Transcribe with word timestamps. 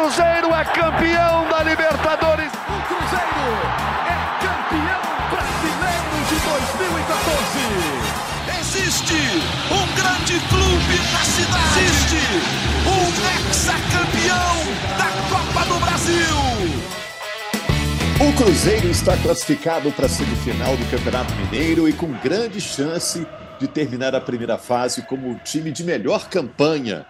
Cruzeiro 0.00 0.48
é 0.54 0.64
campeão 0.64 1.46
da 1.50 1.62
Libertadores. 1.62 2.50
O 2.50 2.80
Cruzeiro 2.88 3.52
é 4.08 4.16
campeão 4.40 5.04
brasileiro 5.28 6.16
de 6.26 6.36
2014. 6.40 7.68
Existe 8.60 9.20
um 9.70 9.84
grande 9.94 10.40
clube 10.48 10.96
na 11.12 11.22
cidade. 11.22 11.80
Existe 11.84 12.22
um 12.88 13.12
ex-campeão 13.46 14.56
da 14.96 15.08
Copa 15.28 15.62
do 15.66 15.76
Brasil. 15.84 16.38
O 18.26 18.32
Cruzeiro 18.42 18.88
está 18.88 19.18
classificado 19.18 19.92
para 19.92 20.06
a 20.06 20.08
semifinal 20.08 20.78
do 20.78 20.90
Campeonato 20.90 21.34
Mineiro 21.34 21.86
e 21.86 21.92
com 21.92 22.10
grande 22.24 22.58
chance 22.58 23.26
de 23.58 23.68
terminar 23.68 24.14
a 24.14 24.20
primeira 24.20 24.56
fase 24.56 25.02
como 25.02 25.30
o 25.30 25.34
time 25.40 25.70
de 25.70 25.84
melhor 25.84 26.26
campanha. 26.30 27.04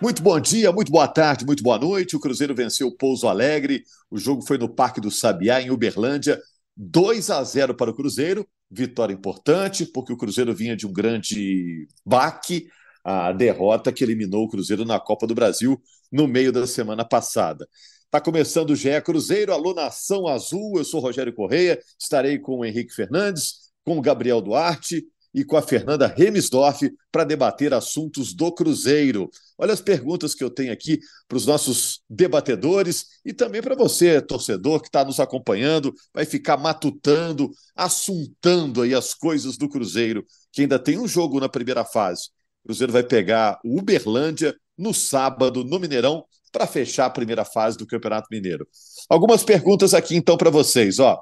Muito 0.00 0.22
bom 0.22 0.38
dia, 0.40 0.72
muito 0.72 0.90
boa 0.90 1.06
tarde, 1.06 1.46
muito 1.46 1.62
boa 1.62 1.78
noite. 1.78 2.16
O 2.16 2.20
Cruzeiro 2.20 2.54
venceu 2.54 2.88
o 2.88 2.96
Pouso 2.96 3.28
Alegre. 3.28 3.84
O 4.10 4.18
jogo 4.18 4.42
foi 4.42 4.58
no 4.58 4.68
Parque 4.68 5.00
do 5.00 5.10
Sabiá, 5.10 5.62
em 5.62 5.70
Uberlândia. 5.70 6.40
2 6.76 7.30
a 7.30 7.42
0 7.44 7.74
para 7.74 7.90
o 7.90 7.94
Cruzeiro. 7.94 8.46
Vitória 8.68 9.14
importante, 9.14 9.86
porque 9.86 10.12
o 10.12 10.16
Cruzeiro 10.16 10.52
vinha 10.54 10.76
de 10.76 10.86
um 10.86 10.92
grande 10.92 11.86
baque, 12.04 12.66
a 13.04 13.32
derrota 13.32 13.92
que 13.92 14.02
eliminou 14.02 14.44
o 14.44 14.48
Cruzeiro 14.48 14.84
na 14.84 14.98
Copa 14.98 15.26
do 15.26 15.34
Brasil 15.34 15.80
no 16.10 16.26
meio 16.26 16.50
da 16.50 16.66
semana 16.66 17.04
passada. 17.04 17.68
Está 18.04 18.20
começando 18.20 18.70
o 18.70 18.76
GE 18.76 19.00
Cruzeiro, 19.02 19.52
alô 19.52 19.74
Nação 19.74 20.26
Azul. 20.26 20.72
Eu 20.76 20.84
sou 20.84 21.00
Rogério 21.00 21.32
Correia, 21.32 21.78
estarei 21.98 22.38
com 22.38 22.58
o 22.58 22.64
Henrique 22.64 22.92
Fernandes, 22.92 23.70
com 23.84 23.96
o 23.96 24.02
Gabriel 24.02 24.40
Duarte 24.40 25.04
e 25.34 25.44
com 25.44 25.56
a 25.56 25.62
Fernanda 25.62 26.06
Remisdorf 26.06 26.88
para 27.10 27.24
debater 27.24 27.74
assuntos 27.74 28.32
do 28.32 28.52
Cruzeiro. 28.52 29.28
Olha 29.58 29.72
as 29.72 29.80
perguntas 29.80 30.34
que 30.34 30.44
eu 30.44 30.50
tenho 30.50 30.72
aqui 30.72 31.00
para 31.26 31.36
os 31.36 31.44
nossos 31.44 32.00
debatedores 32.08 33.06
e 33.24 33.32
também 33.32 33.60
para 33.60 33.74
você, 33.74 34.20
torcedor, 34.22 34.80
que 34.80 34.86
está 34.86 35.04
nos 35.04 35.18
acompanhando, 35.18 35.92
vai 36.12 36.24
ficar 36.24 36.56
matutando, 36.56 37.50
assuntando 37.74 38.82
aí 38.82 38.94
as 38.94 39.12
coisas 39.12 39.56
do 39.56 39.68
Cruzeiro, 39.68 40.24
que 40.52 40.62
ainda 40.62 40.78
tem 40.78 40.98
um 40.98 41.08
jogo 41.08 41.40
na 41.40 41.48
primeira 41.48 41.84
fase. 41.84 42.28
O 42.62 42.68
Cruzeiro 42.68 42.92
vai 42.92 43.02
pegar 43.02 43.58
o 43.64 43.80
Uberlândia 43.80 44.54
no 44.78 44.94
sábado, 44.94 45.64
no 45.64 45.80
Mineirão, 45.80 46.24
para 46.52 46.66
fechar 46.68 47.06
a 47.06 47.10
primeira 47.10 47.44
fase 47.44 47.76
do 47.76 47.86
Campeonato 47.86 48.28
Mineiro. 48.30 48.66
Algumas 49.08 49.42
perguntas 49.42 49.92
aqui 49.92 50.14
então 50.14 50.36
para 50.36 50.50
vocês, 50.50 51.00
ó. 51.00 51.20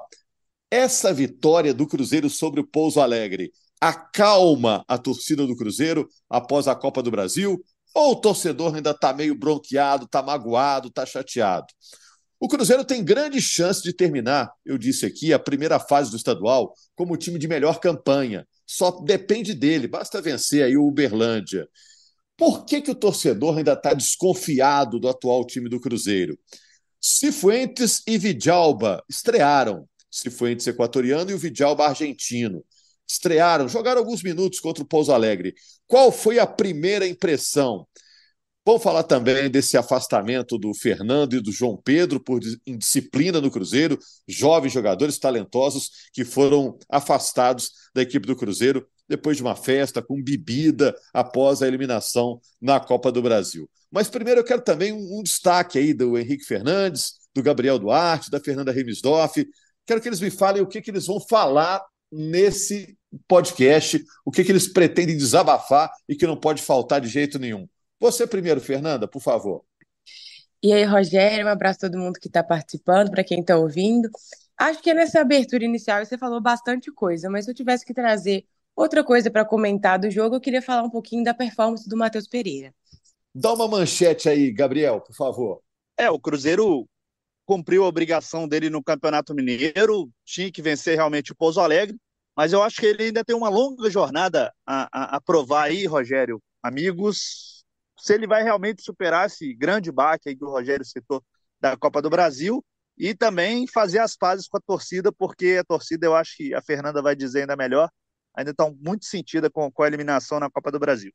Essa 0.69 1.11
vitória 1.13 1.73
do 1.73 1.87
Cruzeiro 1.87 2.29
sobre 2.29 2.59
o 2.59 2.67
Pouso 2.67 2.99
Alegre 2.99 3.51
acalma 3.83 4.85
a 4.87 4.97
torcida 4.97 5.45
do 5.45 5.57
Cruzeiro 5.57 6.07
após 6.29 6.69
a 6.69 6.75
Copa 6.75 7.03
do 7.03 7.11
Brasil? 7.11 7.61
Ou 7.93 8.13
o 8.13 8.15
torcedor 8.15 8.73
ainda 8.73 8.91
está 8.91 9.13
meio 9.13 9.35
bronqueado, 9.35 10.05
está 10.05 10.21
magoado, 10.21 10.87
está 10.87 11.05
chateado? 11.05 11.67
O 12.39 12.47
Cruzeiro 12.47 12.85
tem 12.85 13.03
grande 13.03 13.41
chance 13.41 13.83
de 13.83 13.93
terminar, 13.93 14.51
eu 14.65 14.77
disse 14.77 15.05
aqui, 15.05 15.33
a 15.33 15.39
primeira 15.39 15.79
fase 15.79 16.09
do 16.09 16.17
estadual 16.17 16.73
como 16.95 17.13
o 17.13 17.17
time 17.17 17.37
de 17.37 17.47
melhor 17.47 17.79
campanha. 17.79 18.47
Só 18.65 18.91
depende 19.01 19.53
dele, 19.53 19.87
basta 19.87 20.21
vencer 20.21 20.63
aí 20.63 20.77
o 20.77 20.87
Uberlândia. 20.87 21.67
Por 22.37 22.65
que, 22.65 22.81
que 22.81 22.91
o 22.91 22.95
torcedor 22.95 23.57
ainda 23.57 23.73
está 23.73 23.93
desconfiado 23.93 24.99
do 24.99 25.09
atual 25.09 25.45
time 25.45 25.69
do 25.69 25.79
Cruzeiro? 25.79 26.37
Cifuentes 27.01 28.01
e 28.07 28.17
Vidalba 28.17 29.03
estrearam. 29.09 29.87
Cifuentes 30.09 30.65
equatoriano 30.67 31.31
e 31.31 31.33
o 31.33 31.37
Vidalba 31.37 31.85
argentino. 31.85 32.63
Estrearam, 33.07 33.67
jogaram 33.67 33.99
alguns 33.99 34.23
minutos 34.23 34.59
contra 34.59 34.83
o 34.83 34.87
Pouso 34.87 35.11
Alegre. 35.11 35.53
Qual 35.87 36.11
foi 36.11 36.39
a 36.39 36.47
primeira 36.47 37.07
impressão? 37.07 37.87
Vamos 38.65 38.81
falar 38.81 39.03
também 39.03 39.49
desse 39.49 39.75
afastamento 39.75 40.57
do 40.57 40.73
Fernando 40.73 41.35
e 41.35 41.41
do 41.41 41.51
João 41.51 41.75
Pedro 41.75 42.17
por 42.17 42.39
indisciplina 42.65 43.41
no 43.41 43.51
Cruzeiro, 43.51 43.99
jovens 44.25 44.71
jogadores 44.71 45.19
talentosos 45.19 45.89
que 46.13 46.23
foram 46.23 46.77
afastados 46.89 47.71
da 47.93 48.01
equipe 48.01 48.25
do 48.25 48.37
Cruzeiro 48.37 48.87
depois 49.07 49.35
de 49.35 49.43
uma 49.43 49.55
festa 49.55 50.01
com 50.01 50.23
bebida 50.23 50.95
após 51.13 51.61
a 51.61 51.67
eliminação 51.67 52.39
na 52.61 52.79
Copa 52.79 53.11
do 53.11 53.21
Brasil. 53.21 53.69
Mas 53.91 54.09
primeiro 54.09 54.39
eu 54.39 54.45
quero 54.45 54.61
também 54.61 54.93
um, 54.93 55.21
destaque 55.21 55.77
aí 55.77 55.93
do 55.93 56.17
Henrique 56.17 56.45
Fernandes, 56.45 57.15
do 57.35 57.43
Gabriel 57.43 57.77
Duarte, 57.77 58.31
da 58.31 58.39
Fernanda 58.39 58.71
Remisdorf. 58.71 59.45
Quero 59.85 60.01
que 60.01 60.07
eles 60.07 60.21
me 60.21 60.31
falem 60.31 60.61
o 60.61 60.67
que, 60.67 60.81
que 60.81 60.89
eles 60.89 61.05
vão 61.05 61.19
falar 61.19 61.83
nesse 62.13 62.97
podcast, 63.27 64.03
o 64.25 64.31
que, 64.31 64.43
que 64.43 64.51
eles 64.51 64.67
pretendem 64.67 65.17
desabafar 65.17 65.91
e 66.07 66.15
que 66.15 66.27
não 66.27 66.37
pode 66.37 66.61
faltar 66.61 67.01
de 67.01 67.07
jeito 67.07 67.37
nenhum. 67.37 67.67
Você 67.99 68.25
primeiro, 68.25 68.59
Fernanda, 68.59 69.07
por 69.07 69.21
favor. 69.21 69.63
E 70.61 70.71
aí, 70.71 70.83
Rogério, 70.83 71.45
um 71.45 71.49
abraço 71.49 71.85
a 71.85 71.89
todo 71.89 71.99
mundo 71.99 72.19
que 72.19 72.27
está 72.27 72.43
participando, 72.43 73.11
para 73.11 73.23
quem 73.23 73.41
está 73.41 73.57
ouvindo. 73.57 74.09
Acho 74.57 74.81
que 74.81 74.93
nessa 74.93 75.21
abertura 75.21 75.65
inicial 75.65 76.05
você 76.05 76.17
falou 76.17 76.39
bastante 76.39 76.91
coisa, 76.91 77.29
mas 77.29 77.45
se 77.45 77.51
eu 77.51 77.55
tivesse 77.55 77.85
que 77.85 77.93
trazer 77.93 78.45
Outra 78.75 79.03
coisa 79.03 79.29
para 79.29 79.45
comentar 79.45 79.99
do 79.99 80.09
jogo, 80.09 80.35
eu 80.35 80.41
queria 80.41 80.61
falar 80.61 80.83
um 80.83 80.89
pouquinho 80.89 81.23
da 81.23 81.33
performance 81.33 81.87
do 81.87 81.95
Matheus 81.95 82.27
Pereira. 82.27 82.73
Dá 83.33 83.53
uma 83.53 83.67
manchete 83.67 84.27
aí, 84.27 84.51
Gabriel, 84.51 84.99
por 84.99 85.15
favor. 85.15 85.61
É, 85.95 86.09
o 86.09 86.19
Cruzeiro 86.19 86.87
cumpriu 87.45 87.83
a 87.83 87.87
obrigação 87.87 88.47
dele 88.47 88.69
no 88.69 88.83
Campeonato 88.83 89.33
Mineiro, 89.33 90.09
tinha 90.25 90.51
que 90.51 90.61
vencer 90.61 90.95
realmente 90.95 91.31
o 91.31 91.35
Pouso 91.35 91.59
Alegre, 91.59 91.97
mas 92.35 92.53
eu 92.53 92.63
acho 92.63 92.79
que 92.79 92.85
ele 92.85 93.03
ainda 93.03 93.23
tem 93.23 93.35
uma 93.35 93.49
longa 93.49 93.89
jornada 93.89 94.51
a, 94.65 94.87
a, 94.91 95.17
a 95.17 95.21
provar 95.21 95.63
aí, 95.63 95.85
Rogério, 95.85 96.41
amigos, 96.61 97.63
se 97.97 98.13
ele 98.13 98.25
vai 98.25 98.43
realmente 98.43 98.81
superar 98.81 99.27
esse 99.27 99.53
grande 99.53 99.91
baque 99.91 100.29
aí 100.29 100.35
que 100.35 100.43
o 100.43 100.49
Rogério 100.49 100.85
citou 100.85 101.23
da 101.59 101.77
Copa 101.77 102.01
do 102.01 102.09
Brasil 102.09 102.63
e 102.97 103.13
também 103.13 103.67
fazer 103.67 103.99
as 103.99 104.15
pazes 104.15 104.47
com 104.47 104.57
a 104.57 104.61
torcida, 104.61 105.11
porque 105.11 105.57
a 105.59 105.63
torcida, 105.63 106.05
eu 106.05 106.15
acho 106.15 106.35
que 106.37 106.53
a 106.53 106.61
Fernanda 106.61 107.01
vai 107.01 107.15
dizer 107.15 107.41
ainda 107.41 107.55
melhor, 107.55 107.89
ainda 108.35 108.51
estão 108.51 108.75
muito 108.81 109.05
sentida 109.05 109.49
com, 109.49 109.71
com 109.71 109.83
a 109.83 109.87
eliminação 109.87 110.39
na 110.39 110.49
Copa 110.49 110.71
do 110.71 110.79
Brasil. 110.79 111.11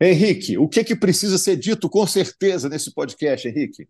Henrique, 0.00 0.56
o 0.56 0.68
que, 0.68 0.84
que 0.84 0.94
precisa 0.94 1.38
ser 1.38 1.56
dito 1.56 1.88
com 1.90 2.06
certeza 2.06 2.68
nesse 2.68 2.92
podcast, 2.92 3.48
Henrique? 3.48 3.88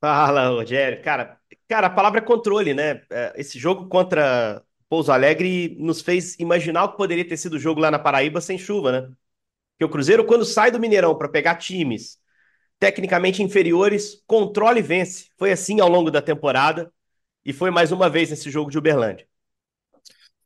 Fala, 0.00 0.48
Rogério. 0.48 1.02
Cara, 1.02 1.38
cara, 1.68 1.88
a 1.88 1.90
palavra 1.90 2.20
é 2.20 2.22
controle, 2.24 2.72
né? 2.72 3.02
É, 3.10 3.34
esse 3.36 3.58
jogo 3.58 3.88
contra 3.88 4.62
Pouso 4.88 5.10
Alegre 5.10 5.76
nos 5.78 6.00
fez 6.00 6.36
imaginar 6.38 6.84
o 6.84 6.92
que 6.92 6.96
poderia 6.96 7.26
ter 7.26 7.36
sido 7.36 7.54
o 7.54 7.58
jogo 7.58 7.80
lá 7.80 7.90
na 7.90 7.98
Paraíba 7.98 8.40
sem 8.40 8.56
chuva, 8.56 8.92
né? 8.92 9.12
Que 9.78 9.84
o 9.84 9.88
Cruzeiro, 9.88 10.24
quando 10.24 10.44
sai 10.44 10.70
do 10.70 10.80
Mineirão 10.80 11.16
para 11.16 11.28
pegar 11.28 11.56
times 11.56 12.18
tecnicamente 12.78 13.42
inferiores, 13.42 14.22
controla 14.26 14.78
e 14.78 14.82
vence. 14.82 15.26
Foi 15.36 15.50
assim 15.50 15.80
ao 15.80 15.88
longo 15.88 16.10
da 16.10 16.22
temporada 16.22 16.92
e 17.44 17.52
foi 17.52 17.70
mais 17.70 17.90
uma 17.90 18.08
vez 18.08 18.30
nesse 18.30 18.50
jogo 18.50 18.70
de 18.70 18.78
Uberlândia. 18.78 19.26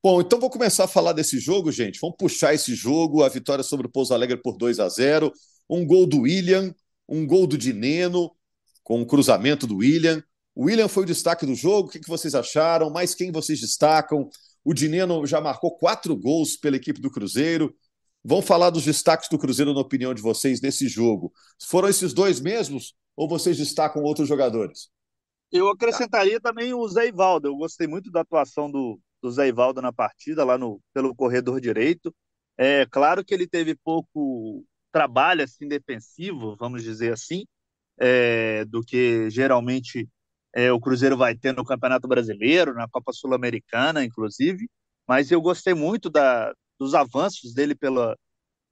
Bom, 0.02 0.20
então 0.20 0.40
vou 0.40 0.50
começar 0.50 0.84
a 0.84 0.88
falar 0.88 1.12
desse 1.12 1.38
jogo, 1.38 1.70
gente. 1.70 2.00
Vamos 2.00 2.16
puxar 2.19 2.54
esse 2.54 2.74
jogo, 2.74 3.22
a 3.22 3.28
vitória 3.28 3.62
sobre 3.62 3.86
o 3.86 3.90
Pouso 3.90 4.14
Alegre 4.14 4.36
por 4.36 4.56
2 4.56 4.80
a 4.80 4.88
0 4.88 5.32
um 5.70 5.86
gol 5.86 6.06
do 6.06 6.22
William, 6.22 6.74
um 7.08 7.26
gol 7.26 7.46
do 7.46 7.56
Dineno, 7.56 8.30
com 8.82 9.00
o 9.00 9.06
cruzamento 9.06 9.66
do 9.66 9.76
William. 9.76 10.22
O 10.54 10.65
William 10.65 10.88
foi 10.88 11.04
o 11.04 11.06
destaque 11.06 11.47
do 11.47 11.54
jogo, 11.54 11.88
o 11.88 11.91
que 11.91 12.00
vocês 12.06 12.34
acharam? 12.34 12.91
Mais 12.91 13.15
quem 13.15 13.32
vocês 13.32 13.60
destacam? 13.60 14.28
O 14.65 14.75
Dineno 14.75 15.26
já 15.26 15.41
marcou 15.41 15.76
quatro 15.76 16.16
gols 16.16 16.56
pela 16.56 16.76
equipe 16.76 17.00
do 17.00 17.10
Cruzeiro. 17.10 17.75
Vamos 18.25 18.47
falar 18.47 18.70
dos 18.70 18.84
destaques 18.84 19.28
do 19.28 19.38
Cruzeiro, 19.38 19.75
na 19.75 19.81
opinião 19.81 20.15
de 20.15 20.22
vocês, 20.22 20.60
nesse 20.60 20.87
jogo. 20.87 21.32
Foram 21.69 21.88
esses 21.88 22.12
dois 22.12 22.41
mesmos 22.41 22.94
ou 23.16 23.28
vocês 23.28 23.56
destacam 23.56 24.03
outros 24.03 24.28
jogadores? 24.28 24.91
Eu 25.50 25.69
acrescentaria 25.69 26.41
também 26.41 26.72
o 26.72 26.87
Zé 26.88 27.09
Ivaldo. 27.09 27.49
Eu 27.49 27.56
gostei 27.56 27.87
muito 27.87 28.10
da 28.10 28.20
atuação 28.20 28.70
do, 28.70 28.99
do 29.20 29.31
Zé 29.31 29.49
Ivaldo 29.49 29.82
na 29.82 29.93
partida, 29.93 30.44
lá 30.44 30.56
no, 30.56 30.81
pelo 30.94 31.14
corredor 31.14 31.60
direito. 31.60 32.14
É 32.56 32.87
claro 32.87 33.25
que 33.25 33.34
ele 33.34 33.47
teve 33.47 33.75
pouco 33.75 34.64
trabalho 34.91 35.43
assim 35.43 35.66
defensivo, 35.66 36.56
vamos 36.56 36.82
dizer 36.82 37.12
assim, 37.12 37.44
é, 37.99 38.65
do 38.67 38.83
que 38.83 39.31
geralmente 39.31 40.09
é, 40.55 40.73
o 40.73 40.81
Cruzeiro 40.81 41.17
vai 41.17 41.35
ter 41.35 41.55
no 41.55 41.65
Campeonato 41.65 42.09
Brasileiro, 42.09 42.75
na 42.75 42.89
Copa 42.89 43.12
Sul-Americana, 43.12 44.05
inclusive. 44.05 44.69
Mas 45.09 45.31
eu 45.31 45.41
gostei 45.41 45.75
muito 45.75 46.11
da, 46.11 46.53
dos 46.79 46.94
avanços 46.94 47.55
dele 47.55 47.75
pela, 47.75 48.17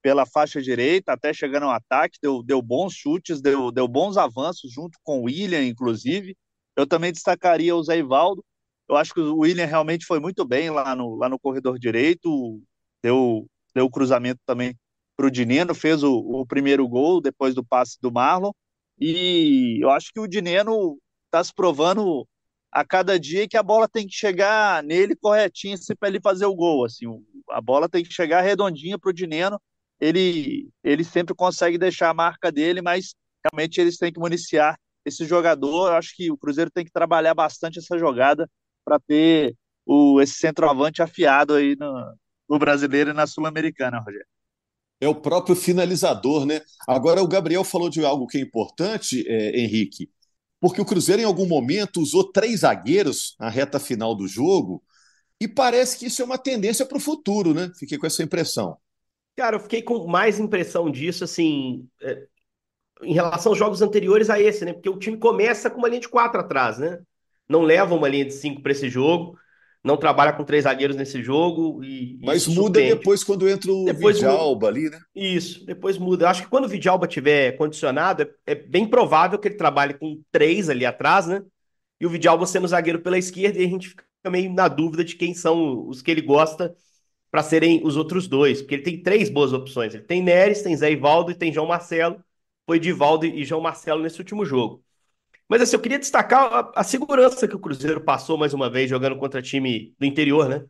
pela 0.03 0.27
faixa 0.27 0.61
direita, 0.61 1.13
até 1.13 1.33
chegando 1.33 1.65
ao 1.65 1.71
ataque, 1.71 2.19
deu, 2.23 2.43
deu 2.43 2.63
bons 2.63 2.95
chutes, 2.95 3.41
deu, 3.41 3.71
deu 3.71 3.89
bons 3.89 4.17
avanços 4.17 4.73
junto 4.73 4.99
com 5.03 5.21
o 5.21 5.25
William, 5.25 5.65
inclusive. 5.65 6.37
Eu 6.77 6.87
também 6.87 7.13
destacaria 7.13 7.75
o 7.75 7.83
Zé 7.83 7.99
Ivaldo, 7.99 8.45
eu 8.91 8.97
acho 8.97 9.15
que 9.15 9.21
o 9.21 9.39
William 9.39 9.67
realmente 9.67 10.05
foi 10.05 10.19
muito 10.19 10.45
bem 10.45 10.69
lá 10.69 10.97
no, 10.97 11.15
lá 11.15 11.29
no 11.29 11.39
corredor 11.39 11.79
direito, 11.79 12.61
deu, 13.01 13.47
deu 13.73 13.89
cruzamento 13.89 14.41
também 14.45 14.77
para 15.17 15.27
o 15.27 15.31
Dineno, 15.31 15.75
fez 15.77 16.03
o, 16.03 16.13
o, 16.13 16.45
primeiro 16.45 16.89
gol 16.89 17.21
depois 17.21 17.55
do 17.55 17.65
passe 17.65 17.99
do 18.01 18.11
Marlon. 18.11 18.51
E 19.01 19.79
eu 19.83 19.91
acho 19.91 20.13
que 20.13 20.21
o 20.21 20.29
Dineno 20.29 20.99
está 21.27 21.43
se 21.43 21.55
provando 21.55 22.27
a 22.71 22.85
cada 22.85 23.19
dia 23.19 23.49
que 23.49 23.57
a 23.57 23.63
bola 23.63 23.89
tem 23.89 24.07
que 24.07 24.15
chegar 24.15 24.83
nele 24.83 25.17
corretinha 25.17 25.77
para 25.99 26.09
ele 26.09 26.21
fazer 26.21 26.47
o 26.47 26.55
gol. 26.55 26.85
Assim, 26.85 27.07
a 27.51 27.61
bola 27.61 27.89
tem 27.89 28.05
que 28.05 28.13
chegar 28.13 28.43
redondinha 28.43 28.99
para 28.99 29.11
o 29.11 29.13
Dineno. 29.13 29.61
Ele, 30.01 30.71
ele 30.85 31.05
sempre 31.05 31.35
consegue 31.35 31.79
deixar 31.79 32.11
a 32.11 32.15
marca 32.15 32.53
dele, 32.53 32.81
mas 32.81 33.15
realmente 33.45 33.81
eles 33.81 33.97
têm 33.97 34.13
que 34.13 34.21
municiar 34.21 34.79
esse 35.05 35.25
jogador, 35.25 35.93
acho 35.93 36.15
que 36.15 36.31
o 36.31 36.37
Cruzeiro 36.37 36.71
tem 36.71 36.85
que 36.85 36.93
trabalhar 36.93 37.35
bastante 37.35 37.79
essa 37.79 37.99
jogada 37.99 38.49
para 38.85 38.99
ter 39.01 39.57
o, 39.87 40.21
esse 40.21 40.35
centroavante 40.35 41.03
afiado 41.03 41.55
aí 41.55 41.75
no, 41.77 42.15
no 42.49 42.59
brasileiro 42.59 43.11
e 43.11 43.15
na 43.15 43.27
Sul-Americana, 43.27 43.99
Rogério. 43.99 44.27
É 45.01 45.09
o 45.09 45.15
próprio 45.15 45.57
finalizador, 45.57 46.45
né? 46.45 46.61
Agora 46.87 47.23
o 47.23 47.29
Gabriel 47.29 47.65
falou 47.65 47.89
de 47.89 48.05
algo 48.05 48.27
que 48.27 48.39
é 48.39 48.41
importante, 48.41 49.25
é, 49.27 49.59
Henrique, 49.59 50.11
porque 50.61 50.81
o 50.81 50.85
Cruzeiro 50.85 51.23
em 51.23 51.25
algum 51.25 51.47
momento 51.47 52.01
usou 52.01 52.31
três 52.31 52.61
zagueiros 52.61 53.35
na 53.41 53.49
reta 53.49 53.81
final 53.81 54.15
do 54.15 54.29
jogo 54.29 54.83
e 55.41 55.49
parece 55.49 55.99
que 55.99 56.07
isso 56.07 56.21
é 56.21 56.25
uma 56.25 56.37
tendência 56.37 56.85
para 56.85 56.99
o 56.99 57.01
futuro, 57.01 57.55
né? 57.55 57.73
Fiquei 57.79 57.97
com 57.97 58.07
essa 58.07 58.23
impressão. 58.23 58.77
Cara, 59.35 59.57
eu 59.57 59.61
fiquei 59.61 59.81
com 59.81 60.07
mais 60.07 60.39
impressão 60.39 60.91
disso, 60.91 61.25
assim, 61.25 61.89
é, 62.03 62.27
em 63.03 63.15
relação 63.15 63.53
aos 63.53 63.59
jogos 63.59 63.81
anteriores 63.81 64.29
a 64.29 64.39
esse, 64.39 64.67
né? 64.67 64.75
Porque 64.75 64.91
o 64.91 64.99
time 64.99 65.17
começa 65.17 65.71
com 65.71 65.79
uma 65.79 65.89
linha 65.89 66.03
de 66.03 66.11
quatro 66.11 66.41
atrás, 66.41 66.79
né? 66.79 67.01
Não 67.49 67.63
leva 67.63 67.95
uma 67.95 68.09
linha 68.09 68.27
de 68.27 68.35
cinco 68.35 68.61
para 68.61 68.73
esse 68.73 68.91
jogo, 68.91 69.39
não 69.83 69.97
trabalha 69.97 70.33
com 70.33 70.45
três 70.45 70.65
zagueiros 70.65 70.97
nesse 70.97 71.23
jogo. 71.23 71.83
E, 71.83 72.19
Mas 72.23 72.47
muda 72.47 72.81
depois 72.81 73.25
quando 73.25 73.49
entra 73.49 73.73
o 73.73 73.85
depois 73.85 74.19
Vidalba 74.19 74.67
muda. 74.67 74.69
ali, 74.69 74.91
né? 74.91 75.01
Isso, 75.15 75.65
depois 75.65 75.97
muda. 75.97 76.25
Eu 76.25 76.29
acho 76.29 76.43
que 76.43 76.49
quando 76.49 76.67
o 76.67 76.69
Vidalba 76.69 77.07
tiver 77.07 77.53
condicionado, 77.53 78.23
é, 78.23 78.29
é, 78.47 78.55
bem 78.55 78.87
provável 78.87 79.39
que 79.39 79.49
ele 79.49 79.57
trabalhe 79.57 79.95
com 79.95 80.21
três 80.31 80.69
ali 80.69 80.85
atrás, 80.85 81.27
né? 81.27 81.43
E 81.99 82.07
o 82.07 82.11
Vidalba 82.11 82.47
sendo 82.47 82.69
zagueiro 82.69 83.01
pela 83.01 83.19
esquerda, 83.19 83.59
e 83.59 83.65
a 83.65 83.69
gente 83.69 83.89
fica 83.89 84.05
meio 84.31 84.53
na 84.53 84.69
dúvida 84.69 85.05
de 85.05 85.17
quem 85.17 85.35
são 85.35 85.89
os 85.89 86.03
que 86.03 86.11
ele 86.11 86.23
gosta 86.23 86.75
para 87.31 87.43
serem 87.43 87.81
os 87.85 87.97
outros 87.97 88.27
dois, 88.27 88.61
porque 88.61 88.75
ele 88.75 88.83
tem 88.83 89.03
três 89.03 89.31
boas 89.31 89.53
opções. 89.53 89.95
Ele 89.95 90.03
tem 90.03 90.23
Neres, 90.23 90.63
tem 90.63 90.77
Zé 90.77 90.91
Ivaldo 90.91 91.31
e 91.31 91.35
tem 91.35 91.53
João 91.53 91.67
Marcelo. 91.67 92.23
Foi 92.67 92.79
Divaldo 92.79 93.25
e 93.27 93.45
João 93.45 93.61
Marcelo 93.61 94.03
nesse 94.03 94.19
último 94.19 94.45
jogo. 94.45 94.83
Mas 95.51 95.63
assim, 95.63 95.75
eu 95.75 95.81
queria 95.81 95.99
destacar 95.99 96.53
a, 96.55 96.73
a, 96.77 96.85
segurança 96.85 97.49
que 97.49 97.57
o 97.57 97.59
Cruzeiro 97.59 98.01
passou 98.01 98.39
mais 98.39 98.55
uma 98.55 98.71
vez 98.71 98.89
jogando 98.89 99.17
contra 99.19 99.43
time 99.43 99.93
do 99.99 100.07
interior, 100.07 100.49
né? 100.49 100.65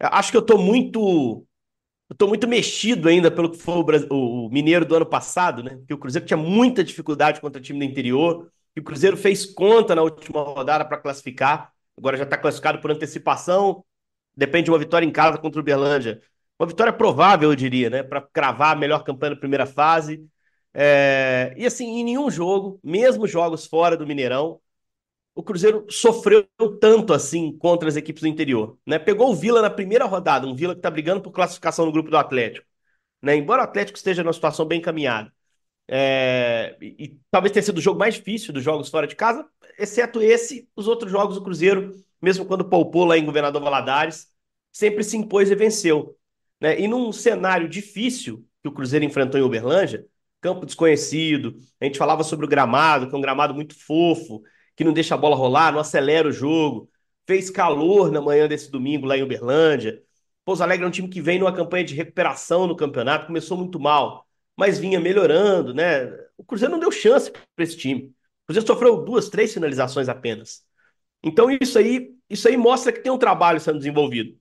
Acho 0.00 0.32
que 0.32 0.36
eu 0.36 0.42
tô 0.42 0.58
muito. 0.58 1.46
Eu 2.10 2.16
tô 2.16 2.26
muito 2.26 2.48
mexido 2.48 3.08
ainda 3.08 3.30
pelo 3.30 3.50
que 3.50 3.58
foi 3.58 3.76
o, 4.10 4.46
o 4.46 4.50
Mineiro 4.50 4.84
do 4.84 4.96
ano 4.96 5.06
passado, 5.06 5.62
né? 5.62 5.80
Que 5.86 5.94
o 5.94 5.98
Cruzeiro 5.98 6.26
tinha 6.26 6.36
muita 6.36 6.82
dificuldade 6.82 7.40
contra 7.40 7.60
time 7.60 7.78
do 7.78 7.84
interior. 7.84 8.50
E 8.74 8.80
o 8.80 8.82
Cruzeiro 8.82 9.16
fez 9.16 9.46
conta 9.46 9.94
na 9.94 10.02
última 10.02 10.42
rodada 10.42 10.84
para 10.84 10.98
classificar. 10.98 11.72
Agora 11.96 12.16
já 12.16 12.24
está 12.24 12.36
classificado 12.36 12.80
por 12.80 12.90
antecipação. 12.90 13.84
Depende 14.36 14.64
de 14.64 14.70
uma 14.72 14.78
vitória 14.78 15.06
em 15.06 15.12
casa 15.12 15.38
contra 15.38 15.60
o 15.60 15.62
Uberlândia. 15.62 16.20
Uma 16.58 16.66
vitória 16.66 16.92
provável, 16.92 17.50
eu 17.50 17.56
diria, 17.56 17.90
né? 17.90 18.02
Para 18.02 18.20
cravar 18.20 18.72
a 18.72 18.78
melhor 18.78 19.04
campanha 19.04 19.34
na 19.34 19.40
primeira 19.40 19.66
fase. 19.66 20.26
É... 20.78 21.54
E 21.56 21.64
assim, 21.64 21.86
em 21.86 22.04
nenhum 22.04 22.30
jogo, 22.30 22.78
mesmo 22.84 23.26
jogos 23.26 23.66
fora 23.66 23.96
do 23.96 24.06
Mineirão, 24.06 24.60
o 25.34 25.42
Cruzeiro 25.42 25.86
sofreu 25.90 26.46
tanto 26.80 27.14
assim 27.14 27.56
contra 27.58 27.88
as 27.88 27.96
equipes 27.96 28.22
do 28.22 28.28
interior. 28.28 28.78
Né? 28.86 28.98
Pegou 28.98 29.30
o 29.30 29.34
Vila 29.34 29.62
na 29.62 29.70
primeira 29.70 30.04
rodada, 30.04 30.46
um 30.46 30.54
Vila 30.54 30.74
que 30.74 30.80
está 30.80 30.90
brigando 30.90 31.22
por 31.22 31.32
classificação 31.32 31.86
no 31.86 31.92
grupo 31.92 32.10
do 32.10 32.16
Atlético. 32.18 32.66
Né? 33.22 33.36
Embora 33.36 33.62
o 33.62 33.64
Atlético 33.64 33.96
esteja 33.96 34.22
numa 34.22 34.32
situação 34.34 34.66
bem 34.66 34.80
caminhada. 34.80 35.32
É... 35.88 36.76
E, 36.80 36.96
e, 36.98 37.20
talvez 37.30 37.52
tenha 37.52 37.62
sido 37.62 37.78
o 37.78 37.80
jogo 37.82 37.98
mais 37.98 38.14
difícil 38.16 38.52
dos 38.52 38.62
jogos 38.62 38.90
fora 38.90 39.06
de 39.06 39.16
casa, 39.16 39.46
exceto 39.78 40.20
esse, 40.22 40.68
os 40.76 40.88
outros 40.88 41.10
jogos 41.10 41.36
do 41.36 41.44
Cruzeiro, 41.44 41.94
mesmo 42.20 42.44
quando 42.44 42.68
poupou 42.68 43.04
lá 43.04 43.16
em 43.16 43.24
Governador 43.24 43.62
Valadares, 43.62 44.28
sempre 44.72 45.02
se 45.04 45.16
impôs 45.16 45.50
e 45.50 45.54
venceu. 45.54 46.16
Né? 46.60 46.80
E 46.80 46.88
num 46.88 47.12
cenário 47.12 47.68
difícil 47.68 48.46
que 48.62 48.68
o 48.68 48.72
Cruzeiro 48.72 49.04
enfrentou 49.04 49.40
em 49.40 49.44
Uberlândia, 49.44 50.06
campo 50.40 50.66
desconhecido. 50.66 51.56
A 51.80 51.84
gente 51.84 51.98
falava 51.98 52.22
sobre 52.22 52.46
o 52.46 52.48
gramado, 52.48 53.08
que 53.08 53.14
é 53.14 53.18
um 53.18 53.20
gramado 53.20 53.54
muito 53.54 53.74
fofo, 53.74 54.42
que 54.76 54.84
não 54.84 54.92
deixa 54.92 55.14
a 55.14 55.18
bola 55.18 55.36
rolar, 55.36 55.72
não 55.72 55.80
acelera 55.80 56.28
o 56.28 56.32
jogo. 56.32 56.90
Fez 57.26 57.50
calor 57.50 58.10
na 58.12 58.20
manhã 58.20 58.46
desse 58.46 58.70
domingo 58.70 59.06
lá 59.06 59.16
em 59.16 59.22
Uberlândia. 59.22 60.02
Pouso 60.44 60.62
Alegre 60.62 60.84
é 60.84 60.88
um 60.88 60.92
time 60.92 61.08
que 61.08 61.20
vem 61.20 61.38
numa 61.38 61.52
campanha 61.52 61.84
de 61.84 61.94
recuperação 61.94 62.66
no 62.66 62.76
campeonato, 62.76 63.26
começou 63.26 63.56
muito 63.56 63.80
mal, 63.80 64.24
mas 64.56 64.78
vinha 64.78 65.00
melhorando, 65.00 65.74
né? 65.74 66.06
O 66.36 66.44
Cruzeiro 66.44 66.72
não 66.72 66.78
deu 66.78 66.92
chance 66.92 67.30
para 67.30 67.42
esse 67.64 67.76
time. 67.76 68.14
O 68.44 68.46
Cruzeiro 68.46 68.66
sofreu 68.66 69.04
duas, 69.04 69.28
três 69.28 69.52
finalizações 69.52 70.08
apenas. 70.08 70.64
Então 71.22 71.50
isso 71.60 71.78
aí, 71.78 72.14
isso 72.30 72.46
aí 72.46 72.56
mostra 72.56 72.92
que 72.92 73.00
tem 73.00 73.10
um 73.10 73.18
trabalho 73.18 73.58
sendo 73.60 73.78
desenvolvido. 73.78 74.38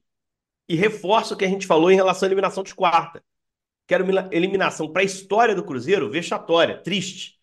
E 0.70 0.76
reforça 0.76 1.34
o 1.34 1.38
que 1.38 1.46
a 1.46 1.48
gente 1.48 1.66
falou 1.66 1.92
em 1.92 1.96
relação 1.96 2.28
à 2.28 2.30
eliminação 2.30 2.64
de 2.64 2.76
quarta 2.76 3.24
que 3.88 3.94
era 3.94 4.04
uma 4.04 4.30
eliminação 4.32 4.92
para 4.92 5.02
a 5.02 5.06
história 5.06 5.56
do 5.56 5.64
Cruzeiro 5.64 6.10
vexatória, 6.10 6.82
triste. 6.82 7.36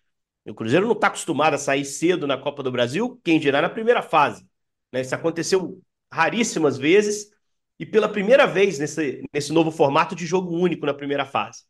O 0.47 0.55
Cruzeiro 0.55 0.87
não 0.87 0.95
está 0.95 1.07
acostumado 1.07 1.55
a 1.55 1.59
sair 1.59 1.85
cedo 1.85 2.27
na 2.27 2.37
Copa 2.37 2.63
do 2.63 2.73
Brasil, 2.73 3.21
quem 3.23 3.39
dirá 3.39 3.63
na 3.63 3.69
primeira 3.69 4.03
fase. 4.03 4.47
Né? 4.93 5.01
Isso 5.01 5.15
aconteceu 5.15 5.81
raríssimas 6.13 6.77
vezes 6.77 7.31
e 7.79 7.87
pela 7.87 8.09
primeira 8.09 8.47
vez 8.47 8.79
nesse, 8.79 9.25
nesse 9.33 9.53
novo 9.53 9.71
formato 9.71 10.15
de 10.15 10.27
jogo 10.27 10.57
único 10.57 10.85
na 10.85 10.95
primeira 10.95 11.25
fase. 11.25 11.63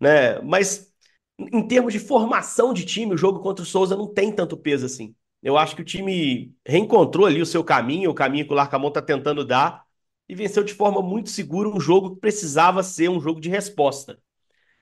Né? 0.00 0.40
Mas 0.40 0.92
em 1.38 1.66
termos 1.66 1.92
de 1.92 1.98
formação 1.98 2.72
de 2.72 2.84
time, 2.84 3.14
o 3.14 3.18
jogo 3.18 3.40
contra 3.40 3.62
o 3.62 3.66
Souza 3.66 3.96
não 3.96 4.12
tem 4.12 4.32
tanto 4.32 4.56
peso 4.56 4.86
assim. 4.86 5.14
Eu 5.42 5.58
acho 5.58 5.76
que 5.76 5.82
o 5.82 5.84
time 5.84 6.54
reencontrou 6.66 7.26
ali 7.26 7.42
o 7.42 7.46
seu 7.46 7.62
caminho, 7.62 8.10
o 8.10 8.14
caminho 8.14 8.46
que 8.46 8.52
o 8.52 8.56
Larcamon 8.56 8.88
está 8.88 9.02
tentando 9.02 9.44
dar, 9.44 9.83
e 10.28 10.34
venceu 10.34 10.64
de 10.64 10.74
forma 10.74 11.02
muito 11.02 11.30
segura 11.30 11.68
um 11.68 11.80
jogo 11.80 12.14
que 12.14 12.20
precisava 12.20 12.82
ser 12.82 13.08
um 13.10 13.20
jogo 13.20 13.40
de 13.40 13.48
resposta. 13.48 14.18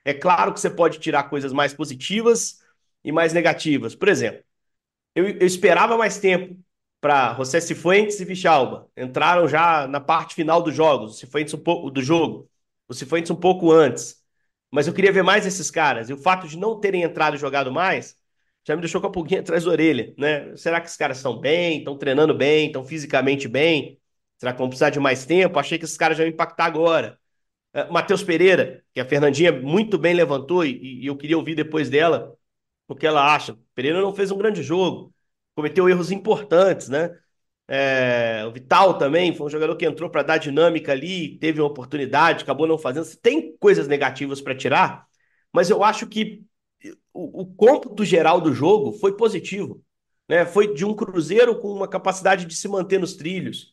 É 0.04 0.14
claro 0.14 0.52
que 0.52 0.60
você 0.60 0.70
pode 0.70 0.98
tirar 0.98 1.24
coisas 1.24 1.52
mais 1.52 1.74
positivas 1.74 2.60
e 3.04 3.12
mais 3.12 3.32
negativas. 3.32 3.94
Por 3.94 4.08
exemplo, 4.08 4.42
eu, 5.14 5.28
eu 5.28 5.46
esperava 5.46 5.96
mais 5.96 6.18
tempo 6.18 6.58
para 7.00 7.34
José 7.34 7.60
Cifuentes 7.60 8.20
e 8.20 8.24
Vichalba. 8.24 8.88
Entraram 8.96 9.48
já 9.48 9.86
na 9.88 10.00
parte 10.00 10.34
final 10.34 10.62
dos 10.62 10.74
jogos, 10.74 11.12
o 11.14 11.18
Cifuentes 11.18 11.54
um 11.54 11.58
pouco 11.58 11.90
do 11.90 12.02
jogo, 12.02 12.48
o 12.88 12.94
Cifuentes 12.94 13.30
um 13.30 13.36
pouco 13.36 13.72
antes. 13.72 14.22
Mas 14.70 14.86
eu 14.86 14.94
queria 14.94 15.12
ver 15.12 15.22
mais 15.22 15.46
esses 15.46 15.70
caras. 15.70 16.08
E 16.08 16.12
o 16.12 16.18
fato 16.18 16.48
de 16.48 16.56
não 16.58 16.80
terem 16.80 17.02
entrado 17.02 17.36
e 17.36 17.38
jogado 17.38 17.70
mais 17.72 18.16
já 18.66 18.74
me 18.76 18.80
deixou 18.82 19.00
com 19.00 19.08
a 19.08 19.10
pulguinha 19.12 19.40
atrás 19.42 19.64
da 19.64 19.70
orelha, 19.70 20.14
né? 20.18 20.56
Será 20.56 20.80
que 20.80 20.86
esses 20.86 20.96
caras 20.96 21.18
estão 21.18 21.38
bem, 21.38 21.78
estão 21.78 21.98
treinando 21.98 22.34
bem, 22.34 22.66
estão 22.68 22.84
fisicamente 22.84 23.48
bem? 23.48 24.00
Será 24.42 24.52
que 24.52 24.58
vão 24.58 24.68
precisar 24.68 24.90
de 24.90 24.98
mais 24.98 25.24
tempo? 25.24 25.56
Achei 25.56 25.78
que 25.78 25.84
esses 25.84 25.96
caras 25.96 26.18
já 26.18 26.24
iam 26.24 26.32
impactar 26.32 26.64
agora. 26.64 27.16
Uh, 27.72 27.92
Matheus 27.92 28.24
Pereira, 28.24 28.82
que 28.92 28.98
a 28.98 29.04
Fernandinha 29.04 29.52
muito 29.52 29.96
bem 29.96 30.14
levantou 30.14 30.64
e, 30.64 31.04
e, 31.04 31.06
eu 31.06 31.16
queria 31.16 31.38
ouvir 31.38 31.54
depois 31.54 31.88
dela 31.88 32.36
o 32.88 32.96
que 32.96 33.06
ela 33.06 33.32
acha. 33.32 33.56
Pereira 33.72 34.00
não 34.00 34.12
fez 34.12 34.32
um 34.32 34.36
grande 34.36 34.60
jogo, 34.60 35.14
cometeu 35.54 35.88
erros 35.88 36.10
importantes, 36.10 36.88
né? 36.88 37.16
É, 37.68 38.44
o 38.44 38.50
Vital 38.50 38.98
também 38.98 39.32
foi 39.32 39.46
um 39.46 39.50
jogador 39.50 39.76
que 39.76 39.86
entrou 39.86 40.10
para 40.10 40.24
dar 40.24 40.38
dinâmica 40.38 40.90
ali, 40.90 41.38
teve 41.38 41.60
uma 41.60 41.68
oportunidade, 41.68 42.42
acabou 42.42 42.66
não 42.66 42.76
fazendo. 42.76 43.06
Tem 43.18 43.56
coisas 43.58 43.86
negativas 43.86 44.40
para 44.40 44.56
tirar, 44.56 45.06
mas 45.52 45.70
eu 45.70 45.84
acho 45.84 46.04
que 46.08 46.42
o, 47.14 47.42
o 47.42 47.46
cômputo 47.54 48.04
geral 48.04 48.40
do 48.40 48.52
jogo 48.52 48.90
foi 48.94 49.16
positivo. 49.16 49.80
Né? 50.28 50.44
Foi 50.44 50.74
de 50.74 50.84
um 50.84 50.94
Cruzeiro 50.94 51.60
com 51.60 51.72
uma 51.72 51.86
capacidade 51.86 52.44
de 52.44 52.56
se 52.56 52.66
manter 52.66 52.98
nos 52.98 53.14
trilhos, 53.14 53.71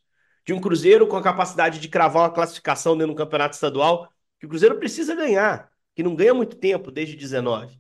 de 0.50 0.54
um 0.54 0.60
Cruzeiro 0.60 1.06
com 1.06 1.16
a 1.16 1.22
capacidade 1.22 1.80
de 1.80 1.88
cravar 1.88 2.24
uma 2.24 2.34
classificação 2.34 2.98
dentro 2.98 3.14
do 3.14 3.18
campeonato 3.18 3.54
estadual, 3.54 4.10
que 4.40 4.48
o 4.48 4.50
Cruzeiro 4.50 4.80
precisa 4.80 5.14
ganhar, 5.14 5.72
que 5.96 6.02
não 6.02 6.16
ganha 6.16 6.34
muito 6.34 6.56
tempo 6.56 6.90
desde 6.90 7.16
19. 7.16 7.80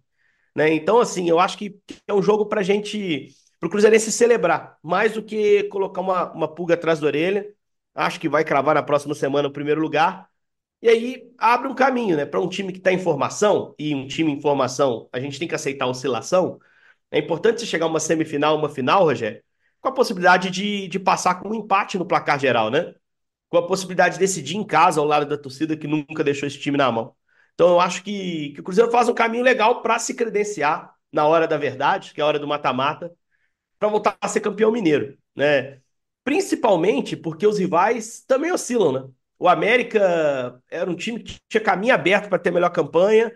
Né? 0.55 0.71
Então, 0.73 0.99
assim, 0.99 1.27
eu 1.27 1.39
acho 1.39 1.57
que 1.57 1.79
é 2.07 2.13
um 2.13 2.21
jogo 2.21 2.45
para 2.45 2.61
gente, 2.61 3.29
para 3.59 3.65
o 3.65 3.69
Cruzeirense 3.71 4.11
celebrar, 4.11 4.77
mais 4.83 5.13
do 5.13 5.23
que 5.23 5.63
colocar 5.63 5.99
uma, 5.99 6.31
uma 6.31 6.47
pulga 6.47 6.75
atrás 6.75 6.99
da 6.99 7.07
orelha. 7.07 7.51
Acho 7.95 8.19
que 8.19 8.29
vai 8.29 8.43
cravar 8.43 8.75
na 8.75 8.83
próxima 8.83 9.15
semana 9.15 9.47
o 9.47 9.51
primeiro 9.51 9.81
lugar. 9.81 10.29
E 10.79 10.89
aí 10.89 11.33
abre 11.39 11.67
um 11.69 11.75
caminho, 11.75 12.15
né? 12.17 12.25
Para 12.25 12.39
um 12.39 12.47
time 12.47 12.71
que 12.71 12.77
está 12.77 12.91
em 12.93 12.99
formação, 12.99 13.73
e 13.79 13.95
um 13.95 14.07
time 14.07 14.31
em 14.31 14.39
formação, 14.41 15.09
a 15.11 15.19
gente 15.19 15.39
tem 15.39 15.47
que 15.47 15.55
aceitar 15.55 15.85
a 15.85 15.89
oscilação. 15.89 16.59
É 17.09 17.17
importante 17.17 17.61
você 17.61 17.65
chegar 17.65 17.85
a 17.85 17.89
uma 17.89 17.99
semifinal, 17.99 18.55
uma 18.57 18.69
final, 18.69 19.05
Rogério, 19.05 19.43
com 19.81 19.89
a 19.89 19.91
possibilidade 19.91 20.49
de, 20.49 20.87
de 20.87 20.99
passar 20.99 21.35
com 21.35 21.49
um 21.49 21.55
empate 21.55 21.97
no 21.97 22.05
placar 22.05 22.39
geral, 22.39 22.69
né? 22.69 22.93
Com 23.49 23.57
a 23.57 23.67
possibilidade 23.67 24.15
de 24.15 24.19
decidir 24.19 24.57
em 24.57 24.63
casa 24.65 24.99
ao 24.99 25.07
lado 25.07 25.25
da 25.25 25.37
torcida 25.37 25.77
que 25.77 25.87
nunca 25.87 26.23
deixou 26.23 26.47
esse 26.47 26.59
time 26.59 26.77
na 26.77 26.91
mão. 26.91 27.15
Então 27.53 27.69
eu 27.69 27.79
acho 27.79 28.03
que, 28.03 28.51
que 28.53 28.61
o 28.61 28.63
Cruzeiro 28.63 28.91
faz 28.91 29.09
um 29.09 29.13
caminho 29.13 29.43
legal 29.43 29.81
para 29.81 29.99
se 29.99 30.13
credenciar 30.13 30.93
na 31.11 31.25
hora 31.27 31.47
da 31.47 31.57
verdade, 31.57 32.13
que 32.13 32.21
é 32.21 32.23
a 32.23 32.27
hora 32.27 32.39
do 32.39 32.47
mata-mata, 32.47 33.11
para 33.79 33.89
voltar 33.89 34.17
a 34.21 34.27
ser 34.27 34.41
campeão 34.41 34.71
mineiro, 34.71 35.17
né? 35.35 35.81
Principalmente 36.23 37.17
porque 37.17 37.47
os 37.47 37.57
rivais 37.59 38.23
também 38.27 38.51
oscilam, 38.51 38.91
né? 38.91 39.09
O 39.39 39.47
América 39.47 40.61
era 40.69 40.89
um 40.89 40.95
time 40.95 41.23
que 41.23 41.39
tinha 41.47 41.63
caminho 41.63 41.93
aberto 41.93 42.29
para 42.29 42.39
ter 42.39 42.51
melhor 42.51 42.69
campanha, 42.71 43.35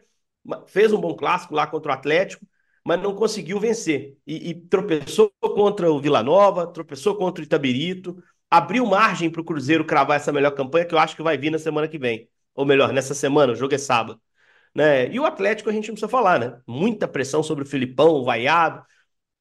fez 0.68 0.92
um 0.92 1.00
bom 1.00 1.16
clássico 1.16 1.56
lá 1.56 1.66
contra 1.66 1.92
o 1.92 1.96
Atlético, 1.96 2.46
mas 2.84 3.02
não 3.02 3.16
conseguiu 3.16 3.60
vencer. 3.60 4.18
E, 4.26 4.50
e 4.50 4.54
tropeçou 4.56 5.32
contra 5.42 5.92
o 5.92 6.00
Vila 6.00 6.24
Nova, 6.24 6.68
tropeçou 6.68 7.16
contra 7.16 7.42
o 7.42 7.46
Itabirito, 7.46 8.22
abriu 8.50 8.86
margem 8.86 9.30
para 9.30 9.42
o 9.42 9.46
Cruzeiro 9.46 9.86
cravar 9.86 10.18
essa 10.18 10.32
melhor 10.32 10.52
campanha 10.52 10.86
que 10.86 10.94
eu 10.94 11.00
acho 11.00 11.16
que 11.16 11.24
vai 11.24 11.38
vir 11.38 11.50
na 11.52 11.60
semana 11.60 11.88
que 11.88 11.98
vem. 11.98 12.30
Ou 12.56 12.66
melhor, 12.66 12.94
nessa 12.94 13.14
semana, 13.14 13.54
o 13.54 13.56
jogo 13.56 13.74
é 13.74 13.78
sábado. 13.78 14.22
Né? 14.76 15.12
E 15.12 15.20
o 15.20 15.26
Atlético 15.26 15.70
a 15.70 15.74
gente 15.74 15.88
não 15.88 15.96
precisa 15.96 16.10
falar, 16.10 16.40
né? 16.40 16.62
Muita 16.68 17.08
pressão 17.08 17.44
sobre 17.44 17.64
o 17.64 17.68
Filipão, 17.68 18.10
o 18.16 18.26
Vaiado. 18.26 18.84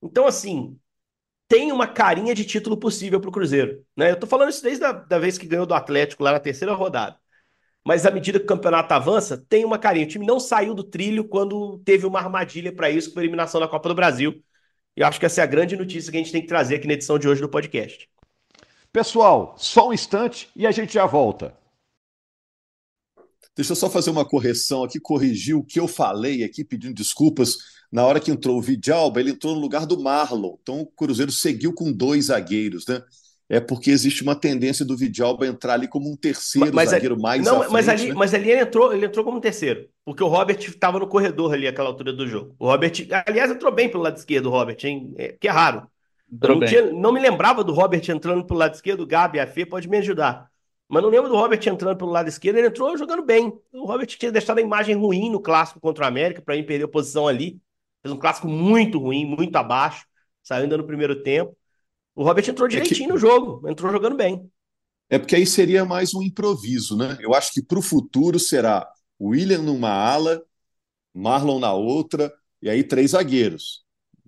Então, 0.03 0.27
assim, 0.27 0.79
tem 1.49 1.73
uma 1.73 1.87
carinha 1.87 2.35
de 2.35 2.45
título 2.45 2.79
possível 2.79 3.21
para 3.21 3.29
o 3.31 3.33
Cruzeiro. 3.33 3.85
Né? 3.97 4.11
Eu 4.11 4.19
tô 4.19 4.27
falando 4.27 4.51
isso 4.51 4.63
desde 4.63 4.85
a 4.85 4.93
da 4.93 5.19
vez 5.19 5.39
que 5.39 5.47
ganhou 5.47 5.67
do 5.67 5.75
Atlético 5.75 6.25
lá 6.25 6.33
na 6.33 6.41
terceira 6.41 6.75
rodada. 6.75 7.19
Mas 7.85 8.07
à 8.07 8.11
medida 8.11 8.39
que 8.39 8.45
o 8.45 8.49
campeonato 8.49 8.95
avança, 8.95 9.37
tem 9.37 9.65
uma 9.65 9.79
carinha. 9.79 10.07
O 10.07 10.09
time 10.09 10.27
não 10.27 10.39
saiu 10.39 10.75
do 10.75 10.85
trilho 10.85 11.25
quando 11.25 11.79
teve 11.79 12.07
uma 12.07 12.21
armadilha 12.21 12.73
para 12.73 12.91
isso, 12.91 13.13
com 13.13 13.19
a 13.19 13.23
eliminação 13.23 13.61
da 13.61 13.67
Copa 13.67 13.89
do 13.89 13.95
Brasil. 13.95 14.43
E 14.97 15.01
eu 15.01 15.07
acho 15.07 15.19
que 15.19 15.27
essa 15.27 15.41
é 15.41 15.45
a 15.45 15.47
grande 15.47 15.77
notícia 15.77 16.11
que 16.11 16.17
a 16.17 16.21
gente 16.21 16.33
tem 16.33 16.43
que 16.43 16.49
trazer 16.49 16.77
aqui 16.77 16.87
na 16.87 16.95
edição 16.95 17.19
de 17.19 17.29
hoje 17.29 17.41
do 17.41 17.49
podcast. 17.49 18.09
Pessoal, 18.93 19.55
só 19.57 19.89
um 19.89 19.93
instante 19.93 20.49
e 20.55 20.67
a 20.67 20.71
gente 20.71 20.93
já 20.93 21.07
volta. 21.07 21.57
Deixa 23.57 23.73
eu 23.73 23.77
só 23.77 23.91
fazer 23.91 24.11
uma 24.11 24.25
correção 24.25 24.85
aqui, 24.85 24.99
corrigir 25.01 25.55
o 25.57 25.65
que 25.65 25.79
eu 25.79 25.89
falei 25.89 26.43
aqui, 26.45 26.65
pedindo 26.65 26.95
desculpas. 26.95 27.57
Na 27.91 28.07
hora 28.07 28.21
que 28.21 28.31
entrou 28.31 28.57
o 28.57 28.63
Vidalba, 28.63 29.21
ele 29.21 29.31
entrou 29.31 29.55
no 29.55 29.61
lugar 29.61 29.87
do 29.87 30.01
Marlon. 30.01 30.57
Então 30.63 30.81
o 30.81 30.87
Cruzeiro 30.87 31.33
seguiu 31.33 31.75
com 31.75 31.93
dois 31.93 32.27
zagueiros, 32.27 32.87
né? 32.87 33.03
É 33.53 33.61
porque 33.61 33.91
existe 33.91 34.23
uma 34.23 34.35
tendência 34.35 34.83
do 34.83 34.97
Vidalba 34.97 35.47
entrar 35.47 35.75
ali 35.75 35.87
como 35.87 36.11
um 36.11 36.17
terceiro 36.17 36.75
mas, 36.75 36.89
zagueiro 36.89 37.21
mais 37.21 37.45
não, 37.45 37.59
frente, 37.59 37.71
mas 37.71 37.87
ali, 37.87 38.09
né? 38.09 38.15
mas 38.15 38.33
ali 38.33 38.51
ele 38.51 38.63
entrou, 38.63 38.95
ele 38.95 39.05
entrou 39.05 39.23
como 39.23 39.37
um 39.37 39.41
terceiro, 39.43 39.91
porque 40.07 40.25
o 40.25 40.27
Robert 40.27 40.57
estava 40.59 40.99
no 40.99 41.07
corredor 41.07 41.53
ali 41.53 41.69
àquela 41.69 41.91
altura 41.91 42.15
do 42.15 42.27
jogo. 42.27 42.57
O 42.59 42.65
Robert, 42.65 42.93
aliás, 43.27 43.51
entrou 43.51 43.71
bem 43.71 43.91
pelo 43.91 44.05
lado 44.05 44.17
esquerdo, 44.17 44.47
o 44.47 44.51
Robert, 44.51 44.79
hein? 44.85 45.13
É, 45.19 45.37
que 45.39 45.49
é 45.49 45.51
raro. 45.51 45.87
Não, 46.31 46.61
tinha, 46.61 46.91
não, 46.93 47.13
me 47.13 47.21
lembrava 47.21 47.63
do 47.63 47.75
Robert 47.75 48.03
entrando 48.09 48.43
pelo 48.47 48.59
lado 48.59 48.73
esquerdo, 48.75 49.03
o 49.03 49.07
Gabi, 49.07 49.39
a 49.39 49.47
Fê 49.47 49.67
pode 49.67 49.87
me 49.87 49.99
ajudar. 49.99 50.49
Mas 50.89 51.03
não 51.03 51.11
lembro 51.11 51.29
do 51.29 51.37
Robert 51.37 51.61
entrando 51.67 51.99
pelo 51.99 52.11
lado 52.11 52.29
esquerdo, 52.29 52.57
ele 52.57 52.69
entrou 52.69 52.97
jogando 52.97 53.23
bem. 53.23 53.53
O 53.71 53.85
Robert 53.85 54.07
tinha 54.07 54.33
deixado 54.33 54.57
a 54.57 54.63
imagem 54.63 54.95
ruim 54.95 55.31
no 55.31 55.41
clássico 55.41 55.79
contra 55.79 56.07
o 56.07 56.09
América, 56.09 56.41
para 56.41 56.57
mim 56.57 56.65
perder 56.65 56.87
a 56.87 56.89
posição 56.89 57.29
ali. 57.29 57.61
Fez 58.01 58.15
um 58.15 58.19
clássico 58.19 58.49
muito 58.49 58.99
ruim, 58.99 59.27
muito 59.27 59.55
abaixo, 59.57 60.07
saiu 60.43 60.63
ainda 60.63 60.79
no 60.79 60.85
primeiro 60.85 61.23
tempo. 61.23 61.55
O 62.15 62.25
Robert 62.25 62.49
entrou 62.49 62.69
direitinho 62.69 63.05
é 63.05 63.07
que... 63.07 63.13
no 63.13 63.19
jogo, 63.19 63.69
entrou 63.69 63.91
jogando 63.91 64.17
bem. 64.17 64.51
É 65.09 65.19
porque 65.19 65.37
aí 65.37 65.47
seria 65.47 65.85
mais 65.85 66.15
um 66.15 66.23
improviso, 66.23 66.97
né? 66.97 67.19
Eu 67.21 67.35
acho 67.35 67.53
que 67.53 67.63
para 67.63 67.79
o 67.79 67.83
futuro 67.83 68.39
será 68.39 68.89
William 69.21 69.63
numa 69.63 69.91
ala, 69.91 70.43
Marlon 71.15 71.59
na 71.59 71.73
outra, 71.73 72.33
e 72.61 72.71
aí 72.71 72.83
três 72.83 73.11
zagueiros. 73.11 73.83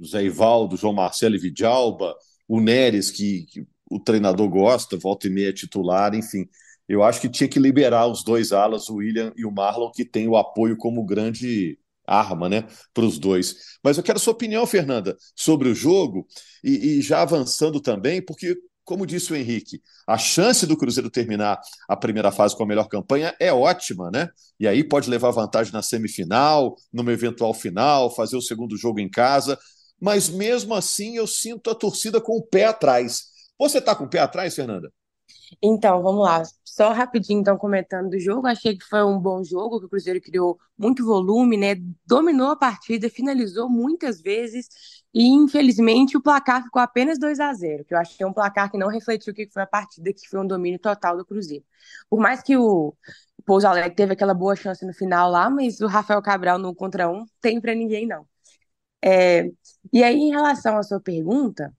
Zé 0.04 0.24
Ivaldo, 0.24 0.76
João 0.76 0.92
Marcelo 0.92 1.36
e 1.36 1.38
Vidalba, 1.38 2.14
o 2.48 2.60
Neres, 2.60 3.10
que, 3.10 3.46
que, 3.46 3.66
o 3.90 4.00
treinador 4.00 4.48
gosta, 4.48 4.96
volta 4.96 5.26
e 5.26 5.30
meia 5.30 5.52
titular, 5.52 6.14
enfim. 6.14 6.46
Eu 6.88 7.02
acho 7.02 7.20
que 7.20 7.28
tinha 7.28 7.48
que 7.48 7.58
liberar 7.58 8.06
os 8.06 8.22
dois 8.22 8.52
alas, 8.52 8.88
o 8.88 8.96
William 8.96 9.32
e 9.36 9.44
o 9.44 9.50
Marlon, 9.50 9.90
que 9.90 10.04
tem 10.04 10.28
o 10.28 10.36
apoio 10.36 10.76
como 10.76 11.04
grande 11.04 11.78
arma, 12.06 12.48
né, 12.48 12.66
para 12.92 13.04
os 13.04 13.18
dois. 13.18 13.56
Mas 13.82 13.96
eu 13.96 14.02
quero 14.02 14.18
sua 14.18 14.32
opinião, 14.32 14.66
Fernanda, 14.66 15.16
sobre 15.34 15.68
o 15.68 15.74
jogo 15.74 16.26
e, 16.62 16.98
e, 16.98 17.02
já 17.02 17.22
avançando 17.22 17.80
também, 17.80 18.22
porque, 18.22 18.56
como 18.84 19.06
disse 19.06 19.32
o 19.32 19.36
Henrique, 19.36 19.80
a 20.06 20.18
chance 20.18 20.66
do 20.66 20.76
Cruzeiro 20.76 21.10
terminar 21.10 21.60
a 21.88 21.96
primeira 21.96 22.30
fase 22.30 22.56
com 22.56 22.62
a 22.62 22.66
melhor 22.66 22.88
campanha 22.88 23.34
é 23.40 23.52
ótima, 23.52 24.10
né? 24.10 24.28
E 24.60 24.68
aí 24.68 24.84
pode 24.84 25.08
levar 25.08 25.30
vantagem 25.30 25.72
na 25.72 25.82
semifinal, 25.82 26.76
numa 26.92 27.12
eventual 27.12 27.54
final, 27.54 28.14
fazer 28.14 28.36
o 28.36 28.42
segundo 28.42 28.76
jogo 28.76 29.00
em 29.00 29.10
casa. 29.10 29.58
Mas 30.00 30.28
mesmo 30.28 30.74
assim, 30.74 31.16
eu 31.16 31.26
sinto 31.26 31.70
a 31.70 31.74
torcida 31.74 32.20
com 32.20 32.36
o 32.36 32.42
pé 32.42 32.66
atrás. 32.66 33.24
Você 33.58 33.78
está 33.78 33.94
com 33.94 34.04
o 34.04 34.08
pé 34.08 34.18
atrás, 34.18 34.54
Fernanda? 34.54 34.92
Então, 35.62 36.02
vamos 36.02 36.22
lá. 36.24 36.42
Só 36.64 36.92
rapidinho, 36.92 37.40
então, 37.40 37.56
comentando 37.56 38.10
do 38.10 38.18
jogo. 38.18 38.46
Achei 38.46 38.76
que 38.76 38.84
foi 38.84 39.02
um 39.04 39.18
bom 39.18 39.42
jogo, 39.44 39.78
que 39.80 39.86
o 39.86 39.88
Cruzeiro 39.88 40.20
criou 40.20 40.58
muito 40.76 41.04
volume, 41.04 41.56
né? 41.56 41.74
Dominou 42.06 42.50
a 42.50 42.56
partida, 42.56 43.08
finalizou 43.08 43.68
muitas 43.68 44.20
vezes. 44.20 44.68
E, 45.12 45.28
infelizmente, 45.28 46.16
o 46.16 46.22
placar 46.22 46.62
ficou 46.64 46.82
apenas 46.82 47.18
2 47.18 47.38
a 47.40 47.52
0 47.54 47.84
que 47.84 47.94
eu 47.94 47.98
é 47.98 48.26
um 48.26 48.32
placar 48.32 48.70
que 48.70 48.78
não 48.78 48.88
refletiu 48.88 49.32
o 49.32 49.36
que 49.36 49.48
foi 49.52 49.62
a 49.62 49.66
partida, 49.66 50.12
que 50.12 50.28
foi 50.28 50.40
um 50.40 50.46
domínio 50.46 50.78
total 50.78 51.16
do 51.16 51.24
Cruzeiro. 51.24 51.64
Por 52.10 52.18
mais 52.20 52.42
que 52.42 52.56
o 52.56 52.94
Pouso 53.44 53.66
Alegre 53.68 53.94
teve 53.94 54.12
aquela 54.14 54.34
boa 54.34 54.56
chance 54.56 54.84
no 54.84 54.92
final 54.92 55.30
lá, 55.30 55.48
mas 55.50 55.80
o 55.80 55.86
Rafael 55.86 56.20
Cabral 56.22 56.58
no 56.58 56.74
contra 56.74 57.08
um 57.10 57.24
tem 57.40 57.60
para 57.60 57.74
ninguém, 57.74 58.06
não. 58.06 58.26
É, 59.04 59.50
e 59.92 60.02
aí, 60.02 60.16
em 60.16 60.30
relação 60.30 60.78
à 60.78 60.82
sua 60.82 61.00
pergunta, 61.00 61.72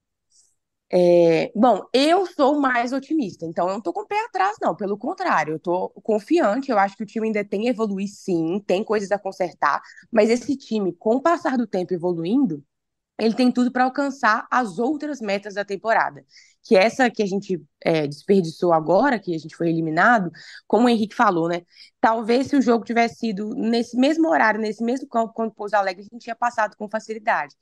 é, 0.97 1.51
bom, 1.53 1.81
eu 1.93 2.25
sou 2.25 2.57
mais 2.57 2.93
otimista, 2.93 3.45
então 3.45 3.65
eu 3.65 3.71
não 3.71 3.79
estou 3.79 3.91
com 3.91 4.01
o 4.01 4.07
pé 4.07 4.17
atrás, 4.25 4.55
não. 4.61 4.73
Pelo 4.73 4.97
contrário, 4.97 5.53
eu 5.53 5.57
estou 5.57 5.89
confiante. 6.01 6.71
Eu 6.71 6.79
acho 6.79 6.95
que 6.95 7.03
o 7.03 7.05
time 7.05 7.27
ainda 7.27 7.43
tem 7.43 7.67
a 7.67 7.71
evoluir, 7.71 8.07
sim, 8.07 8.61
tem 8.65 8.81
coisas 8.83 9.11
a 9.11 9.19
consertar, 9.19 9.81
mas 10.09 10.29
esse 10.29 10.55
time, 10.55 10.93
com 10.93 11.15
o 11.17 11.21
passar 11.21 11.57
do 11.57 11.67
tempo 11.67 11.93
evoluindo, 11.93 12.63
ele 13.19 13.35
tem 13.35 13.51
tudo 13.51 13.71
para 13.71 13.85
alcançar 13.85 14.47
as 14.51 14.79
outras 14.79 15.21
metas 15.21 15.55
da 15.55 15.65
temporada. 15.65 16.25
Que 16.63 16.75
essa 16.77 17.09
que 17.09 17.23
a 17.23 17.25
gente 17.25 17.61
é, 17.83 18.07
desperdiçou 18.07 18.73
agora, 18.73 19.19
que 19.19 19.35
a 19.35 19.37
gente 19.37 19.55
foi 19.55 19.69
eliminado, 19.69 20.31
como 20.67 20.87
o 20.87 20.89
Henrique 20.89 21.15
falou, 21.15 21.47
né? 21.49 21.63
Talvez 22.01 22.47
se 22.47 22.55
o 22.57 22.61
jogo 22.61 22.85
tivesse 22.85 23.17
sido 23.17 23.49
nesse 23.55 23.97
mesmo 23.97 24.29
horário, 24.29 24.59
nesse 24.61 24.83
mesmo 24.83 25.07
campo, 25.07 25.33
quando 25.33 25.49
o 25.49 25.53
Pouso 25.55 25.75
Alegre, 25.75 26.01
a 26.01 26.05
gente 26.05 26.23
tinha 26.23 26.35
passado 26.35 26.75
com 26.77 26.89
facilidade. 26.89 27.55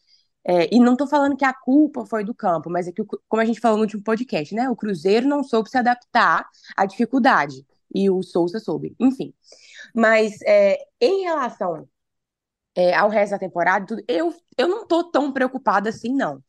É, 0.45 0.73
e 0.75 0.79
não 0.79 0.93
estou 0.93 1.07
falando 1.07 1.37
que 1.37 1.45
a 1.45 1.53
culpa 1.53 2.05
foi 2.05 2.23
do 2.23 2.33
campo, 2.33 2.69
mas 2.69 2.87
é 2.87 2.91
que, 2.91 3.03
como 3.29 3.41
a 3.41 3.45
gente 3.45 3.61
falou 3.61 3.77
no 3.77 3.83
último 3.83 4.03
podcast, 4.03 4.53
né? 4.53 4.69
O 4.69 4.75
Cruzeiro 4.75 5.27
não 5.27 5.43
soube 5.43 5.69
se 5.69 5.77
adaptar 5.77 6.45
à 6.75 6.85
dificuldade. 6.85 7.65
E 7.93 8.09
o 8.09 8.23
Souza 8.23 8.59
soube, 8.59 8.95
enfim. 8.99 9.33
Mas 9.95 10.41
é, 10.45 10.79
em 10.99 11.23
relação 11.23 11.87
é, 12.75 12.93
ao 12.95 13.09
resto 13.09 13.31
da 13.31 13.39
temporada, 13.39 14.03
eu, 14.07 14.33
eu 14.57 14.67
não 14.67 14.83
estou 14.83 15.11
tão 15.11 15.31
preocupada 15.31 15.89
assim, 15.89 16.13
não. 16.13 16.43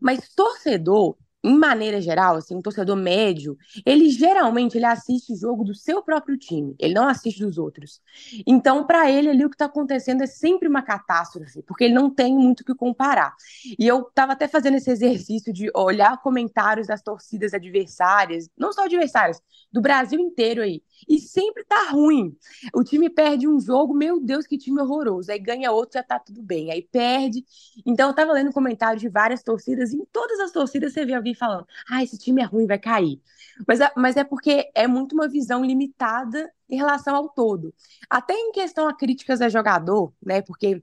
Mas 0.00 0.28
torcedor, 0.34 1.16
em 1.42 1.56
maneira 1.56 2.00
geral, 2.00 2.36
assim, 2.36 2.54
um 2.54 2.62
torcedor 2.62 2.96
médio, 2.96 3.56
ele 3.84 4.10
geralmente 4.10 4.76
ele 4.76 4.84
assiste 4.84 5.34
jogo 5.34 5.64
do 5.64 5.74
seu 5.74 6.02
próprio 6.02 6.36
time, 6.36 6.74
ele 6.78 6.94
não 6.94 7.08
assiste 7.08 7.40
dos 7.40 7.56
outros. 7.56 8.00
Então, 8.46 8.86
para 8.86 9.10
ele 9.10 9.30
ali 9.30 9.44
o 9.44 9.48
que 9.48 9.54
está 9.54 9.64
acontecendo 9.64 10.22
é 10.22 10.26
sempre 10.26 10.68
uma 10.68 10.82
catástrofe, 10.82 11.62
porque 11.62 11.84
ele 11.84 11.94
não 11.94 12.10
tem 12.10 12.34
muito 12.34 12.60
o 12.60 12.64
que 12.64 12.74
comparar. 12.74 13.34
E 13.78 13.86
eu 13.86 14.02
estava 14.02 14.32
até 14.32 14.46
fazendo 14.46 14.76
esse 14.76 14.90
exercício 14.90 15.52
de 15.52 15.70
olhar 15.74 16.20
comentários 16.20 16.86
das 16.86 17.02
torcidas 17.02 17.54
adversárias, 17.54 18.48
não 18.56 18.72
só 18.72 18.84
adversárias, 18.84 19.40
do 19.72 19.80
Brasil 19.80 20.18
inteiro 20.20 20.62
aí, 20.62 20.82
e 21.08 21.18
sempre 21.18 21.64
tá 21.64 21.90
ruim. 21.90 22.36
O 22.74 22.82
time 22.82 23.08
perde 23.08 23.48
um 23.48 23.58
jogo, 23.60 23.94
meu 23.94 24.20
Deus, 24.20 24.46
que 24.46 24.58
time 24.58 24.80
horroroso. 24.80 25.30
Aí 25.30 25.38
ganha 25.38 25.70
outro, 25.72 25.94
já 25.94 26.02
tá 26.02 26.18
tudo 26.18 26.42
bem. 26.42 26.70
Aí 26.70 26.82
perde. 26.82 27.44
Então, 27.86 28.08
eu 28.08 28.14
tava 28.14 28.32
lendo 28.32 28.52
comentários 28.52 29.00
de 29.00 29.08
várias 29.08 29.42
torcidas, 29.42 29.92
em 29.92 30.04
todas 30.12 30.40
as 30.40 30.50
torcidas 30.50 30.92
você 30.92 31.04
vê 31.04 31.14
alguém 31.14 31.29
falando: 31.34 31.66
ah, 31.90 32.02
esse 32.02 32.18
time 32.18 32.42
é 32.42 32.44
ruim, 32.44 32.66
vai 32.66 32.78
cair. 32.78 33.20
Mas 33.66 33.80
é, 33.80 33.90
mas 33.96 34.16
é 34.16 34.24
porque 34.24 34.70
é 34.74 34.86
muito 34.86 35.14
uma 35.14 35.28
visão 35.28 35.64
limitada 35.64 36.52
em 36.68 36.76
relação 36.76 37.14
ao 37.16 37.28
todo. 37.28 37.74
Até 38.08 38.34
em 38.34 38.52
questão 38.52 38.88
a 38.88 38.94
críticas 38.94 39.40
a 39.40 39.48
jogador, 39.48 40.12
né? 40.24 40.42
Porque 40.42 40.82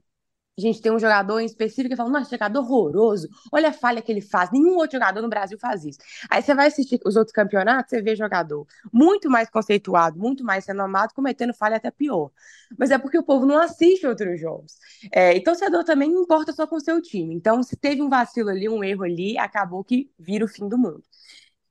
a 0.58 0.60
gente 0.60 0.82
tem 0.82 0.90
um 0.92 0.98
jogador 0.98 1.40
em 1.40 1.44
específico 1.44 1.90
que 1.90 1.96
fala, 1.96 2.10
nossa, 2.10 2.30
jogador 2.30 2.60
horroroso, 2.60 3.28
olha 3.52 3.68
a 3.68 3.72
falha 3.72 4.02
que 4.02 4.10
ele 4.10 4.20
faz, 4.20 4.50
nenhum 4.50 4.76
outro 4.76 4.98
jogador 4.98 5.22
no 5.22 5.28
Brasil 5.28 5.58
faz 5.58 5.84
isso. 5.84 5.98
Aí 6.28 6.42
você 6.42 6.54
vai 6.54 6.66
assistir 6.66 7.00
os 7.04 7.16
outros 7.16 7.32
campeonatos, 7.32 7.90
você 7.90 8.02
vê 8.02 8.16
jogador 8.16 8.66
muito 8.92 9.30
mais 9.30 9.48
conceituado, 9.48 10.18
muito 10.18 10.44
mais 10.44 10.64
sendo 10.64 10.82
amado, 10.82 11.14
cometendo 11.14 11.54
falha 11.54 11.76
até 11.76 11.90
pior. 11.90 12.30
Mas 12.76 12.90
é 12.90 12.98
porque 12.98 13.18
o 13.18 13.22
povo 13.22 13.46
não 13.46 13.58
assiste 13.58 14.06
outros 14.06 14.40
jogos. 14.40 14.74
É, 15.12 15.34
e 15.36 15.42
torcedor 15.42 15.84
também 15.84 16.10
importa 16.10 16.52
só 16.52 16.66
com 16.66 16.76
o 16.76 16.80
seu 16.80 17.00
time. 17.00 17.34
Então, 17.34 17.62
se 17.62 17.76
teve 17.76 18.02
um 18.02 18.08
vacilo 18.08 18.50
ali, 18.50 18.68
um 18.68 18.82
erro 18.82 19.04
ali, 19.04 19.38
acabou 19.38 19.84
que 19.84 20.10
vira 20.18 20.44
o 20.44 20.48
fim 20.48 20.68
do 20.68 20.76
mundo. 20.76 21.02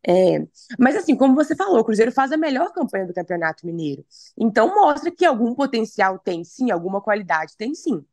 É, 0.10 0.40
mas 0.80 0.96
assim, 0.96 1.16
como 1.18 1.36
você 1.36 1.56
falou, 1.56 1.80
o 1.80 1.84
Cruzeiro 1.84 2.12
faz 2.14 2.32
a 2.32 2.38
melhor 2.38 2.72
campanha 2.72 3.06
do 3.06 3.14
Campeonato 3.14 3.66
Mineiro. 3.66 4.06
Então 4.38 4.74
mostra 4.74 5.12
que 5.12 5.26
algum 5.26 5.54
potencial 5.54 6.18
tem 6.18 6.44
sim, 6.46 6.72
alguma 6.72 7.02
qualidade 7.02 7.58
tem 7.58 7.76
sim. 7.76 8.06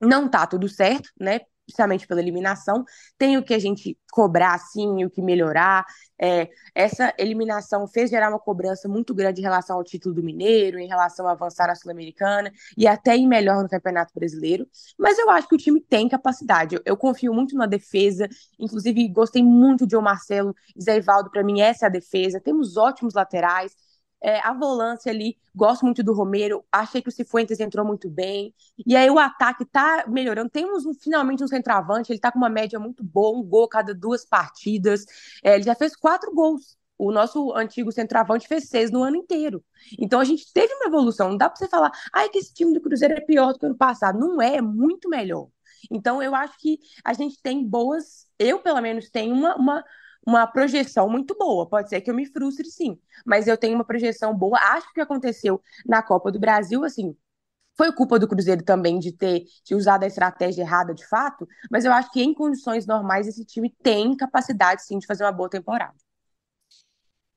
Não 0.00 0.28
tá 0.28 0.46
tudo 0.46 0.68
certo, 0.68 1.10
né? 1.18 1.40
Principalmente 1.66 2.06
pela 2.06 2.20
eliminação. 2.20 2.84
Tem 3.16 3.36
o 3.36 3.44
que 3.44 3.54
a 3.54 3.58
gente 3.58 3.96
cobrar, 4.10 4.58
sim, 4.58 5.04
o 5.04 5.10
que 5.10 5.22
melhorar. 5.22 5.84
É, 6.20 6.48
essa 6.74 7.14
eliminação 7.18 7.86
fez 7.86 8.10
gerar 8.10 8.28
uma 8.28 8.40
cobrança 8.40 8.88
muito 8.88 9.14
grande 9.14 9.40
em 9.40 9.44
relação 9.44 9.76
ao 9.76 9.84
título 9.84 10.14
do 10.14 10.22
Mineiro, 10.22 10.78
em 10.78 10.88
relação 10.88 11.28
a 11.28 11.32
avançar 11.32 11.68
na 11.68 11.74
Sul-Americana 11.74 12.50
e 12.76 12.86
até 12.88 13.16
ir 13.16 13.26
melhor 13.26 13.62
no 13.62 13.68
Campeonato 13.68 14.12
Brasileiro. 14.14 14.66
Mas 14.98 15.18
eu 15.18 15.30
acho 15.30 15.48
que 15.48 15.54
o 15.54 15.58
time 15.58 15.80
tem 15.80 16.08
capacidade. 16.08 16.74
Eu, 16.74 16.82
eu 16.84 16.96
confio 16.96 17.32
muito 17.32 17.56
na 17.56 17.66
defesa. 17.66 18.28
Inclusive, 18.58 19.08
gostei 19.08 19.42
muito 19.42 19.86
de 19.86 19.96
o 19.96 20.02
Marcelo 20.02 20.54
e 20.74 20.82
Zé 20.82 20.96
Ivaldo. 20.96 21.30
Para 21.30 21.44
mim, 21.44 21.60
essa 21.60 21.86
é 21.86 21.88
a 21.88 21.90
defesa. 21.90 22.40
Temos 22.40 22.76
ótimos 22.76 23.14
laterais. 23.14 23.72
É, 24.22 24.38
a 24.40 24.52
volância 24.52 25.10
ali, 25.10 25.36
gosto 25.54 25.84
muito 25.84 26.02
do 26.02 26.12
Romero, 26.12 26.64
achei 26.70 27.00
que 27.00 27.08
o 27.08 27.12
Cifuentes 27.12 27.58
entrou 27.60 27.86
muito 27.86 28.08
bem. 28.10 28.54
E 28.86 28.96
aí 28.96 29.08
o 29.10 29.18
ataque 29.18 29.64
tá 29.64 30.04
melhorando. 30.08 30.50
Temos 30.50 30.84
um, 30.86 30.94
finalmente 30.94 31.42
um 31.42 31.48
centroavante, 31.48 32.12
ele 32.12 32.20
tá 32.20 32.30
com 32.30 32.38
uma 32.38 32.48
média 32.50 32.78
muito 32.78 33.02
boa, 33.02 33.38
um 33.38 33.42
gol 33.42 33.68
cada 33.68 33.94
duas 33.94 34.24
partidas. 34.24 35.06
É, 35.42 35.54
ele 35.54 35.64
já 35.64 35.74
fez 35.74 35.96
quatro 35.96 36.32
gols 36.34 36.76
O 36.98 37.10
nosso 37.10 37.52
antigo 37.54 37.90
centroavante 37.90 38.46
fez 38.46 38.68
seis 38.68 38.90
no 38.90 39.02
ano 39.02 39.16
inteiro. 39.16 39.64
Então 39.98 40.20
a 40.20 40.24
gente 40.24 40.52
teve 40.52 40.72
uma 40.74 40.86
evolução. 40.86 41.30
Não 41.30 41.36
dá 41.36 41.48
para 41.48 41.56
você 41.58 41.68
falar, 41.68 41.90
ai, 42.12 42.28
que 42.28 42.38
esse 42.38 42.52
time 42.52 42.74
do 42.74 42.80
Cruzeiro 42.80 43.14
é 43.14 43.20
pior 43.20 43.52
do 43.52 43.58
que 43.58 43.64
o 43.64 43.68
ano 43.68 43.78
passado. 43.78 44.18
Não 44.18 44.40
é, 44.40 44.56
é 44.56 44.62
muito 44.62 45.08
melhor. 45.08 45.48
Então 45.90 46.22
eu 46.22 46.34
acho 46.34 46.58
que 46.58 46.78
a 47.04 47.12
gente 47.14 47.40
tem 47.42 47.66
boas. 47.66 48.26
Eu, 48.38 48.60
pelo 48.60 48.80
menos, 48.80 49.08
tenho 49.10 49.34
uma, 49.34 49.56
uma, 49.56 49.84
uma 50.26 50.46
projeção 50.46 51.08
muito 51.08 51.36
boa. 51.36 51.68
Pode 51.68 51.88
ser 51.88 52.00
que 52.00 52.10
eu 52.10 52.14
me 52.14 52.26
frustre, 52.26 52.70
sim. 52.70 52.98
Mas 53.24 53.46
eu 53.46 53.56
tenho 53.56 53.74
uma 53.74 53.84
projeção 53.84 54.36
boa. 54.36 54.58
Acho 54.58 54.86
que 54.86 54.92
o 54.92 54.94
que 54.94 55.00
aconteceu 55.00 55.60
na 55.86 56.02
Copa 56.02 56.30
do 56.30 56.38
Brasil, 56.38 56.84
assim, 56.84 57.16
foi 57.76 57.92
culpa 57.92 58.18
do 58.18 58.28
Cruzeiro 58.28 58.62
também 58.62 58.98
de 58.98 59.12
ter 59.12 59.44
de 59.64 59.74
usado 59.74 60.04
a 60.04 60.06
estratégia 60.06 60.62
errada 60.62 60.92
de 60.94 61.06
fato, 61.06 61.48
mas 61.70 61.84
eu 61.86 61.92
acho 61.92 62.10
que 62.10 62.22
em 62.22 62.34
condições 62.34 62.86
normais 62.86 63.26
esse 63.26 63.42
time 63.44 63.74
tem 63.82 64.14
capacidade 64.14 64.84
sim 64.84 64.98
de 64.98 65.06
fazer 65.06 65.24
uma 65.24 65.32
boa 65.32 65.48
temporada. 65.48 65.94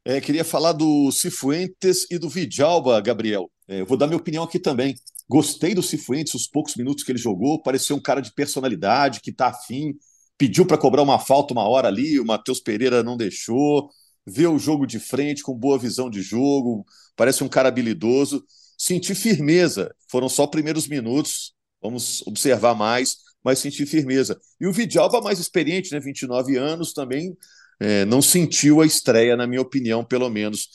É, 0.03 0.19
queria 0.19 0.43
falar 0.43 0.73
do 0.73 1.09
Cifuentes 1.13 2.05
e 2.11 2.17
do 2.17 2.27
Vidalba, 2.27 2.99
Gabriel. 2.99 3.49
É, 3.69 3.79
eu 3.79 3.85
vou 3.85 3.97
dar 3.97 4.05
minha 4.05 4.19
opinião 4.19 4.43
aqui 4.43 4.59
também. 4.59 4.95
Gostei 5.29 5.73
do 5.73 5.81
Cifuentes, 5.81 6.33
os 6.33 6.45
poucos 6.45 6.75
minutos 6.75 7.05
que 7.05 7.11
ele 7.13 7.19
jogou, 7.19 7.61
pareceu 7.61 7.95
um 7.95 8.01
cara 8.01 8.19
de 8.21 8.33
personalidade, 8.33 9.21
que 9.21 9.31
tá 9.31 9.47
afim, 9.47 9.93
pediu 10.37 10.65
para 10.65 10.77
cobrar 10.77 11.01
uma 11.01 11.19
falta 11.19 11.53
uma 11.53 11.67
hora 11.67 11.87
ali, 11.87 12.19
o 12.19 12.25
Matheus 12.25 12.59
Pereira 12.59 13.03
não 13.03 13.17
deixou, 13.17 13.89
vê 14.25 14.47
o 14.47 14.59
jogo 14.59 14.85
de 14.85 14.99
frente 14.99 15.43
com 15.43 15.53
boa 15.53 15.77
visão 15.77 16.09
de 16.09 16.21
jogo, 16.21 16.85
parece 17.15 17.43
um 17.43 17.49
cara 17.49 17.69
habilidoso 17.69 18.43
senti 18.83 19.15
firmeza. 19.15 19.93
Foram 20.09 20.27
só 20.27 20.45
primeiros 20.47 20.87
minutos, 20.87 21.53
vamos 21.81 22.21
observar 22.25 22.75
mais, 22.75 23.17
mas 23.43 23.59
senti 23.59 23.85
firmeza. 23.85 24.39
E 24.59 24.67
o 24.67 24.73
Vidalba, 24.73 25.21
mais 25.21 25.39
experiente, 25.39 25.91
né, 25.91 25.99
29 25.99 26.57
anos, 26.57 26.93
também 26.93 27.35
é, 27.79 28.05
não 28.05 28.21
sentiu 28.21 28.81
a 28.81 28.85
estreia, 28.85 29.35
na 29.35 29.47
minha 29.47 29.61
opinião, 29.61 30.03
pelo 30.03 30.29
menos. 30.29 30.67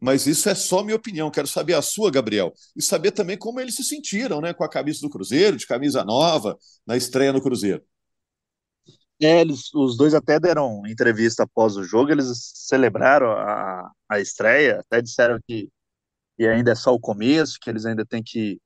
Mas 0.00 0.26
isso 0.26 0.48
é 0.48 0.54
só 0.54 0.82
minha 0.82 0.96
opinião. 0.96 1.30
Quero 1.30 1.46
saber 1.48 1.74
a 1.74 1.82
sua, 1.82 2.10
Gabriel, 2.10 2.52
e 2.76 2.82
saber 2.82 3.12
também 3.12 3.36
como 3.36 3.60
eles 3.60 3.74
se 3.74 3.82
sentiram, 3.82 4.40
né, 4.40 4.52
com 4.52 4.62
a 4.62 4.68
camisa 4.68 5.00
do 5.00 5.10
Cruzeiro, 5.10 5.56
de 5.56 5.66
camisa 5.66 6.04
nova, 6.04 6.56
na 6.86 6.96
estreia 6.96 7.32
no 7.32 7.40
Cruzeiro. 7.40 7.82
É, 9.20 9.40
eles, 9.40 9.72
os 9.74 9.96
dois 9.96 10.12
até 10.14 10.38
deram 10.38 10.86
entrevista 10.86 11.44
após 11.44 11.76
o 11.76 11.82
jogo, 11.82 12.10
eles 12.12 12.26
celebraram 12.54 13.30
a, 13.32 13.90
a 14.10 14.20
estreia, 14.20 14.80
até 14.80 15.00
disseram 15.00 15.38
que 15.46 15.70
e 16.38 16.46
ainda 16.46 16.72
é 16.72 16.74
só 16.74 16.92
o 16.94 17.00
começo, 17.00 17.58
que 17.60 17.70
eles 17.70 17.86
ainda 17.86 18.04
têm 18.04 18.22
que 18.22 18.60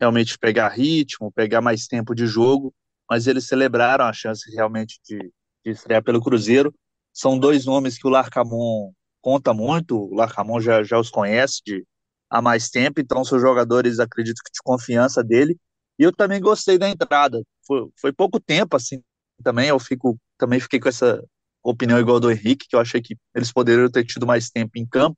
realmente 0.00 0.38
pegar 0.38 0.68
ritmo, 0.68 1.32
pegar 1.32 1.60
mais 1.60 1.86
tempo 1.86 2.14
de 2.14 2.26
jogo, 2.26 2.74
mas 3.08 3.26
eles 3.26 3.46
celebraram 3.46 4.06
a 4.06 4.12
chance 4.12 4.50
realmente 4.54 4.98
de, 5.04 5.18
de 5.18 5.72
estrear 5.72 6.02
pelo 6.02 6.22
Cruzeiro. 6.22 6.74
São 7.12 7.38
dois 7.38 7.66
nomes 7.66 7.98
que 7.98 8.06
o 8.06 8.10
Larcamon 8.10 8.92
conta 9.20 9.52
muito, 9.52 9.98
o 9.98 10.14
Larcamon 10.14 10.60
já, 10.60 10.82
já 10.82 10.98
os 10.98 11.10
conhece 11.10 11.60
de, 11.64 11.84
há 12.30 12.40
mais 12.40 12.70
tempo, 12.70 13.00
então 13.00 13.24
são 13.24 13.38
jogadores, 13.38 13.98
acredito 13.98 14.40
que 14.42 14.52
de 14.52 14.62
confiança 14.64 15.22
dele, 15.22 15.58
e 15.98 16.02
eu 16.04 16.12
também 16.12 16.40
gostei 16.40 16.78
da 16.78 16.88
entrada, 16.88 17.42
foi, 17.66 17.88
foi 18.00 18.12
pouco 18.12 18.40
tempo 18.40 18.76
assim, 18.76 19.02
também 19.40 19.68
eu 19.68 19.78
fico, 19.78 20.18
também 20.38 20.60
fiquei 20.60 20.80
com 20.80 20.88
essa 20.88 21.22
opinião 21.62 21.98
igual 21.98 22.20
do 22.20 22.30
Henrique, 22.30 22.66
que 22.68 22.76
eu 22.76 22.80
achei 22.80 23.00
que 23.00 23.16
eles 23.34 23.52
poderiam 23.52 23.90
ter 23.90 24.04
tido 24.04 24.26
mais 24.26 24.50
tempo 24.50 24.72
em 24.76 24.86
campo, 24.86 25.16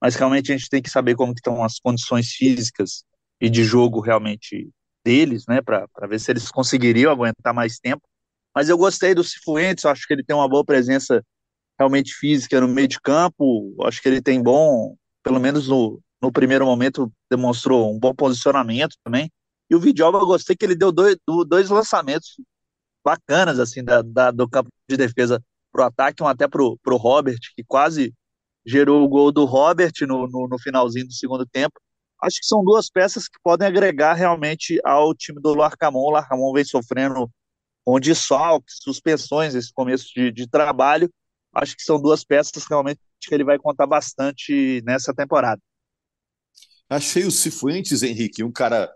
mas 0.00 0.14
realmente 0.14 0.52
a 0.52 0.56
gente 0.56 0.68
tem 0.68 0.82
que 0.82 0.90
saber 0.90 1.14
como 1.14 1.32
estão 1.32 1.62
as 1.62 1.78
condições 1.78 2.30
físicas 2.30 3.04
e 3.40 3.50
de 3.50 3.64
jogo 3.64 4.00
realmente 4.00 4.70
deles, 5.04 5.44
né, 5.46 5.60
para 5.60 5.86
ver 6.08 6.18
se 6.18 6.30
eles 6.30 6.50
conseguiriam 6.50 7.12
aguentar 7.12 7.52
mais 7.52 7.78
tempo. 7.78 8.02
Mas 8.54 8.68
eu 8.68 8.78
gostei 8.78 9.14
do 9.14 9.24
Cifuentes, 9.24 9.84
acho 9.84 10.06
que 10.06 10.14
ele 10.14 10.24
tem 10.24 10.34
uma 10.34 10.48
boa 10.48 10.64
presença 10.64 11.22
realmente 11.78 12.14
física 12.14 12.60
no 12.60 12.68
meio 12.68 12.88
de 12.88 13.00
campo, 13.00 13.74
acho 13.84 14.00
que 14.00 14.08
ele 14.08 14.22
tem 14.22 14.42
bom, 14.42 14.96
pelo 15.22 15.40
menos 15.40 15.68
no, 15.68 16.00
no 16.22 16.32
primeiro 16.32 16.64
momento, 16.64 17.12
demonstrou 17.30 17.92
um 17.92 17.98
bom 17.98 18.14
posicionamento 18.14 18.96
também. 19.04 19.30
E 19.68 19.74
o 19.74 19.80
Vidioba, 19.80 20.18
eu 20.18 20.26
gostei 20.26 20.56
que 20.56 20.64
ele 20.64 20.76
deu 20.76 20.92
dois, 20.92 21.16
dois 21.48 21.68
lançamentos 21.68 22.36
bacanas, 23.04 23.58
assim, 23.58 23.84
da, 23.84 24.02
da 24.02 24.30
do 24.30 24.48
campo 24.48 24.70
de 24.88 24.96
defesa 24.96 25.42
pro 25.70 25.84
ataque, 25.84 26.22
um 26.22 26.28
até 26.28 26.48
pro, 26.48 26.78
pro 26.82 26.96
Robert, 26.96 27.38
que 27.54 27.64
quase 27.64 28.14
gerou 28.64 29.04
o 29.04 29.08
gol 29.08 29.30
do 29.30 29.44
Robert 29.44 29.92
no, 30.02 30.26
no, 30.26 30.48
no, 30.48 30.58
finalzinho 30.58 31.06
do 31.06 31.12
segundo 31.12 31.44
tempo. 31.44 31.78
Acho 32.22 32.38
que 32.40 32.46
são 32.46 32.64
duas 32.64 32.88
peças 32.88 33.28
que 33.28 33.38
podem 33.42 33.68
agregar 33.68 34.14
realmente 34.14 34.80
ao 34.84 35.14
time 35.14 35.40
do 35.40 35.54
Larcamon. 35.54 35.98
O 35.98 36.10
Larcamon 36.10 36.52
vem 36.52 36.64
sofrendo 36.64 37.30
com 37.84 38.00
desfalques, 38.00 38.78
suspensões 38.82 39.54
esse 39.54 39.72
começo 39.72 40.06
de, 40.14 40.32
de 40.32 40.48
trabalho. 40.48 41.10
Acho 41.54 41.76
que 41.76 41.82
são 41.82 42.00
duas 42.00 42.24
peças 42.24 42.64
realmente 42.68 43.00
que 43.20 43.34
ele 43.34 43.44
vai 43.44 43.58
contar 43.58 43.86
bastante 43.86 44.82
nessa 44.84 45.12
temporada. 45.12 45.60
Achei 46.88 47.24
o 47.24 47.30
Cifuentes, 47.30 48.02
Henrique, 48.02 48.44
um 48.44 48.52
cara 48.52 48.90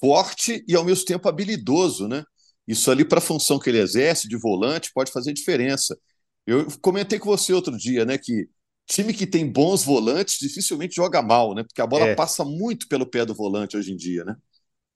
forte 0.00 0.64
e 0.66 0.74
ao 0.74 0.84
mesmo 0.84 1.04
tempo 1.04 1.28
habilidoso, 1.28 2.08
né? 2.08 2.24
Isso 2.66 2.90
ali 2.90 3.04
para 3.04 3.18
a 3.18 3.22
função 3.22 3.58
que 3.58 3.68
ele 3.68 3.80
exerce 3.80 4.28
de 4.28 4.36
volante 4.36 4.92
pode 4.94 5.10
fazer 5.10 5.32
diferença. 5.32 5.98
Eu 6.46 6.66
comentei 6.80 7.18
com 7.18 7.26
você 7.26 7.52
outro 7.52 7.76
dia, 7.76 8.04
né, 8.04 8.18
que 8.18 8.48
time 8.86 9.12
que 9.12 9.26
tem 9.26 9.50
bons 9.50 9.84
volantes 9.84 10.38
dificilmente 10.38 10.96
joga 10.96 11.22
mal, 11.22 11.54
né? 11.54 11.62
Porque 11.62 11.80
a 11.80 11.86
bola 11.86 12.08
é. 12.08 12.14
passa 12.14 12.44
muito 12.44 12.88
pelo 12.88 13.06
pé 13.06 13.24
do 13.24 13.34
volante 13.34 13.76
hoje 13.76 13.92
em 13.92 13.96
dia, 13.96 14.24
né? 14.24 14.36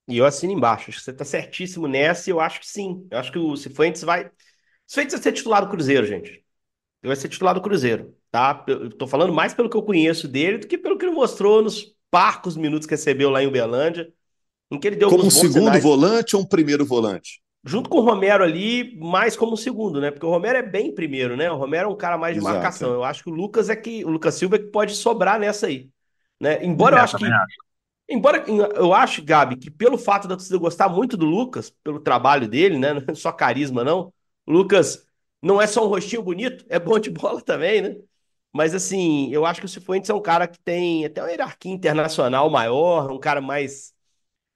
E 0.09 0.19
eu 0.19 0.25
assino 0.25 0.53
embaixo. 0.53 0.91
Acho 0.91 0.99
que 0.99 1.05
você 1.05 1.11
está 1.11 1.25
certíssimo 1.25 1.89
nessa 1.89 2.31
e 2.31 2.33
eu 2.33 2.41
acho 2.41 2.61
que 2.61 2.69
sim. 2.69 3.07
Eu 3.11 3.19
acho 3.19 3.33
que 3.33 3.39
o 3.39 3.57
Cifuentes 3.57 4.03
vai. 4.03 4.31
Cifuentes 4.87 5.15
vai 5.15 5.23
ser 5.23 5.33
titular 5.33 5.65
do 5.65 5.71
Cruzeiro, 5.71 6.07
gente. 6.07 6.31
Ele 6.31 7.09
vai 7.09 7.17
ser 7.17 7.29
titular 7.29 7.55
do 7.55 7.61
Cruzeiro, 7.61 8.15
tá? 8.31 8.65
Eu 8.69 8.91
tô 8.91 9.07
falando 9.07 9.33
mais 9.33 9.55
pelo 9.55 9.69
que 9.69 9.77
eu 9.77 9.83
conheço 9.83 10.29
dele 10.29 10.59
do 10.59 10.67
que 10.67 10.79
pelo 10.79 10.97
que 10.97 11.05
ele 11.05 11.15
mostrou 11.15 11.63
nos 11.63 11.95
parcos 12.11 12.57
minutos 12.57 12.87
que 12.87 12.95
recebeu 12.95 13.31
lá 13.31 13.43
em 13.43 13.47
Uberlândia, 13.47 14.13
em 14.71 14.79
que 14.79 14.87
ele 14.87 14.97
deu 14.97 15.09
Como 15.09 15.27
um 15.27 15.31
segundo 15.31 15.65
sinais. 15.65 15.83
volante 15.83 16.37
ou 16.37 16.43
um 16.43 16.47
primeiro 16.47 16.85
volante? 16.85 17.43
Junto 17.67 17.91
com 17.91 17.99
o 17.99 18.01
Romero 18.01 18.45
ali, 18.45 18.97
mais 18.97 19.37
como 19.37 19.57
segundo, 19.57 20.01
né? 20.01 20.11
Porque 20.11 20.25
o 20.25 20.31
Romero 20.31 20.59
é 20.59 20.63
bem 20.63 20.95
primeiro, 20.95 21.37
né? 21.37 21.51
O 21.51 21.57
Romero 21.57 21.89
é 21.91 21.93
um 21.93 21.97
cara 21.97 22.17
mais 22.17 22.35
de 22.35 22.41
Exato. 22.41 22.55
marcação. 22.55 22.93
Eu 22.93 23.05
acho 23.05 23.25
que 23.25 23.31
o 23.31 23.35
Lucas 23.35 23.69
é 23.69 23.77
que 23.77 24.05
o 24.05 24.09
Lucas 24.11 24.37
Silva 24.37 24.57
é 24.57 24.59
que 24.61 24.67
pode 24.67 24.95
sobrar 24.95 25.39
nessa 25.39 25.67
aí, 25.67 25.91
né? 26.41 26.65
Embora 26.65 26.95
eu, 26.95 26.99
eu 26.99 27.05
acho 27.05 27.17
que 27.17 27.25
acho. 27.25 27.57
embora 28.09 28.45
eu 28.49 28.95
acho, 28.95 29.25
Gabi, 29.25 29.57
que 29.57 29.71
pelo 29.71 29.99
fato 29.99 30.29
da 30.29 30.37
torcida 30.37 30.59
gostar 30.59 30.89
muito 30.89 31.17
do 31.17 31.27
Lucas, 31.27 31.71
pelo 31.83 32.01
trabalho 32.01 32.49
dele, 32.49 32.79
né? 32.79 32.95
Não 32.95 33.05
é 33.09 33.15
só 33.15 33.33
carisma 33.33 33.85
não. 33.85 34.13
O 34.47 34.53
Lucas 34.53 35.07
não 35.43 35.61
é 35.61 35.67
só 35.67 35.85
um 35.85 35.89
rostinho 35.89 36.23
bonito, 36.23 36.65
é 36.69 36.79
bom 36.79 36.99
de 36.99 37.11
bola 37.11 37.41
também, 37.43 37.83
né? 37.83 37.97
Mas 38.53 38.75
assim, 38.75 39.31
eu 39.33 39.45
acho 39.45 39.61
que 39.61 39.67
o 39.67 39.69
Cifuentes 39.69 40.09
é 40.11 40.15
um 40.15 40.23
cara 40.23 40.49
que 40.49 40.59
tem 40.61 41.05
até 41.05 41.23
uma 41.23 41.31
hierarquia 41.31 41.73
internacional 41.73 42.49
maior, 42.51 43.11
um 43.13 43.19
cara 43.21 43.41
mais 43.41 43.95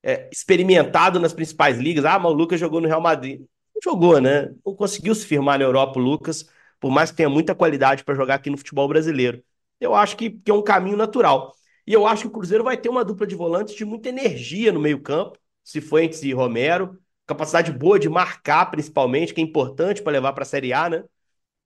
é, 0.03 0.29
experimentado 0.33 1.21
nas 1.21 1.33
principais 1.33 1.79
ligas. 1.79 2.05
Ah, 2.05 2.19
mas 2.19 2.33
o 2.33 2.35
Lucas 2.35 2.61
jogou 2.61 2.81
no 2.81 2.89
Real 2.89 3.01
Madrid. 3.01 3.41
Não 3.75 3.93
jogou, 3.93 4.21
né? 4.21 4.53
Não 4.65 4.75
conseguiu 4.75 5.15
se 5.15 5.27
firmar 5.27 5.59
na 5.59 5.65
Europa, 5.65 5.99
o 5.99 6.03
Lucas, 6.03 6.47
por 6.79 6.91
mais 6.91 7.11
que 7.11 7.17
tenha 7.17 7.29
muita 7.29 7.55
qualidade 7.55 8.05
para 8.05 8.15
jogar 8.15 8.37
aqui 8.37 8.51
no 8.51 8.59
futebol 8.59 8.89
brasileiro. 8.89 9.43
Eu 9.81 9.95
acho 9.95 10.17
que, 10.17 10.31
que 10.31 10.51
é 10.51 10.55
um 10.55 10.63
caminho 10.63 10.97
natural. 10.97 11.55
E 11.87 11.93
eu 11.93 12.07
acho 12.07 12.23
que 12.23 12.29
o 12.29 12.31
Cruzeiro 12.31 12.63
vai 12.65 12.77
ter 12.77 12.89
uma 12.89 13.05
dupla 13.05 13.27
de 13.27 13.35
volantes 13.35 13.75
de 13.75 13.85
muita 13.85 14.09
energia 14.09 14.73
no 14.73 14.81
meio-campo, 14.81 15.39
Cifuentes 15.65 16.23
e 16.23 16.33
Romero, 16.33 16.99
capacidade 17.27 17.73
boa 17.73 17.99
de 17.99 18.09
marcar, 18.09 18.71
principalmente, 18.71 19.33
que 19.33 19.41
é 19.41 19.45
importante 19.45 20.03
para 20.03 20.13
levar 20.13 20.33
para 20.33 20.43
a 20.43 20.47
Série 20.47 20.73
A, 20.73 20.89
né? 20.91 21.05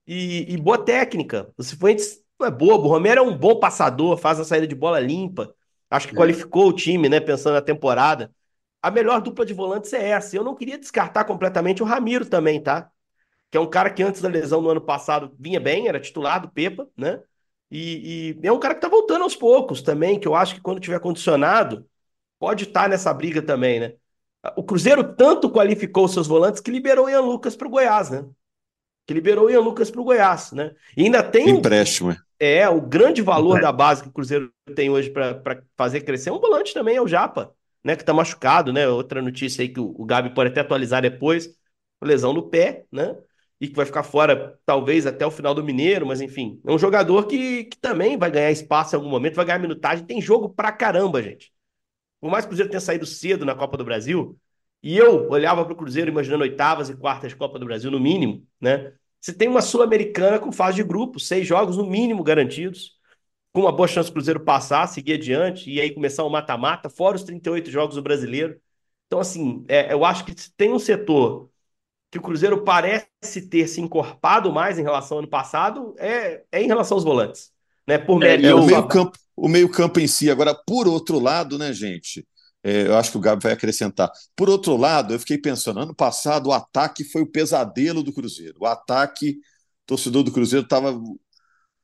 E, 0.07 0.53
e, 0.53 0.57
boa 0.57 0.79
técnica. 0.79 1.51
O 1.57 1.63
Cifuentes 1.63 2.23
não 2.39 2.47
é 2.47 2.51
bobo, 2.51 2.87
o 2.87 2.91
Romero 2.91 3.21
é 3.21 3.23
um 3.23 3.37
bom 3.37 3.59
passador, 3.59 4.19
faz 4.19 4.39
a 4.39 4.45
saída 4.45 4.67
de 4.67 4.75
bola 4.75 5.01
limpa. 5.01 5.55
Acho 5.91 6.09
que 6.09 6.15
é. 6.15 6.17
qualificou 6.17 6.69
o 6.69 6.73
time, 6.73 7.09
né? 7.09 7.21
Pensando 7.21 7.55
na 7.55 7.63
temporada. 7.63 8.33
A 8.83 8.91
melhor 8.91 9.21
dupla 9.21 9.47
de 9.47 9.55
volantes 9.55 9.93
é 9.93 10.11
essa. 10.11 10.37
Eu 10.37 10.45
não 10.45 10.55
queria 10.55 10.79
descartar 10.79 11.25
completamente 11.25 11.83
o 11.83 11.87
Ramiro 11.87 12.27
também, 12.27 12.61
tá? 12.61 12.91
Que 13.51 13.57
é 13.57 13.61
um 13.61 13.71
cara 13.71 13.91
que 13.91 14.03
antes 14.03 14.21
da 14.21 14.29
lesão 14.29 14.61
no 14.61 14.71
ano 14.71 14.81
passado 14.81 15.35
vinha 15.39 15.61
bem, 15.61 15.89
era 15.89 16.01
titular 16.01 16.41
do 16.41 16.49
Pepa, 16.49 16.87
né? 16.97 17.21
E, 17.71 18.37
e 18.43 18.47
é 18.47 18.53
um 18.53 18.59
cara 18.59 18.75
que 18.75 18.81
tá 18.81 18.89
voltando 18.89 19.23
aos 19.23 19.35
poucos 19.35 19.81
também, 19.81 20.21
que 20.21 20.29
eu 20.29 20.35
acho 20.35 20.55
que 20.55 20.61
quando 20.61 20.81
tiver 20.81 21.01
condicionado, 21.01 21.87
pode 22.39 22.65
estar 22.65 22.83
tá 22.83 22.89
nessa 22.89 23.13
briga 23.13 23.41
também, 23.41 23.81
né? 23.81 23.95
O 24.57 24.63
Cruzeiro 24.63 25.15
tanto 25.15 25.51
qualificou 25.51 26.07
seus 26.07 26.27
volantes 26.27 26.61
que 26.61 26.71
liberou 26.71 27.07
o 27.07 27.09
Ian 27.09 27.23
Lucas 27.23 27.57
para 27.57 27.67
o 27.67 27.71
Goiás, 27.71 28.11
né? 28.11 28.27
Que 29.07 29.15
liberou 29.15 29.47
o 29.47 29.51
Ian 29.51 29.61
Lucas 29.61 29.91
para 29.91 30.01
o 30.01 30.05
Goiás, 30.05 30.53
né? 30.53 30.75
E 30.97 31.05
ainda 31.05 31.23
tem. 31.23 31.49
Empréstimo, 31.49 32.11
é. 32.11 32.19
É, 32.39 32.69
o 32.69 32.81
grande 32.81 33.23
valor 33.23 33.59
é. 33.59 33.63
da 33.63 33.73
base 33.73 34.03
que 34.03 34.09
o 34.09 34.13
Cruzeiro 34.13 34.53
tem 34.75 34.91
hoje 34.91 35.11
para 35.11 35.63
fazer 35.77 36.01
crescer 36.01 36.31
é 36.31 36.33
um 36.33 36.41
volante 36.41 36.75
também, 36.75 36.97
é 36.97 37.03
o 37.03 37.07
Japa, 37.09 37.55
né? 37.83 37.97
Que 37.97 38.05
tá 38.05 38.13
machucado, 38.13 38.73
né? 38.73 38.89
Outra 38.89 39.23
notícia 39.23 39.63
aí 39.63 39.69
que 39.69 39.81
o, 39.81 39.95
o 39.97 40.05
Gabi 40.05 40.35
pode 40.35 40.51
até 40.51 40.61
atualizar 40.61 41.03
depois, 41.03 41.49
lesão 42.03 42.33
no 42.33 42.49
pé, 42.49 42.85
né? 42.91 43.17
E 43.61 43.69
que 43.69 43.77
vai 43.77 43.87
ficar 43.87 44.03
fora, 44.03 44.59
talvez, 44.67 45.07
até 45.07 45.25
o 45.25 45.31
final 45.31 45.55
do 45.55 45.63
Mineiro, 45.63 46.05
mas 46.07 46.21
enfim, 46.21 46.61
é 46.67 46.73
um 46.73 46.79
jogador 46.79 47.27
que, 47.27 47.65
que 47.65 47.79
também 47.79 48.19
vai 48.19 48.31
ganhar 48.31 48.51
espaço 48.51 48.95
em 48.95 48.99
algum 48.99 49.09
momento, 49.09 49.37
vai 49.37 49.45
ganhar 49.45 49.59
minutagem, 49.59 50.05
tem 50.05 50.21
jogo 50.21 50.49
pra 50.49 50.73
caramba, 50.73 51.23
gente. 51.23 51.53
Por 52.21 52.31
mais 52.31 52.45
que 52.45 52.49
o 52.49 52.51
Cruzeiro 52.51 52.71
tenha 52.71 52.81
saído 52.81 53.07
cedo 53.07 53.45
na 53.45 53.55
Copa 53.55 53.77
do 53.77 53.85
Brasil, 53.85 54.39
e 54.83 54.99
eu 54.99 55.31
olhava 55.31 55.65
para 55.65 55.73
o 55.73 55.77
Cruzeiro 55.77 56.11
imaginando 56.11 56.43
oitavas 56.43 56.91
e 56.91 56.97
quartas 56.97 57.31
de 57.31 57.37
Copa 57.37 57.59
do 57.59 57.65
Brasil, 57.65 57.91
no 57.91 58.01
mínimo, 58.01 58.47
né? 58.61 58.93
Você 59.25 59.33
tem 59.33 59.49
uma 59.49 59.63
Sul-Americana 59.63 60.39
com 60.39 60.53
fase 60.53 60.77
de 60.77 60.85
grupo, 60.85 61.19
seis 61.19 61.47
jogos 61.47 61.79
no 61.79 61.87
mínimo 61.87 62.23
garantidos, 62.23 62.93
com 63.55 63.63
uma 63.63 63.73
boa 63.73 63.89
chance 63.89 64.11
do 64.11 64.13
Cruzeiro 64.13 64.41
passar, 64.41 64.87
seguir 64.87 65.15
adiante 65.15 65.71
e 65.71 65.81
aí 65.81 65.95
começar 65.95 66.25
o 66.25 66.29
mata-mata, 66.29 66.91
fora 66.91 67.17
os 67.17 67.23
38 67.23 67.71
jogos 67.71 67.95
do 67.95 68.03
brasileiro. 68.03 68.61
Então, 69.07 69.19
assim, 69.19 69.65
é, 69.67 69.91
eu 69.95 70.05
acho 70.05 70.27
que 70.27 70.35
tem 70.59 70.75
um 70.75 70.79
setor 70.79 71.49
que 72.11 72.19
o 72.19 72.21
Cruzeiro 72.21 72.65
parece 72.65 73.49
ter 73.49 73.67
se 73.67 73.81
encorpado 73.81 74.53
mais 74.53 74.79
em 74.79 74.83
relação 74.83 75.17
ao 75.17 75.21
ano 75.21 75.31
passado, 75.31 75.95
é, 75.97 76.43
é 76.53 76.63
em 76.63 76.67
relação 76.67 76.99
aos 76.99 77.05
volantes. 77.05 77.51
Né? 77.89 77.97
Por 77.97 78.23
é, 78.23 78.35
é, 78.35 78.55
o 78.55 78.67
meio-campo 78.67 79.19
o 79.35 79.49
meio 79.49 79.71
campo 79.71 80.01
em 80.01 80.07
si. 80.07 80.31
Agora, 80.31 80.55
por 80.55 80.87
outro 80.87 81.19
lado, 81.19 81.59
né, 81.59 81.73
gente? 81.73 82.27
É, 82.67 82.87
eu 82.87 82.97
acho 82.97 83.11
que 83.11 83.19
o 83.19 83.21
Gabi 83.21 83.43
vai 83.43 83.53
acrescentar. 83.53 84.11
Por 84.35 84.49
outro 84.49 84.75
lado, 84.75 85.13
eu 85.13 85.19
fiquei 85.19 85.37
pensando, 85.37 85.81
ano 85.81 85.95
passado 85.95 86.47
o 86.47 86.53
ataque 86.53 87.05
foi 87.05 87.21
o 87.21 87.27
pesadelo 87.27 88.03
do 88.03 88.11
Cruzeiro. 88.11 88.57
O 88.59 88.67
ataque, 88.67 89.33
o 89.33 89.87
torcedor 89.87 90.23
do 90.23 90.33
Cruzeiro 90.33 90.65
estava 90.65 90.99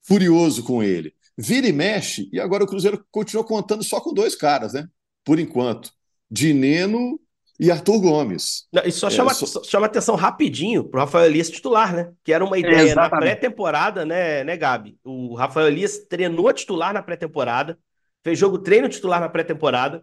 furioso 0.03 0.65
com 0.65 0.83
ele. 0.83 1.13
Vira 1.37 1.69
e 1.69 1.73
mexe, 1.73 2.31
e 2.33 2.41
agora 2.41 2.65
o 2.65 2.67
Cruzeiro 2.67 3.05
continua 3.11 3.45
contando 3.45 3.85
só 3.85 4.01
com 4.01 4.15
dois 4.15 4.35
caras, 4.35 4.73
né? 4.73 4.89
Por 5.23 5.39
enquanto. 5.39 5.93
Dineno 6.31 7.21
e 7.59 7.71
Arthur 7.71 8.01
Gomes. 8.01 8.67
Não, 8.73 8.83
e 8.83 8.91
só 8.91 9.09
é, 9.09 9.11
chama, 9.11 9.35
só... 9.35 9.63
chama 9.63 9.85
atenção 9.85 10.17
rapidinho 10.17 10.85
pro 10.85 11.01
Rafael 11.01 11.27
Elias 11.27 11.51
titular, 11.51 11.95
né? 11.95 12.11
Que 12.25 12.33
era 12.33 12.43
uma 12.43 12.59
ideia 12.59 12.93
é, 12.93 12.95
na 12.95 13.11
pré-temporada, 13.11 14.07
né, 14.07 14.43
né, 14.45 14.57
Gabi? 14.57 14.99
O 15.05 15.35
Rafael 15.35 15.69
Elias 15.69 15.99
treinou 16.09 16.51
titular 16.55 16.95
na 16.95 17.03
pré-temporada, 17.03 17.79
fez 18.25 18.39
jogo 18.39 18.59
treino 18.59 18.89
titular 18.89 19.21
na 19.21 19.29
pré-temporada, 19.29 20.03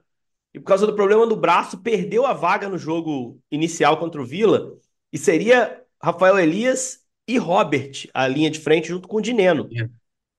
e 0.54 0.60
por 0.60 0.66
causa 0.66 0.88
do 0.88 0.96
problema 0.96 1.26
do 1.28 1.36
braço, 1.36 1.78
perdeu 1.78 2.26
a 2.26 2.34
vaga 2.34 2.68
no 2.68 2.78
jogo 2.78 3.40
inicial 3.52 3.98
contra 3.98 4.22
o 4.22 4.26
Vila. 4.26 4.74
E 5.12 5.18
seria 5.18 5.82
Rafael 6.02 6.40
Elias 6.40 7.00
e 7.28 7.38
Robert 7.38 8.08
a 8.14 8.28
linha 8.28 8.50
de 8.50 8.60
frente 8.60 8.88
junto 8.88 9.08
com 9.08 9.18
o 9.18 9.22
Dineno. 9.22 9.70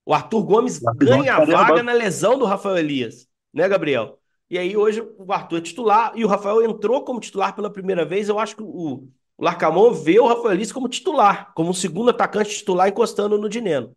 O 0.05 0.15
Arthur 0.15 0.43
Gomes 0.43 0.85
Arthur 0.85 1.07
ganha 1.07 1.37
a 1.37 1.45
vaga 1.45 1.83
na 1.83 1.93
lesão 1.93 2.39
do 2.39 2.45
Rafael 2.45 2.79
Elias, 2.79 3.29
né, 3.53 3.69
Gabriel? 3.69 4.19
E 4.51 4.59
aí 4.59 4.77
hoje 4.77 5.07
o 5.19 5.33
Arthur 5.33 5.59
é 5.59 5.61
titular 5.61 6.13
e 6.15 6.25
o 6.25 6.29
Rafael 6.29 6.63
entrou 6.63 7.05
como 7.05 7.21
titular 7.21 7.55
pela 7.55 7.71
primeira 7.71 8.05
vez. 8.05 8.29
Eu 8.29 8.39
acho 8.39 8.57
que 8.57 8.63
o, 8.63 9.07
o 9.37 9.45
Larcamon 9.45 9.93
vê 9.93 10.19
o 10.19 10.27
Rafael 10.27 10.55
Elias 10.55 10.73
como 10.73 10.89
titular, 10.89 11.53
como 11.55 11.71
um 11.71 11.75
segundo 11.75 12.11
atacante 12.11 12.57
titular 12.57 12.89
encostando 12.89 13.37
no 13.37 13.49
Dineno. 13.49 13.93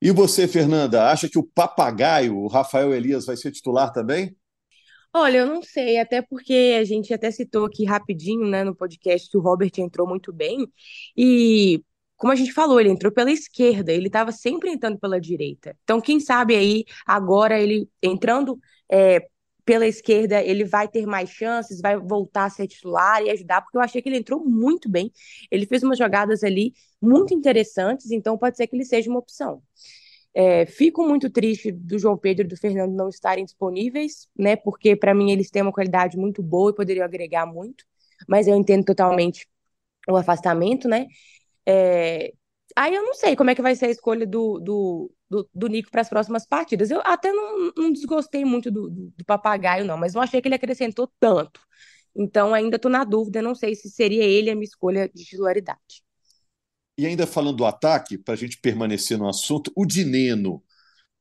E 0.00 0.10
você, 0.10 0.48
Fernanda, 0.48 1.10
acha 1.10 1.28
que 1.28 1.38
o 1.38 1.42
papagaio, 1.42 2.38
o 2.38 2.48
Rafael 2.48 2.94
Elias, 2.94 3.26
vai 3.26 3.36
ser 3.36 3.52
titular 3.52 3.92
também? 3.92 4.34
Olha, 5.12 5.38
eu 5.38 5.46
não 5.46 5.60
sei, 5.62 5.98
até 5.98 6.22
porque 6.22 6.76
a 6.80 6.84
gente 6.84 7.12
até 7.12 7.30
citou 7.32 7.64
aqui 7.66 7.84
rapidinho, 7.84 8.46
né, 8.46 8.62
no 8.62 8.74
podcast 8.74 9.28
que 9.28 9.36
o 9.36 9.40
Robert 9.40 9.72
entrou 9.78 10.06
muito 10.08 10.32
bem. 10.32 10.66
E, 11.16 11.82
como 12.16 12.32
a 12.32 12.36
gente 12.36 12.52
falou, 12.52 12.78
ele 12.80 12.90
entrou 12.90 13.10
pela 13.12 13.30
esquerda, 13.30 13.92
ele 13.92 14.06
estava 14.06 14.30
sempre 14.30 14.70
entrando 14.70 14.98
pela 15.00 15.20
direita. 15.20 15.76
Então, 15.82 16.00
quem 16.00 16.20
sabe 16.20 16.54
aí, 16.54 16.84
agora 17.04 17.58
ele 17.60 17.90
entrando 18.00 18.56
é, 18.90 19.26
pela 19.64 19.84
esquerda, 19.86 20.40
ele 20.42 20.64
vai 20.64 20.86
ter 20.86 21.06
mais 21.06 21.30
chances, 21.30 21.80
vai 21.80 21.98
voltar 21.98 22.44
a 22.44 22.50
ser 22.50 22.68
titular 22.68 23.20
e 23.22 23.30
ajudar, 23.30 23.62
porque 23.62 23.76
eu 23.78 23.82
achei 23.82 24.00
que 24.00 24.08
ele 24.08 24.18
entrou 24.18 24.44
muito 24.48 24.88
bem. 24.88 25.10
Ele 25.50 25.66
fez 25.66 25.82
umas 25.82 25.98
jogadas 25.98 26.44
ali 26.44 26.72
muito 27.02 27.34
interessantes, 27.34 28.12
então 28.12 28.38
pode 28.38 28.56
ser 28.56 28.68
que 28.68 28.76
ele 28.76 28.84
seja 28.84 29.10
uma 29.10 29.18
opção. 29.18 29.60
É, 30.32 30.64
fico 30.64 31.04
muito 31.04 31.28
triste 31.28 31.72
do 31.72 31.98
João 31.98 32.16
Pedro 32.16 32.44
e 32.46 32.48
do 32.48 32.56
Fernando 32.56 32.94
não 32.94 33.08
estarem 33.08 33.44
disponíveis, 33.44 34.28
né? 34.36 34.56
Porque 34.56 34.94
para 34.94 35.14
mim 35.14 35.30
eles 35.32 35.50
têm 35.50 35.62
uma 35.62 35.72
qualidade 35.72 36.16
muito 36.16 36.42
boa 36.42 36.70
e 36.70 36.74
poderiam 36.74 37.04
agregar 37.04 37.46
muito, 37.46 37.84
mas 38.28 38.46
eu 38.46 38.56
entendo 38.56 38.84
totalmente 38.84 39.48
o 40.08 40.16
afastamento, 40.16 40.88
né? 40.88 41.06
É, 41.66 42.32
aí 42.76 42.94
eu 42.94 43.02
não 43.02 43.14
sei 43.14 43.36
como 43.36 43.50
é 43.50 43.54
que 43.54 43.62
vai 43.62 43.74
ser 43.76 43.86
a 43.86 43.90
escolha 43.90 44.26
do, 44.26 44.60
do, 44.60 45.12
do, 45.28 45.50
do 45.54 45.68
Nico 45.68 45.90
para 45.90 46.02
as 46.02 46.08
próximas 46.08 46.46
partidas. 46.46 46.90
Eu 46.90 47.00
até 47.04 47.32
não, 47.32 47.72
não 47.76 47.92
desgostei 47.92 48.44
muito 48.44 48.70
do, 48.70 48.90
do, 48.90 49.12
do, 49.16 49.24
papagaio, 49.24 49.84
não, 49.84 49.96
mas 49.98 50.14
não 50.14 50.22
achei 50.22 50.40
que 50.40 50.48
ele 50.48 50.54
acrescentou 50.56 51.10
tanto. 51.20 51.60
Então 52.14 52.54
ainda 52.54 52.76
estou 52.76 52.90
na 52.90 53.04
dúvida, 53.04 53.42
não 53.42 53.54
sei 53.54 53.74
se 53.74 53.90
seria 53.90 54.24
ele 54.24 54.50
a 54.50 54.54
minha 54.54 54.64
escolha 54.64 55.08
de 55.14 55.24
titularidade. 55.24 56.02
E 57.00 57.06
ainda 57.06 57.26
falando 57.26 57.56
do 57.56 57.64
ataque, 57.64 58.18
para 58.18 58.34
a 58.34 58.36
gente 58.36 58.58
permanecer 58.58 59.16
no 59.16 59.26
assunto, 59.26 59.72
o 59.74 59.86
Dineno, 59.86 60.62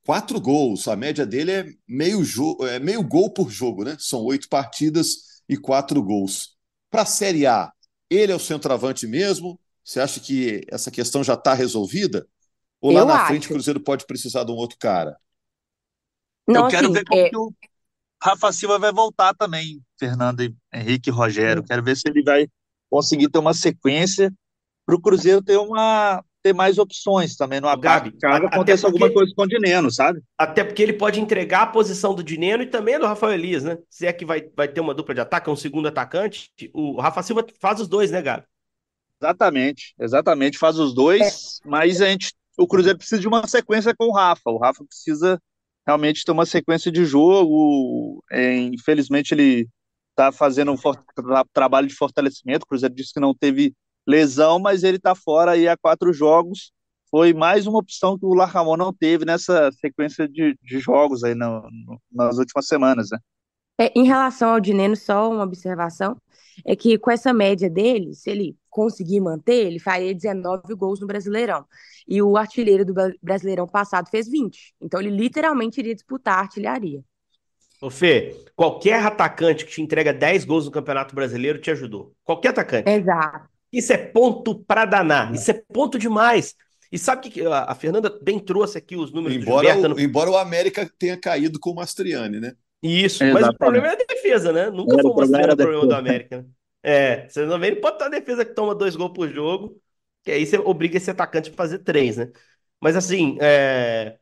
quatro 0.05 0.37
gols, 0.41 0.89
a 0.89 0.95
média 0.97 1.25
dele 1.25 1.51
é 1.53 1.65
meio, 1.87 2.21
é 2.67 2.79
meio 2.79 3.01
gol 3.01 3.31
por 3.33 3.49
jogo, 3.49 3.85
né? 3.85 3.95
São 3.97 4.21
oito 4.25 4.49
partidas 4.49 5.41
e 5.47 5.55
quatro 5.55 6.03
gols. 6.03 6.57
Para 6.91 7.03
a 7.03 7.05
Série 7.05 7.47
A, 7.47 7.71
ele 8.09 8.29
é 8.29 8.35
o 8.35 8.39
centroavante 8.39 9.07
mesmo? 9.07 9.57
Você 9.81 10.01
acha 10.01 10.19
que 10.19 10.65
essa 10.69 10.91
questão 10.91 11.23
já 11.23 11.35
está 11.35 11.53
resolvida? 11.53 12.27
Ou 12.81 12.91
lá 12.91 12.99
Eu 12.99 13.05
na 13.05 13.15
acho. 13.15 13.27
frente 13.27 13.47
o 13.47 13.51
Cruzeiro 13.51 13.79
pode 13.79 14.05
precisar 14.05 14.43
de 14.43 14.51
um 14.51 14.55
outro 14.55 14.77
cara? 14.77 15.15
Não, 16.45 16.65
Eu 16.65 16.67
quero 16.67 16.87
assim, 16.87 16.93
ver 16.93 17.05
como 17.05 17.21
é... 17.21 17.29
que 17.29 17.37
o 17.37 17.53
Rafa 18.21 18.51
Silva 18.51 18.77
vai 18.77 18.91
voltar 18.91 19.33
também, 19.33 19.81
Fernando 19.97 20.41
Henrique 20.73 21.09
e 21.09 21.13
Rogério. 21.13 21.63
Quero 21.63 21.81
ver 21.81 21.95
se 21.95 22.09
ele 22.09 22.21
vai 22.21 22.49
conseguir 22.89 23.29
ter 23.29 23.39
uma 23.39 23.53
sequência 23.53 24.29
para 24.89 24.95
o 24.95 25.01
Cruzeiro 25.01 25.43
ter 25.43 25.57
uma 25.57 26.23
ter 26.41 26.53
mais 26.53 26.77
opções 26.77 27.35
também 27.35 27.59
no 27.59 27.67
ataque, 27.67 28.17
caso 28.17 28.45
aconteça 28.45 28.87
porque, 28.87 29.03
alguma 29.03 29.13
coisa 29.13 29.33
com 29.35 29.43
o 29.43 29.47
Dineno, 29.47 29.91
sabe? 29.91 30.21
Até 30.37 30.63
porque 30.63 30.81
ele 30.81 30.93
pode 30.93 31.19
entregar 31.19 31.63
a 31.63 31.67
posição 31.67 32.15
do 32.15 32.23
Dineno 32.23 32.63
e 32.63 32.65
também 32.65 32.97
do 32.97 33.05
Rafael 33.05 33.33
Elias, 33.33 33.65
né? 33.65 33.77
Se 33.89 34.07
é 34.07 34.13
que 34.13 34.25
vai, 34.25 34.49
vai 34.55 34.69
ter 34.69 34.79
uma 34.79 34.93
dupla 34.93 35.13
de 35.13 35.19
ataque, 35.19 35.49
um 35.49 35.55
segundo 35.55 35.89
atacante, 35.89 36.49
o 36.73 36.99
Rafa 36.99 37.21
Silva 37.21 37.45
faz 37.59 37.81
os 37.81 37.89
dois, 37.89 38.09
né, 38.09 38.21
Gabi? 38.21 38.45
Exatamente, 39.21 39.93
exatamente, 39.99 40.57
faz 40.57 40.79
os 40.79 40.93
dois, 40.93 41.59
é. 41.63 41.69
mas 41.69 42.01
a 42.01 42.07
gente, 42.07 42.33
o 42.57 42.65
Cruzeiro 42.65 42.97
precisa 42.97 43.19
de 43.19 43.27
uma 43.27 43.45
sequência 43.45 43.93
com 43.93 44.05
o 44.05 44.13
Rafa, 44.13 44.49
o 44.49 44.57
Rafa 44.57 44.83
precisa 44.85 45.39
realmente 45.85 46.23
ter 46.23 46.31
uma 46.31 46.45
sequência 46.45 46.89
de 46.89 47.03
jogo, 47.03 48.23
é, 48.31 48.55
infelizmente 48.55 49.33
ele 49.33 49.67
está 50.11 50.31
fazendo 50.31 50.71
um 50.71 50.77
tra 50.77 51.43
trabalho 51.53 51.87
de 51.87 51.95
fortalecimento, 51.95 52.63
o 52.63 52.67
Cruzeiro 52.67 52.95
disse 52.95 53.13
que 53.13 53.19
não 53.19 53.35
teve 53.35 53.75
lesão, 54.09 54.57
mas 54.57 54.83
ele 54.83 54.97
está 54.97 55.13
fora 55.13 55.51
aí 55.51 55.67
há 55.67 55.77
quatro 55.77 56.11
jogos. 56.11 56.71
Foi 57.11 57.31
mais 57.31 57.67
uma 57.67 57.77
opção 57.77 58.17
que 58.17 58.25
o 58.25 58.33
Larramon 58.33 58.75
não 58.75 58.91
teve 58.91 59.23
nessa 59.23 59.71
sequência 59.73 60.27
de, 60.27 60.57
de 60.61 60.79
jogos 60.79 61.23
aí 61.23 61.35
no, 61.35 61.61
no, 61.61 62.01
nas 62.11 62.37
últimas 62.37 62.65
semanas, 62.65 63.09
né? 63.11 63.19
É, 63.79 63.91
em 63.95 64.03
relação 64.05 64.49
ao 64.49 64.59
Dineno, 64.59 64.95
só 64.95 65.31
uma 65.31 65.43
observação, 65.43 66.17
é 66.65 66.75
que 66.75 66.97
com 66.97 67.09
essa 67.09 67.31
média 67.31 67.69
dele, 67.69 68.13
se 68.13 68.29
ele 68.29 68.57
conseguir 68.69 69.21
manter, 69.21 69.67
ele 69.67 69.79
faria 69.79 70.13
19 70.13 70.73
gols 70.75 70.99
no 70.99 71.07
Brasileirão. 71.07 71.65
E 72.07 72.21
o 72.21 72.35
artilheiro 72.35 72.83
do 72.83 72.93
Brasileirão 73.21 73.67
passado 73.67 74.09
fez 74.09 74.27
20. 74.27 74.73
Então 74.81 74.99
ele 74.99 75.11
literalmente 75.11 75.79
iria 75.79 75.95
disputar 75.95 76.39
a 76.39 76.41
artilharia. 76.41 77.01
Ô 77.81 77.89
Fê, 77.89 78.35
qualquer 78.55 79.01
atacante 79.01 79.65
que 79.65 79.71
te 79.71 79.81
entrega 79.81 80.11
10 80.11 80.43
gols 80.45 80.65
no 80.65 80.71
Campeonato 80.71 81.15
Brasileiro 81.15 81.61
te 81.61 81.71
ajudou. 81.71 82.11
Qualquer 82.23 82.49
atacante. 82.49 82.89
Exato. 82.89 83.58
Isso 83.71 83.93
é 83.93 83.97
ponto 83.97 84.55
para 84.55 84.85
danar. 84.85 85.33
Isso 85.33 85.51
é 85.51 85.53
ponto 85.53 85.97
demais. 85.97 86.55
E 86.91 86.97
sabe 86.97 87.29
que 87.29 87.45
a 87.45 87.75
Fernanda 87.75 88.09
bem 88.21 88.39
trouxe 88.39 88.77
aqui 88.77 88.95
os 88.95 89.11
números 89.11 89.37
embora 89.37 89.67
do 89.67 89.73
Gilberto. 89.73 89.85
O, 89.85 89.95
no... 89.95 89.99
Embora 89.99 90.31
o 90.31 90.37
América 90.37 90.89
tenha 90.97 91.15
caído 91.15 91.59
com 91.59 91.69
o 91.71 91.75
Mastriani, 91.75 92.39
né? 92.39 92.53
Isso, 92.81 93.23
Exatamente. 93.23 93.45
mas 93.45 93.55
o 93.55 93.57
problema 93.57 93.87
é 93.87 93.91
a 93.91 93.95
defesa, 93.95 94.51
né? 94.51 94.69
Nunca 94.69 94.99
foi 94.99 95.11
o 95.11 95.15
Mastriani 95.15 95.53
o 95.53 95.57
problema 95.57 95.87
do 95.87 95.95
América. 95.95 96.37
Né? 96.37 96.45
É, 96.81 97.27
você 97.27 97.45
não 97.45 97.59
vê, 97.59 97.67
ele 97.67 97.75
pode 97.75 97.95
estar 97.95 98.05
a 98.05 98.09
defesa 98.09 98.45
que 98.45 98.53
toma 98.53 98.73
dois 98.73 98.95
gols 98.95 99.11
por 99.13 99.29
jogo, 99.29 99.79
que 100.23 100.31
aí 100.31 100.45
você 100.45 100.57
obriga 100.57 100.97
esse 100.97 101.11
atacante 101.11 101.51
a 101.51 101.53
fazer 101.53 101.79
três, 101.79 102.17
né? 102.17 102.31
Mas 102.81 102.95
assim, 102.95 103.37
é... 103.41 104.17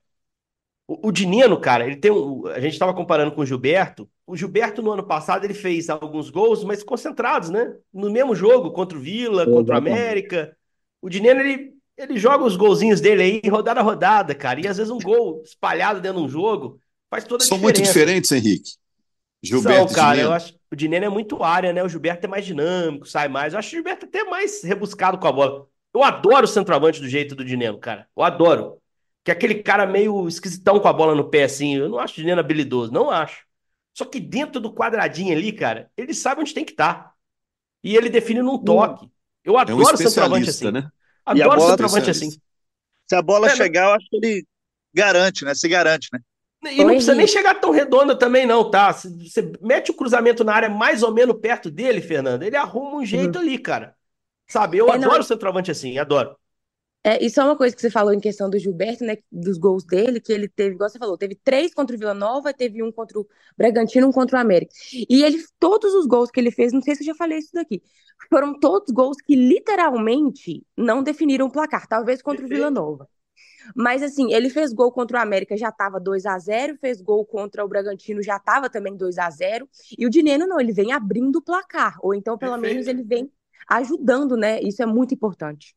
o, 0.88 1.10
o 1.10 1.12
Dinino, 1.12 1.60
cara, 1.60 1.86
ele 1.86 1.98
tem 1.98 2.12
um. 2.12 2.48
A 2.48 2.60
gente 2.60 2.74
estava 2.74 2.94
comparando 2.94 3.32
com 3.34 3.42
o 3.42 3.46
Gilberto. 3.46 4.10
O 4.26 4.36
Gilberto, 4.36 4.82
no 4.82 4.92
ano 4.92 5.04
passado, 5.04 5.44
ele 5.44 5.54
fez 5.54 5.90
alguns 5.90 6.30
gols, 6.30 6.64
mas 6.64 6.84
concentrados, 6.84 7.50
né? 7.50 7.76
No 7.94 8.10
mesmo 8.10 8.34
jogo, 8.34 8.72
contra 8.72 8.98
o 8.98 9.02
Vila, 9.02 9.46
contra 9.46 9.76
o 9.76 9.78
América. 9.78 10.56
O 11.02 11.10
Dineno, 11.10 11.42
ele, 11.42 11.74
ele 11.98 12.18
joga 12.18 12.44
os 12.44 12.56
golzinhos 12.56 13.02
dele 13.02 13.22
aí, 13.22 13.50
rodada 13.50 13.80
a 13.80 13.84
rodada, 13.84 14.34
cara. 14.34 14.60
E 14.60 14.68
às 14.68 14.78
vezes 14.78 14.92
um 14.92 15.00
gol 15.00 15.42
espalhado 15.44 16.02
dentro 16.02 16.20
de 16.20 16.26
um 16.26 16.30
jogo 16.30 16.80
faz 17.10 17.24
toda 17.24 17.44
a 17.44 17.48
São 17.48 17.58
diferença. 17.58 17.78
São 17.78 17.84
muito 17.84 17.94
diferentes, 17.94 18.32
Henrique. 18.32 18.72
Gilberto 19.44 19.94
São, 19.94 19.96
cara, 19.96 20.20
eu 20.20 20.34
acho 20.34 20.58
o 20.72 20.76
Dineno 20.76 21.06
é 21.06 21.10
muito 21.10 21.44
área, 21.44 21.72
né? 21.72 21.82
O 21.84 21.90
Gilberto 21.90 22.26
é 22.26 22.30
mais 22.30 22.46
dinâmico, 22.46 23.08
sai 23.08 23.28
mais. 23.28 23.54
Eu 23.54 23.60
acho 23.60 23.70
o 23.70 23.72
Gilberto 23.72 24.06
até 24.06 24.24
mais 24.24 24.64
rebuscado 24.64 25.18
com 25.18 25.28
a 25.28 25.32
bola. 25.32 25.66
Eu 25.94 26.04
adoro 26.04 26.44
o 26.46 26.48
centroavante 26.48 27.00
do 27.00 27.08
jeito 27.08 27.36
do 27.36 27.46
Dineno, 27.46 27.80
cara. 27.80 28.08
Eu 28.16 28.24
adoro. 28.24 28.78
Que 29.28 29.32
é 29.32 29.34
aquele 29.34 29.56
cara 29.56 29.86
meio 29.86 30.26
esquisitão 30.26 30.80
com 30.80 30.88
a 30.88 30.94
bola 30.94 31.14
no 31.14 31.30
pé, 31.30 31.44
assim. 31.44 31.76
Eu 31.76 31.90
não 31.90 32.00
acho 32.00 32.14
o 32.14 32.16
Dineno 32.16 32.40
habilidoso, 32.40 32.94
não 32.94 33.12
acho. 33.12 33.44
Só 33.94 34.06
que 34.06 34.22
dentro 34.22 34.62
do 34.62 34.74
quadradinho 34.74 35.36
ali, 35.36 35.52
cara, 35.52 35.92
ele 35.98 36.14
sabe 36.14 36.40
onde 36.40 36.54
tem 36.54 36.64
que 36.64 36.72
estar. 36.72 36.94
Tá. 36.94 37.14
E 37.84 37.98
ele 37.98 38.08
define 38.10 38.42
num 38.42 38.58
toque. 38.58 39.06
Eu 39.44 39.58
adoro 39.58 39.82
é 39.82 39.94
um 39.94 39.98
centroavante 39.98 40.50
assim. 40.50 40.72
Né? 40.72 40.90
Adoro 41.26 41.60
centroavante 41.60 42.10
assim. 42.10 42.30
Se 43.06 43.16
a 43.16 43.22
bola 43.22 43.48
é, 43.48 43.56
chegar, 43.58 43.90
eu 43.90 43.96
acho 43.96 44.10
que 44.10 44.16
ele 44.16 44.46
garante, 44.94 45.44
né? 45.44 45.54
Se 45.54 45.68
garante, 45.68 46.08
né? 46.14 46.22
E 46.72 46.78
não 46.78 46.92
precisa 46.92 47.14
nem 47.14 47.28
chegar 47.28 47.56
tão 47.56 47.72
redonda 47.72 48.18
também, 48.18 48.46
não, 48.46 48.72
tá? 48.72 48.94
Você 48.94 49.52
mete 49.60 49.92
o 49.92 49.94
cruzamento 49.94 50.46
na 50.46 50.54
área 50.54 50.70
mais 50.70 51.04
ou 51.04 51.14
menos 51.14 51.36
perto 51.42 51.70
dele, 51.70 52.00
Fernando, 52.00 52.44
ele 52.44 52.56
arruma 52.56 52.96
um 52.96 53.06
jeito 53.06 53.36
uhum. 53.36 53.42
ali, 53.42 53.58
cara. 53.58 53.94
Sabe? 54.48 54.78
Eu 54.78 54.88
é, 54.88 54.94
adoro 54.94 55.18
não... 55.18 55.24
centroavante 55.24 55.70
assim, 55.70 55.98
adoro. 55.98 56.34
É, 57.08 57.24
isso 57.24 57.40
é 57.40 57.44
uma 57.46 57.56
coisa 57.56 57.74
que 57.74 57.82
você 57.82 57.90
falou 57.90 58.14
em 58.14 58.20
questão 58.20 58.50
do 58.50 58.60
Gilberto, 58.60 59.06
né? 59.06 59.16
Dos 59.32 59.58
gols 59.58 59.86
dele, 59.86 60.20
que 60.20 60.34
ele 60.34 60.50
teve, 60.50 60.76
igual 60.76 60.90
você 60.90 61.00
falou, 61.00 61.18
teve 61.18 61.36
três 61.36 61.74
contra 61.74 61.96
o 61.96 62.00
Vila 62.00 62.14
Nova, 62.14 62.54
teve 62.54 62.84
um 62.84 62.92
contra 62.92 63.18
o 63.18 63.26
Bragantino, 63.58 64.08
um 64.08 64.12
contra 64.12 64.38
o 64.38 64.42
América. 64.42 64.74
E 65.10 65.24
ele, 65.24 65.42
todos 65.58 65.94
os 65.94 66.06
gols 66.06 66.30
que 66.30 66.38
ele 66.38 66.52
fez, 66.52 66.74
não 66.74 66.82
sei 66.82 66.96
se 66.96 67.04
eu 67.04 67.06
já 67.06 67.16
falei 67.16 67.38
isso 67.38 67.52
daqui, 67.54 67.82
foram 68.30 68.60
todos 68.60 68.94
gols 68.94 69.16
que 69.26 69.38
literalmente 69.38 70.66
não 70.76 71.02
definiram 71.02 71.46
o 71.46 71.50
placar, 71.50 71.88
talvez 71.88 72.22
contra 72.22 72.46
o 72.46 72.50
Vila 72.50 72.70
Nova. 72.70 73.08
Mas 73.74 74.04
assim, 74.04 74.34
ele 74.34 74.50
fez 74.50 74.74
gol 74.74 74.92
contra 74.92 75.18
o 75.18 75.22
América, 75.22 75.56
já 75.56 75.70
estava 75.70 76.02
2 76.02 76.26
a 76.26 76.38
0 76.38 76.78
fez 76.78 77.00
gol 77.00 77.26
contra 77.26 77.64
o 77.64 77.70
Bragantino, 77.70 78.22
já 78.22 78.36
estava 78.36 78.70
também 78.70 78.98
2 78.98 79.18
a 79.18 79.30
0 79.30 79.70
E 79.98 80.06
o 80.06 80.10
Dineno 80.10 80.46
não, 80.46 80.60
ele 80.60 80.74
vem 80.74 80.92
abrindo 80.92 81.38
o 81.38 81.42
placar, 81.42 81.98
ou 82.02 82.14
então 82.14 82.38
pelo 82.38 82.52
Perfeito. 82.52 82.74
menos 82.74 82.88
ele 82.88 83.04
vem 83.04 83.32
ajudando, 83.70 84.36
né? 84.36 84.62
Isso 84.62 84.84
é 84.84 84.86
muito 84.86 85.14
importante. 85.14 85.74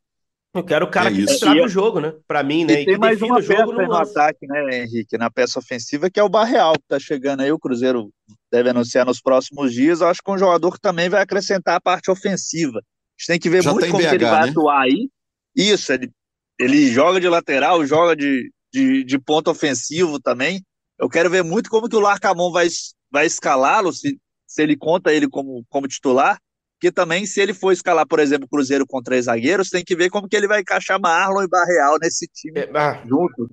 Eu 0.52 0.64
quero 0.64 0.86
o 0.86 0.90
cara 0.90 1.10
é 1.10 1.12
que 1.12 1.20
estraga 1.20 1.62
o 1.62 1.68
jogo, 1.68 2.00
né? 2.00 2.12
Para 2.26 2.42
mim, 2.42 2.64
né? 2.64 2.80
E, 2.80 2.82
e 2.82 2.84
tem 2.84 2.98
mais 2.98 3.22
uma 3.22 3.36
peça 3.36 3.66
no, 3.66 3.72
no 3.72 3.94
ataque, 3.94 4.46
né, 4.48 4.82
Henrique? 4.82 5.16
Na 5.16 5.30
peça 5.30 5.60
ofensiva, 5.60 6.10
que 6.10 6.18
é 6.18 6.22
o 6.24 6.28
Barreal, 6.28 6.72
que 6.72 6.88
tá 6.88 6.98
chegando 6.98 7.40
aí. 7.40 7.52
O 7.52 7.58
Cruzeiro 7.58 8.10
deve 8.50 8.70
anunciar 8.70 9.06
nos 9.06 9.20
próximos 9.20 9.72
dias. 9.72 10.00
Eu 10.00 10.08
acho 10.08 10.20
que 10.20 10.28
é 10.28 10.34
um 10.34 10.38
jogador 10.38 10.72
que 10.72 10.80
também 10.80 11.08
vai 11.08 11.22
acrescentar 11.22 11.76
a 11.76 11.80
parte 11.80 12.10
ofensiva. 12.10 12.78
A 12.78 12.82
gente 13.16 13.26
tem 13.28 13.38
que 13.38 13.48
ver 13.48 13.62
Já 13.62 13.72
muito 13.72 13.88
como 13.88 14.02
BH, 14.02 14.12
ele 14.14 14.24
vai 14.24 14.44
né? 14.44 14.50
atuar 14.50 14.82
aí. 14.82 15.08
Isso, 15.54 15.92
ele, 15.92 16.10
ele 16.58 16.92
joga 16.92 17.20
de 17.20 17.28
lateral, 17.28 17.86
joga 17.86 18.16
de, 18.16 18.50
de, 18.72 19.04
de 19.04 19.18
ponto 19.20 19.50
ofensivo 19.52 20.18
também. 20.18 20.64
Eu 20.98 21.08
quero 21.08 21.30
ver 21.30 21.44
muito 21.44 21.70
como 21.70 21.88
que 21.88 21.96
o 21.96 22.00
Larcamon 22.00 22.50
vai, 22.50 22.66
vai 23.08 23.24
escalá-lo, 23.24 23.92
se, 23.92 24.18
se 24.48 24.62
ele 24.62 24.76
conta 24.76 25.12
ele 25.12 25.28
como, 25.28 25.64
como 25.68 25.86
titular 25.86 26.38
porque 26.80 26.90
também, 26.90 27.26
se 27.26 27.38
ele 27.38 27.52
for 27.52 27.72
escalar, 27.72 28.06
por 28.08 28.18
exemplo, 28.18 28.46
o 28.46 28.48
Cruzeiro 28.48 28.86
com 28.86 29.02
três 29.02 29.26
zagueiros, 29.26 29.68
tem 29.68 29.84
que 29.84 29.94
ver 29.94 30.08
como 30.08 30.26
que 30.26 30.34
ele 30.34 30.48
vai 30.48 30.62
encaixar 30.62 30.98
Marlon 30.98 31.42
e 31.42 31.46
Barreal 31.46 31.98
nesse 32.00 32.26
time 32.26 32.58
é, 32.58 32.70
ah, 32.74 33.04
junto. 33.06 33.50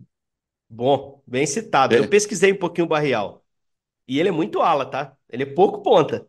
Bom, 0.69 1.21
bem 1.27 1.45
citado. 1.45 1.93
É. 1.93 1.99
Eu 1.99 2.07
pesquisei 2.07 2.53
um 2.53 2.57
pouquinho 2.57 2.85
o 2.85 2.89
Barreal. 2.89 3.43
E 4.07 4.17
ele 4.17 4.29
é 4.29 4.31
muito 4.31 4.61
ala, 4.61 4.85
tá? 4.85 5.13
Ele 5.29 5.43
é 5.43 5.45
pouco 5.45 5.81
ponta. 5.81 6.25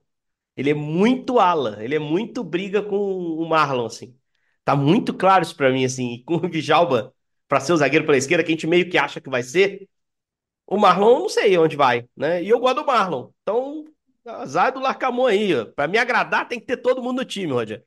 Ele 0.56 0.70
é 0.70 0.74
muito 0.74 1.38
ala. 1.38 1.78
Ele 1.80 1.94
é 1.94 2.00
muito 2.00 2.42
briga 2.42 2.82
com 2.82 2.96
o 2.96 3.48
Marlon, 3.48 3.86
assim. 3.86 4.16
Tá 4.64 4.74
muito 4.74 5.14
claro 5.14 5.44
isso 5.44 5.54
pra 5.54 5.70
mim, 5.70 5.84
assim. 5.84 6.14
E 6.14 6.24
com 6.24 6.34
o 6.34 6.48
Vijalba 6.48 7.14
para 7.46 7.60
ser 7.60 7.74
o 7.74 7.76
zagueiro 7.76 8.06
pela 8.06 8.18
esquerda, 8.18 8.42
que 8.42 8.50
a 8.50 8.54
gente 8.54 8.66
meio 8.66 8.90
que 8.90 8.98
acha 8.98 9.20
que 9.20 9.30
vai 9.30 9.44
ser. 9.44 9.88
O 10.66 10.76
Marlon, 10.76 11.20
não 11.20 11.28
sei 11.28 11.56
onde 11.56 11.76
vai, 11.76 12.08
né? 12.16 12.42
E 12.42 12.48
eu 12.48 12.58
gosto 12.58 12.80
do 12.80 12.86
Marlon. 12.86 13.30
Então, 13.42 13.84
Azar 14.28 14.72
do 14.72 14.80
Larcamon 14.80 15.26
aí, 15.26 15.54
ó. 15.54 15.64
Pra 15.64 15.88
me 15.88 15.98
agradar, 15.98 16.48
tem 16.48 16.60
que 16.60 16.66
ter 16.66 16.76
todo 16.78 17.02
mundo 17.02 17.18
no 17.18 17.24
time, 17.24 17.52
Roger. 17.52 17.84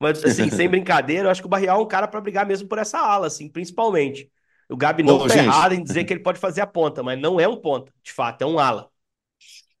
Mas, 0.00 0.22
assim, 0.24 0.50
sem 0.50 0.68
brincadeira, 0.70 1.26
eu 1.26 1.30
acho 1.30 1.40
que 1.40 1.46
o 1.46 1.50
Barrial 1.50 1.80
é 1.80 1.82
um 1.82 1.88
cara 1.88 2.08
para 2.08 2.20
brigar 2.20 2.46
mesmo 2.46 2.68
por 2.68 2.78
essa 2.78 2.98
ala, 2.98 3.26
assim, 3.26 3.48
principalmente. 3.48 4.30
O 4.68 4.76
Gabi 4.76 5.02
não 5.02 5.18
tá 5.18 5.28
gente... 5.28 5.44
errado 5.44 5.72
em 5.74 5.82
dizer 5.82 6.04
que 6.04 6.12
ele 6.12 6.22
pode 6.22 6.40
fazer 6.40 6.60
a 6.60 6.66
ponta, 6.66 7.02
mas 7.02 7.20
não 7.20 7.38
é 7.38 7.46
um 7.46 7.60
ponta, 7.60 7.92
de 8.02 8.12
fato, 8.12 8.42
é 8.42 8.46
um 8.46 8.58
ala. 8.58 8.88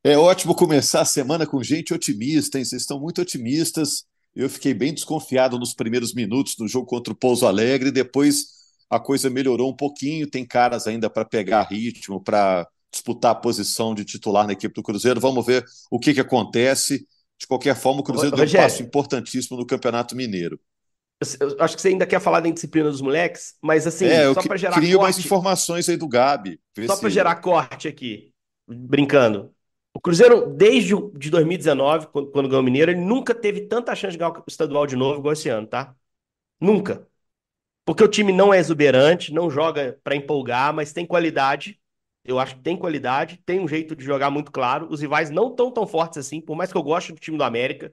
É 0.04 0.18
ótimo 0.18 0.54
começar 0.54 1.00
a 1.00 1.04
semana 1.04 1.46
com 1.46 1.62
gente 1.62 1.94
otimista, 1.94 2.58
hein? 2.58 2.64
Vocês 2.64 2.82
estão 2.82 3.00
muito 3.00 3.22
otimistas. 3.22 4.04
Eu 4.34 4.50
fiquei 4.50 4.74
bem 4.74 4.92
desconfiado 4.92 5.58
nos 5.58 5.74
primeiros 5.74 6.12
minutos 6.12 6.56
do 6.56 6.66
jogo 6.66 6.86
contra 6.86 7.12
o 7.12 7.16
Pouso 7.16 7.46
Alegre, 7.46 7.90
depois 7.90 8.46
a 8.90 8.98
coisa 8.98 9.30
melhorou 9.30 9.70
um 9.70 9.76
pouquinho. 9.76 10.28
Tem 10.28 10.44
caras 10.44 10.86
ainda 10.86 11.08
para 11.08 11.24
pegar 11.24 11.62
ritmo, 11.62 12.20
para 12.20 12.66
disputar 12.92 13.32
a 13.32 13.34
posição 13.34 13.94
de 13.94 14.04
titular 14.04 14.46
na 14.46 14.52
equipe 14.52 14.74
do 14.74 14.82
Cruzeiro. 14.82 15.18
Vamos 15.18 15.44
ver 15.44 15.64
o 15.90 15.98
que, 15.98 16.12
que 16.12 16.20
acontece. 16.20 17.06
De 17.38 17.46
qualquer 17.46 17.74
forma, 17.74 18.00
o 18.00 18.04
Cruzeiro 18.04 18.36
Rogério, 18.36 18.52
deu 18.52 18.60
um 18.60 18.64
passo 18.64 18.82
importantíssimo 18.82 19.56
no 19.56 19.66
Campeonato 19.66 20.14
Mineiro. 20.14 20.60
Eu, 21.40 21.56
acho 21.60 21.76
que 21.76 21.82
você 21.82 21.88
ainda 21.88 22.06
quer 22.06 22.20
falar 22.20 22.40
da 22.40 22.48
indisciplina 22.48 22.90
dos 22.90 23.00
moleques, 23.00 23.54
mas 23.62 23.86
assim, 23.86 24.06
é, 24.06 24.32
só 24.34 24.42
para 24.42 24.56
gerar 24.56 24.74
queria 24.74 24.96
corte, 24.96 25.02
mais 25.02 25.18
informações 25.18 25.88
aí 25.88 25.96
do 25.96 26.08
Gabi. 26.08 26.60
Só 26.86 26.96
para 26.96 27.08
gerar 27.08 27.36
corte 27.36 27.88
aqui, 27.88 28.32
brincando. 28.68 29.52
O 29.94 30.00
Cruzeiro, 30.00 30.48
desde 30.48 30.94
de 31.16 31.30
2019, 31.30 32.08
quando, 32.08 32.30
quando 32.30 32.48
ganhou 32.48 32.62
o 32.62 32.64
Mineiro, 32.64 32.90
ele 32.90 33.00
nunca 33.00 33.34
teve 33.34 33.62
tanta 33.62 33.94
chance 33.94 34.12
de 34.12 34.18
ganhar 34.18 34.32
o 34.32 34.44
estadual 34.48 34.86
de 34.86 34.96
novo 34.96 35.20
igual 35.20 35.32
esse 35.32 35.48
ano, 35.48 35.66
tá? 35.66 35.94
Nunca. 36.60 37.06
Porque 37.84 38.02
o 38.02 38.08
time 38.08 38.32
não 38.32 38.52
é 38.52 38.58
exuberante, 38.58 39.32
não 39.32 39.50
joga 39.50 39.98
para 40.02 40.16
empolgar, 40.16 40.72
mas 40.72 40.92
tem 40.92 41.04
qualidade 41.04 41.78
eu 42.24 42.38
acho 42.38 42.56
que 42.56 42.62
tem 42.62 42.76
qualidade, 42.76 43.40
tem 43.44 43.60
um 43.60 43.66
jeito 43.68 43.96
de 43.96 44.04
jogar 44.04 44.30
muito 44.30 44.52
claro. 44.52 44.86
Os 44.90 45.00
rivais 45.00 45.30
não 45.30 45.48
estão 45.48 45.70
tão 45.70 45.86
fortes 45.86 46.18
assim, 46.18 46.40
por 46.40 46.56
mais 46.56 46.70
que 46.70 46.78
eu 46.78 46.82
goste 46.82 47.12
do 47.12 47.18
time 47.18 47.36
do 47.36 47.44
América. 47.44 47.92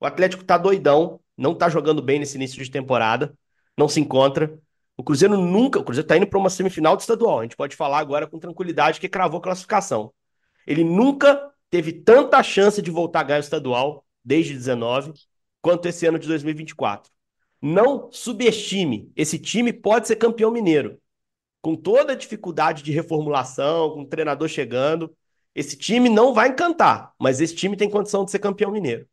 O 0.00 0.06
Atlético 0.06 0.44
tá 0.44 0.58
doidão, 0.58 1.20
não 1.36 1.54
tá 1.54 1.68
jogando 1.68 2.02
bem 2.02 2.18
nesse 2.18 2.36
início 2.36 2.62
de 2.62 2.70
temporada, 2.70 3.34
não 3.76 3.88
se 3.88 4.00
encontra. 4.00 4.58
O 4.96 5.04
Cruzeiro 5.04 5.36
nunca, 5.36 5.78
o 5.78 5.84
Cruzeiro 5.84 6.08
tá 6.08 6.16
indo 6.16 6.26
para 6.26 6.38
uma 6.38 6.50
semifinal 6.50 6.96
de 6.96 7.02
estadual. 7.02 7.40
A 7.40 7.42
gente 7.42 7.56
pode 7.56 7.76
falar 7.76 7.98
agora 7.98 8.26
com 8.26 8.38
tranquilidade 8.38 9.00
que 9.00 9.08
cravou 9.08 9.40
classificação. 9.40 10.12
Ele 10.66 10.84
nunca 10.84 11.50
teve 11.70 11.92
tanta 11.92 12.42
chance 12.42 12.82
de 12.82 12.90
voltar 12.90 13.20
a 13.20 13.22
ganhar 13.24 13.38
o 13.38 13.40
estadual 13.40 14.04
desde 14.24 14.52
19 14.54 15.12
quanto 15.62 15.86
esse 15.86 16.06
ano 16.06 16.18
de 16.18 16.26
2024. 16.26 17.10
Não 17.62 18.10
subestime, 18.10 19.12
esse 19.14 19.38
time 19.38 19.72
pode 19.72 20.08
ser 20.08 20.16
campeão 20.16 20.50
mineiro 20.50 20.98
com 21.60 21.76
toda 21.76 22.12
a 22.12 22.16
dificuldade 22.16 22.82
de 22.82 22.92
reformulação, 22.92 23.90
com 23.90 24.02
o 24.02 24.08
treinador 24.08 24.48
chegando, 24.48 25.14
esse 25.54 25.76
time 25.76 26.08
não 26.08 26.32
vai 26.32 26.48
encantar, 26.48 27.12
mas 27.20 27.40
esse 27.40 27.54
time 27.54 27.76
tem 27.76 27.90
condição 27.90 28.24
de 28.24 28.30
ser 28.30 28.38
campeão 28.38 28.70
mineiro. 28.70 29.06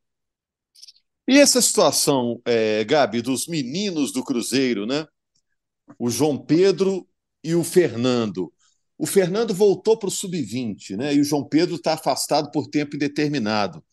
E 1.28 1.38
essa 1.38 1.62
situação, 1.62 2.42
é, 2.46 2.84
Gabi, 2.86 3.22
dos 3.22 3.48
meninos 3.48 4.14
do 4.14 4.24
Cruzeiro, 4.24 4.86
né? 4.86 5.06
O 6.00 6.10
João 6.10 6.38
Pedro 6.38 7.08
e 7.44 7.54
o 7.54 7.64
Fernando. 7.64 8.52
O 8.98 9.06
Fernando 9.06 9.54
voltou 9.54 9.98
para 9.98 10.08
o 10.08 10.12
sub-20, 10.12 10.96
né? 10.96 11.14
E 11.14 11.20
o 11.20 11.24
João 11.24 11.44
Pedro 11.44 11.76
está 11.76 11.94
afastado 11.94 12.50
por 12.52 12.68
tempo 12.68 12.96
indeterminado. 12.96 13.84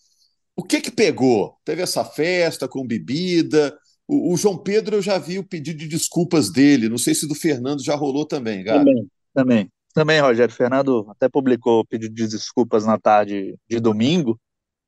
O 0.56 0.62
que 0.62 0.80
que 0.80 0.90
pegou? 0.90 1.58
Teve 1.64 1.82
essa 1.82 2.04
festa 2.04 2.68
com 2.68 2.86
bebida? 2.86 3.76
O, 4.06 4.34
o, 4.34 4.36
João 4.36 4.58
Pedro 4.58 4.96
eu 4.96 5.02
já 5.02 5.18
vi 5.18 5.38
o 5.38 5.44
pedido 5.44 5.78
de 5.78 5.88
desculpas 5.88 6.50
dele. 6.50 6.88
Não 6.88 6.98
sei 6.98 7.14
se 7.14 7.26
do 7.26 7.34
Fernando 7.34 7.82
já 7.82 7.94
rolou 7.94 8.26
também, 8.26 8.62
Gabi. 8.62 8.84
Também, 8.84 9.10
também. 9.32 9.72
Também, 9.94 10.20
Rogério. 10.20 10.54
Fernando 10.54 11.06
até 11.08 11.28
publicou 11.28 11.80
o 11.80 11.86
pedido 11.86 12.14
de 12.14 12.28
desculpas 12.28 12.84
na 12.84 12.98
tarde 12.98 13.56
de 13.68 13.80
domingo. 13.80 14.38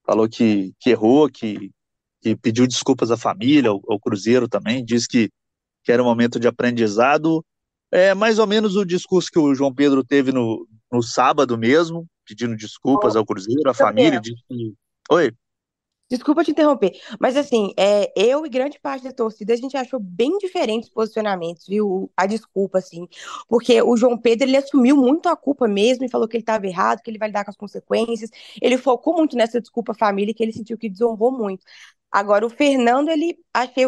Falou 0.05 0.29
que, 0.29 0.73
que 0.79 0.91
errou, 0.91 1.29
que, 1.31 1.71
que 2.21 2.37
pediu 2.37 2.67
desculpas 2.67 3.11
à 3.11 3.17
família, 3.17 3.71
ao, 3.71 3.81
ao 3.89 4.01
Cruzeiro 4.01 4.49
também. 4.49 4.85
Diz 4.85 5.07
que, 5.07 5.31
que 5.83 5.93
era 5.93 6.03
um 6.03 6.07
momento 6.07 6.39
de 6.39 6.49
aprendizado. 6.49 7.45
É 7.91 8.15
mais 8.15 8.39
ou 8.39 8.47
menos 8.47 8.77
o 8.77 8.85
discurso 8.85 9.31
que 9.31 9.39
o 9.39 9.55
João 9.55 9.73
Pedro 9.73 10.05
teve 10.05 10.33
no, 10.33 10.67
no 10.93 11.03
sábado 11.03 11.57
mesmo, 11.57 12.07
pedindo 12.27 12.57
desculpas 12.57 13.17
ao 13.17 13.25
Cruzeiro, 13.25 13.71
à 13.71 13.75
família. 13.75 14.21
Disse 14.21 14.43
que... 14.49 14.75
Oi. 15.11 15.33
Desculpa 16.09 16.45
te 16.45 16.53
interromper, 16.53 16.93
mas 17.21 17.37
assim, 17.37 17.73
é, 17.77 18.13
eu 18.17 18.47
e 18.47 18.49
grande 18.49 18.79
parte 18.79 19.03
da 19.03 19.13
torcida, 19.13 19.53
a 19.53 19.57
gente 19.57 19.77
achou 19.77 19.99
bem 19.99 20.39
diferentes 20.39 20.89
os 20.89 20.95
posicionamentos, 20.95 21.67
viu? 21.67 22.09
A 22.17 22.27
desculpa, 22.27 22.79
assim, 22.79 23.09
porque 23.49 23.83
o 23.83 23.97
João 23.97 24.17
Pedro, 24.17 24.47
ele 24.47 24.57
assumiu 24.57 24.97
muito 24.97 25.29
a 25.29 25.37
culpa 25.37 25.67
mesmo 25.67 26.05
e 26.05 26.09
falou 26.09 26.29
que 26.29 26.37
ele 26.37 26.43
estava 26.43 26.65
errado, 26.65 27.03
que 27.03 27.11
ele 27.11 27.19
vai 27.19 27.27
lidar 27.29 27.45
com 27.45 27.51
as 27.51 27.57
consequências. 27.57 28.31
Ele 28.63 28.79
focou 28.79 29.15
muito 29.17 29.37
nessa 29.37 29.61
desculpa 29.61 29.95
família, 29.95 30.33
que 30.33 30.45
ele 30.45 30.53
sentiu 30.53 30.79
que 30.79 30.89
desonrou 30.89 31.33
muito. 31.33 31.65
Agora, 32.17 32.47
o 32.47 32.49
Fernando, 32.49 33.11
ele 33.11 33.39
achei 33.53 33.85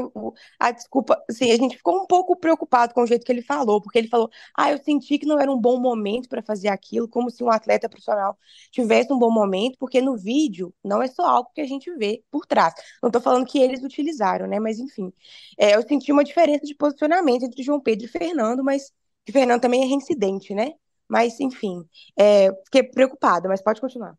a 0.60 0.70
desculpa, 0.70 1.18
assim, 1.30 1.50
a 1.50 1.56
gente 1.56 1.78
ficou 1.78 2.02
um 2.02 2.06
pouco 2.06 2.36
preocupado 2.36 2.92
com 2.92 3.00
o 3.00 3.06
jeito 3.06 3.24
que 3.24 3.32
ele 3.32 3.40
falou, 3.40 3.80
porque 3.80 3.98
ele 3.98 4.08
falou: 4.08 4.28
"Ah, 4.54 4.70
eu 4.70 4.76
senti 4.84 5.16
que 5.18 5.24
não 5.24 5.40
era 5.40 5.50
um 5.50 5.58
bom 5.58 5.80
momento 5.80 6.28
para 6.28 6.42
fazer 6.42 6.68
aquilo", 6.68 7.08
como 7.08 7.30
se 7.30 7.42
um 7.42 7.48
atleta 7.50 7.88
profissional 7.88 8.36
tivesse 8.70 9.10
um 9.10 9.18
bom 9.18 9.30
momento, 9.30 9.78
porque 9.78 10.02
no 10.02 10.14
vídeo 10.14 10.74
não 10.84 11.02
é 11.02 11.08
só 11.08 11.22
algo 11.24 11.50
que 11.54 11.62
a 11.62 11.64
gente 11.64 11.90
vê 11.96 12.22
por 12.30 12.44
trás. 12.44 12.74
Não 13.02 13.08
estou 13.08 13.22
falando 13.22 13.46
que 13.46 13.58
eles 13.58 13.82
utilizaram, 13.82 14.46
né? 14.46 14.60
Mas 14.60 14.78
enfim, 14.78 15.10
é, 15.56 15.74
eu 15.74 15.82
senti 15.88 16.12
uma 16.12 16.22
diferença 16.22 16.66
de 16.66 16.74
posicionamento 16.74 17.44
entre 17.44 17.62
João 17.62 17.80
Pedro 17.80 18.04
e 18.04 18.08
Fernando, 18.08 18.62
mas 18.62 18.92
o 19.26 19.32
Fernando 19.32 19.62
também 19.62 19.84
é 19.84 19.86
reincidente, 19.86 20.52
né? 20.54 20.72
Mas 21.08 21.40
enfim, 21.40 21.82
é, 22.14 22.52
fiquei 22.66 22.82
preocupada, 22.82 23.48
mas 23.48 23.62
pode 23.62 23.80
continuar. 23.80 24.14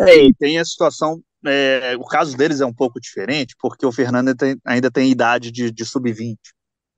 É, 0.00 0.16
e 0.16 0.34
tem 0.34 0.58
a 0.58 0.64
situação 0.64 1.22
é, 1.46 1.96
o 1.96 2.04
caso 2.04 2.36
deles 2.36 2.60
é 2.60 2.66
um 2.66 2.72
pouco 2.72 3.00
diferente, 3.00 3.54
porque 3.60 3.84
o 3.84 3.92
Fernando 3.92 4.34
tem, 4.34 4.56
ainda 4.64 4.90
tem 4.90 5.10
idade 5.10 5.50
de, 5.50 5.70
de 5.70 5.84
sub-20. 5.84 6.36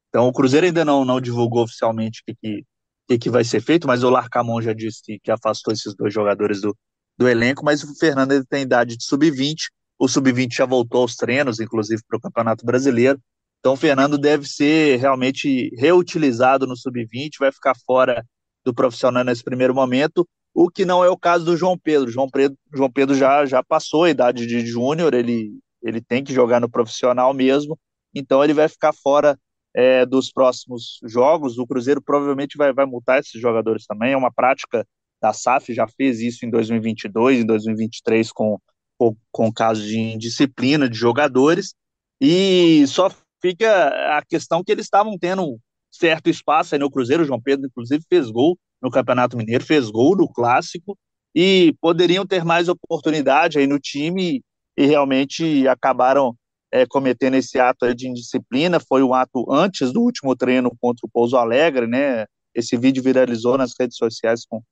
Então 0.09 0.29
o 0.29 0.33
Cruzeiro 0.33 0.67
ainda 0.67 0.85
não, 0.85 1.05
não 1.05 1.21
divulgou 1.21 1.65
oficialmente 1.65 2.23
o 2.23 2.35
que, 2.35 2.65
que, 3.09 3.19
que 3.19 3.31
vai 3.31 3.45
ser 3.45 3.61
feito, 3.61 3.87
mas 3.87 4.03
o 4.03 4.11
Larcamon 4.11 4.61
já 4.61 4.73
disse 4.73 5.03
que, 5.03 5.19
que 5.19 5.31
afastou 5.31 5.73
esses 5.73 5.95
dois 5.95 6.13
jogadores 6.13 6.61
do, 6.61 6.77
do 7.19 7.29
elenco, 7.29 7.65
mas 7.65 7.83
o 7.83 7.95
Fernando 7.97 8.33
ainda 8.33 8.47
tem 8.49 8.63
idade 8.63 8.97
de 8.97 9.05
sub-20. 9.05 9.57
O 9.99 10.09
sub-20 10.09 10.55
já 10.55 10.67
voltou 10.67 11.03
aos 11.03 11.17
treinos, 11.17 11.61
inclusive 11.61 12.03
para 12.09 12.19
o 12.19 12.21
Campeonato 12.21 12.65
Brasileiro. 12.65 13.21
Então 13.61 13.73
o 13.73 13.77
Fernando 13.77 14.17
deve 14.17 14.47
ser 14.47 14.99
realmente 14.99 15.71
reutilizado 15.77 16.67
no 16.67 16.77
sub-20, 16.77 17.33
vai 17.41 17.51
ficar 17.51 17.75
fora 17.87 18.25
do 18.65 18.75
profissional 18.75 19.25
nesse 19.25 19.43
primeiro 19.43 19.75
momento 19.75 20.27
o 20.57 20.71
que 20.71 20.87
não 20.87 21.05
é 21.05 21.11
o 21.11 21.19
caso 21.19 21.45
do 21.45 21.55
João 21.55 21.77
Pedro. 21.77 22.11
João 22.11 22.31
Pedro, 22.31 22.57
João 22.73 22.91
Pedro 22.91 23.15
já, 23.15 23.45
já 23.45 23.63
passou 23.63 24.05
a 24.05 24.11
idade 24.11 24.47
de 24.47 24.65
júnior, 24.65 25.13
ele, 25.13 25.53
ele 25.83 26.01
tem 26.01 26.25
que 26.25 26.33
jogar 26.33 26.63
no 26.63 26.71
profissional 26.71 27.35
mesmo, 27.35 27.79
então 28.15 28.43
ele 28.43 28.55
vai 28.55 28.67
ficar 28.67 28.95
fora 28.95 29.39
é, 29.75 30.07
dos 30.07 30.33
próximos 30.33 30.99
jogos. 31.05 31.59
O 31.59 31.67
Cruzeiro 31.67 32.01
provavelmente 32.01 32.57
vai, 32.57 32.73
vai 32.73 32.87
multar 32.87 33.21
esses 33.21 33.39
jogadores 33.39 33.85
também. 33.85 34.15
É 34.15 34.17
uma 34.17 34.33
prática 34.33 34.87
da 35.21 35.31
SAF, 35.31 35.75
já 35.75 35.87
fez 35.87 36.21
isso 36.21 36.47
em 36.47 36.51
2022, 36.51 37.41
em 37.41 37.47
2023 37.47 38.33
com, 38.33 38.59
com, 38.97 39.15
com 39.31 39.53
casos 39.53 39.85
de 39.85 39.99
indisciplina 39.99 40.89
de 40.89 40.97
jogadores. 40.97 41.75
E 42.19 42.83
só 42.87 43.13
fica 43.43 43.89
a 44.17 44.25
questão 44.25 44.65
que 44.65 44.73
eles 44.73 44.87
estavam 44.87 45.19
tendo 45.19 45.59
certo 45.91 46.31
espaço 46.31 46.75
aí 46.75 46.79
no 46.79 46.91
Cruzeiro. 46.91 47.25
O 47.25 47.27
João 47.27 47.43
Pedro, 47.43 47.67
inclusive, 47.67 48.03
fez 48.09 48.31
gol 48.31 48.59
no 48.83 48.91
Campeonato 48.91 49.37
Mineiro, 49.37 49.65
fez 49.65 49.91
gol 49.91 50.17
no 50.17 50.29
Clássico 50.29 50.97
e 51.35 51.75
poderiam 51.81 52.27
ter 52.27 52.45
mais 52.45 52.69
oportunidade 52.69 53.59
aí 53.59 53.67
no 53.67 53.79
time 53.79 54.43
e 54.77 54.87
realmente 54.87 55.67
acabaram 55.69 56.35
é, 56.73 56.87
cometendo 56.87 57.35
esse 57.35 57.59
ato 57.59 57.95
de 57.95 58.09
indisciplina. 58.09 58.81
Foi 58.81 59.03
um 59.03 59.15
ato 59.15 59.45
antes 59.51 59.93
do 59.93 60.01
último 60.01 60.35
treino 60.37 60.71
contra 60.81 61.07
o 61.07 61.11
Pouso 61.11 61.37
Alegre, 61.37 61.87
né? 61.87 62.27
Esse 62.55 62.77
vídeo 62.77 63.03
viralizou 63.03 63.59
nas 63.59 63.73
redes 63.79 63.97
sociais 63.97 64.45
com 64.49 64.63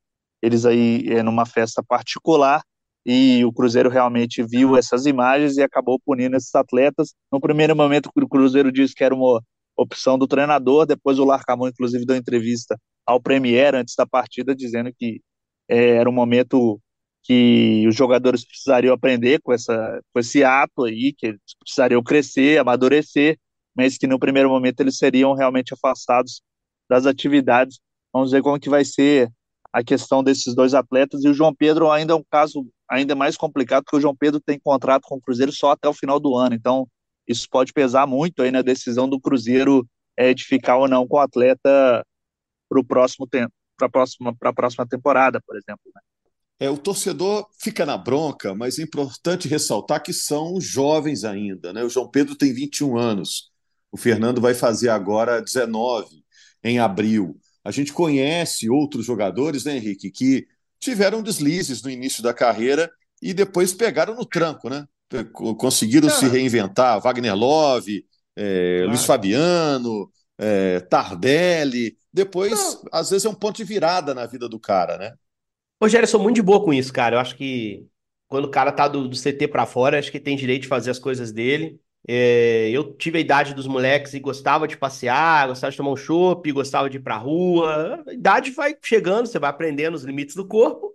eles 0.43 0.65
aí 0.65 1.07
é, 1.09 1.23
numa 1.23 1.47
festa 1.47 1.83
particular 1.83 2.63
e 3.07 3.45
o 3.45 3.53
Cruzeiro 3.53 3.91
realmente 3.91 4.43
viu 4.43 4.77
essas 4.77 5.05
imagens 5.05 5.57
e 5.57 5.63
acabou 5.63 6.01
punindo 6.05 6.37
esses 6.37 6.55
atletas. 6.55 7.15
No 7.31 7.41
primeiro 7.41 7.77
momento, 7.77 8.11
o 8.15 8.29
Cruzeiro 8.29 8.73
disse 8.73 8.95
que 8.95 9.05
era 9.05 9.15
uma 9.15 9.43
opção 9.77 10.17
do 10.17 10.27
treinador, 10.27 10.87
depois 10.87 11.19
o 11.19 11.25
Larcamon, 11.25 11.69
inclusive, 11.69 12.07
deu 12.07 12.17
entrevista 12.17 12.79
ao 13.07 13.21
Premier 13.21 13.75
antes 13.75 13.95
da 13.95 14.07
partida, 14.07 14.55
dizendo 14.55 14.93
que 14.97 15.21
é, 15.69 15.97
era 15.97 16.09
um 16.09 16.13
momento 16.13 16.81
que 17.23 17.87
os 17.89 17.97
jogadores 17.97 18.45
precisariam 18.45 18.95
aprender 18.95 19.41
com, 19.43 19.53
essa, 19.53 20.01
com 20.13 20.21
esse 20.21 20.45
ato 20.45 20.85
aí, 20.85 21.13
que 21.17 21.27
eles 21.27 21.41
precisariam 21.59 22.03
crescer, 22.03 22.59
amadurecer, 22.59 23.39
mas 23.75 23.97
que 23.97 24.07
no 24.07 24.19
primeiro 24.19 24.51
momento 24.51 24.81
eles 24.81 24.99
seriam 24.99 25.33
realmente 25.35 25.73
afastados 25.73 26.43
das 26.89 27.07
atividades. 27.07 27.81
Vamos 28.13 28.31
ver 28.31 28.43
como 28.43 28.61
que 28.61 28.69
vai 28.69 28.85
ser 28.85 29.31
a 29.73 29.83
questão 29.83 30.23
desses 30.23 30.55
dois 30.55 30.73
atletas, 30.73 31.25
e 31.25 31.29
o 31.29 31.35
João 31.35 31.53
Pedro 31.53 31.91
ainda 31.91 32.13
é 32.13 32.17
um 32.17 32.23
caso 32.31 32.65
ainda 32.89 33.17
mais 33.17 33.37
complicado, 33.37 33.83
porque 33.83 33.97
o 33.97 34.01
João 34.01 34.15
Pedro 34.15 34.41
tem 34.41 34.59
contrato 34.59 35.03
com 35.03 35.17
o 35.17 35.21
Cruzeiro 35.21 35.51
só 35.51 35.73
até 35.73 35.89
o 35.89 35.93
final 35.93 36.21
do 36.21 36.37
ano, 36.37 36.55
então 36.55 36.87
isso 37.27 37.49
pode 37.51 37.73
pesar 37.73 38.07
muito 38.07 38.43
aí 38.43 38.53
na 38.53 38.63
decisão 38.63 39.09
do 39.09 39.19
Cruzeiro 39.19 39.85
é, 40.17 40.33
de 40.33 40.45
ficar 40.45 40.77
ou 40.77 40.87
não 40.87 41.09
com 41.09 41.17
o 41.17 41.21
atleta 41.21 42.07
para 42.75 42.81
o 42.81 42.85
próximo 42.85 43.27
tempo, 43.27 43.53
para 43.77 43.87
a 43.87 43.91
próxima, 43.91 44.35
próxima 44.55 44.87
temporada, 44.87 45.41
por 45.47 45.57
exemplo. 45.57 45.93
Né? 45.95 46.01
É, 46.59 46.71
o 46.71 46.77
torcedor 46.77 47.47
fica 47.61 47.87
na 47.87 47.97
bronca, 47.97 48.55
mas 48.55 48.79
é 48.79 48.83
importante 48.83 49.49
ressaltar 49.49 50.03
que 50.03 50.13
são 50.13 50.61
jovens 50.61 51.25
ainda. 51.25 51.73
Né? 51.73 51.85
O 51.85 51.89
João 51.89 52.09
Pedro 52.09 52.35
tem 52.35 52.53
21 52.53 52.97
anos, 52.97 53.51
o 53.93 53.97
Fernando 53.97 54.41
vai 54.41 54.55
fazer 54.55 54.89
agora 54.89 55.41
19 55.41 56.25
em 56.65 56.79
abril. 56.79 57.39
A 57.65 57.71
gente 57.71 57.93
conhece 57.93 58.69
outros 58.69 59.07
jogadores, 59.07 59.65
né, 59.65 59.77
Henrique, 59.77 60.11
que 60.11 60.47
tiveram 60.81 61.23
deslizes 61.23 61.83
no 61.83 61.91
início 61.91 62.23
da 62.23 62.35
carreira 62.35 62.91
e 63.23 63.33
depois 63.33 63.73
pegaram 63.73 64.15
no 64.15 64.27
tranco, 64.27 64.69
né? 64.69 64.85
Conseguiram 65.33 66.11
se 66.11 66.27
reinventar. 66.27 67.01
Wagner 67.01 67.35
Love, 67.35 68.05
é, 68.37 68.79
claro. 68.79 68.89
Luiz 68.89 69.05
Fabiano, 69.05 70.11
é, 70.39 70.81
Tardelli. 70.81 71.97
Depois, 72.13 72.53
Não. 72.53 72.83
às 72.93 73.11
vezes, 73.11 73.25
é 73.25 73.29
um 73.29 73.35
ponto 73.35 73.57
de 73.57 73.65
virada 73.65 74.15
na 74.15 74.27
vida 74.27 74.49
do 74.49 74.59
cara, 74.59 74.97
né? 74.99 75.15
Rogério, 75.83 76.05
eu 76.05 76.11
sou 76.11 76.23
muito 76.23 76.37
de 76.37 76.43
boa 76.43 76.65
com 76.65 76.73
isso, 76.73 76.93
cara. 76.93 77.17
Eu 77.17 77.21
acho 77.21 77.37
que 77.37 77.87
quando 78.29 78.47
o 78.47 78.51
cara 78.51 78.73
tá 78.73 78.89
do, 78.89 79.09
do 79.09 79.17
CT 79.17 79.49
para 79.49 79.67
fora, 79.67 79.99
acho 79.99 80.11
que 80.11 80.21
tem 80.21 80.37
direito 80.37 80.63
de 80.63 80.69
fazer 80.69 80.91
as 80.91 80.99
coisas 80.99 81.33
dele. 81.33 81.79
É, 82.07 82.69
eu 82.71 82.93
tive 82.95 83.19
a 83.19 83.21
idade 83.21 83.55
dos 83.55 83.67
moleques 83.67 84.13
e 84.13 84.21
gostava 84.21 84.69
de 84.69 84.77
passear, 84.77 85.49
gostava 85.49 85.71
de 85.71 85.77
tomar 85.77 85.91
um 85.91 85.97
chopp, 85.97 86.53
gostava 86.53 86.91
de 86.91 86.99
ir 86.99 87.01
pra 87.01 87.17
rua. 87.17 88.03
A 88.07 88.13
idade 88.13 88.51
vai 88.51 88.77
chegando, 88.83 89.27
você 89.27 89.39
vai 89.39 89.51
aprendendo 89.51 89.95
os 89.95 90.05
limites 90.05 90.35
do 90.35 90.47
corpo. 90.47 90.95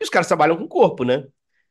E 0.00 0.04
os 0.04 0.10
caras 0.10 0.26
trabalham 0.26 0.56
com 0.56 0.64
o 0.64 0.68
corpo, 0.68 1.04
né? 1.04 1.24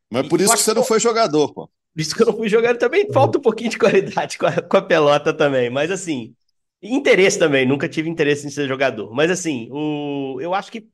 Mas 0.10 0.27
por 0.27 0.41
isso 0.41 0.53
que 0.53 0.62
você 0.62 0.73
não 0.73 0.84
foi 0.84 0.99
jogador, 0.99 1.53
pô. 1.53 1.67
Por 1.67 2.01
isso 2.01 2.15
que 2.15 2.21
eu 2.21 2.27
não 2.27 2.38
fui 2.38 2.49
jogador 2.49 2.77
também. 2.77 3.12
Falta 3.12 3.38
um 3.38 3.41
pouquinho 3.41 3.69
de 3.69 3.77
qualidade 3.77 4.38
com 4.38 4.45
a, 4.45 4.62
com 4.62 4.77
a 4.77 4.82
pelota 4.82 5.34
também. 5.34 5.69
Mas 5.69 5.91
assim, 5.91 6.36
interesse 6.81 7.37
também. 7.39 7.65
Nunca 7.65 7.89
tive 7.89 8.09
interesse 8.09 8.45
em 8.47 8.49
ser 8.49 8.67
jogador. 8.67 9.13
Mas 9.13 9.31
assim, 9.31 9.69
o, 9.71 10.39
eu 10.41 10.53
acho 10.53 10.71
que 10.71 10.89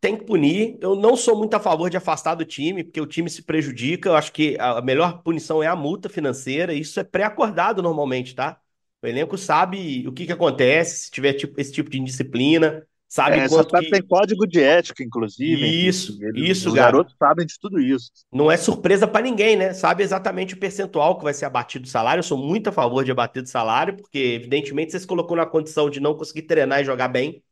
tem 0.00 0.16
que 0.16 0.24
punir. 0.24 0.78
Eu 0.80 0.94
não 0.96 1.16
sou 1.16 1.36
muito 1.36 1.54
a 1.54 1.60
favor 1.60 1.90
de 1.90 1.96
afastar 1.96 2.34
do 2.34 2.44
time, 2.44 2.84
porque 2.84 3.00
o 3.00 3.06
time 3.06 3.28
se 3.30 3.42
prejudica. 3.42 4.08
Eu 4.08 4.16
acho 4.16 4.32
que 4.32 4.56
a 4.58 4.80
melhor 4.82 5.22
punição 5.22 5.62
é 5.62 5.66
a 5.66 5.76
multa 5.76 6.08
financeira. 6.08 6.72
Isso 6.72 6.98
é 7.00 7.04
pré-acordado 7.04 7.82
normalmente, 7.82 8.34
tá? 8.34 8.60
O 9.02 9.06
elenco 9.06 9.38
sabe 9.38 10.06
o 10.08 10.12
que, 10.12 10.26
que 10.26 10.32
acontece 10.32 11.04
se 11.06 11.10
tiver 11.10 11.34
tipo, 11.34 11.60
esse 11.60 11.72
tipo 11.72 11.90
de 11.90 11.98
indisciplina. 12.00 12.86
Sabe 13.08 13.38
é, 13.38 13.48
quanto 13.48 13.74
que... 13.74 13.90
tem 13.90 14.02
código 14.02 14.46
de 14.46 14.62
ética, 14.62 15.02
inclusive. 15.02 15.66
Isso, 15.88 16.18
eles, 16.20 16.50
isso, 16.50 16.68
os 16.68 16.74
garotos 16.74 17.14
sabem 17.18 17.46
de 17.46 17.58
tudo 17.58 17.80
isso. 17.80 18.10
Não 18.30 18.50
é 18.50 18.56
surpresa 18.58 19.08
para 19.08 19.22
ninguém, 19.22 19.56
né? 19.56 19.72
Sabe 19.72 20.02
exatamente 20.02 20.52
o 20.52 20.58
percentual 20.58 21.16
que 21.16 21.24
vai 21.24 21.32
ser 21.32 21.46
abatido 21.46 21.84
do 21.84 21.88
salário. 21.88 22.18
Eu 22.18 22.24
sou 22.24 22.36
muito 22.36 22.68
a 22.68 22.72
favor 22.72 23.02
de 23.02 23.10
abater 23.10 23.42
do 23.42 23.48
salário, 23.48 23.96
porque, 23.96 24.18
evidentemente, 24.18 24.92
você 24.92 25.00
se 25.00 25.06
colocou 25.06 25.34
na 25.34 25.46
condição 25.46 25.88
de 25.88 26.00
não 26.00 26.14
conseguir 26.14 26.42
treinar 26.42 26.82
e 26.82 26.84
jogar 26.84 27.08
bem. 27.08 27.42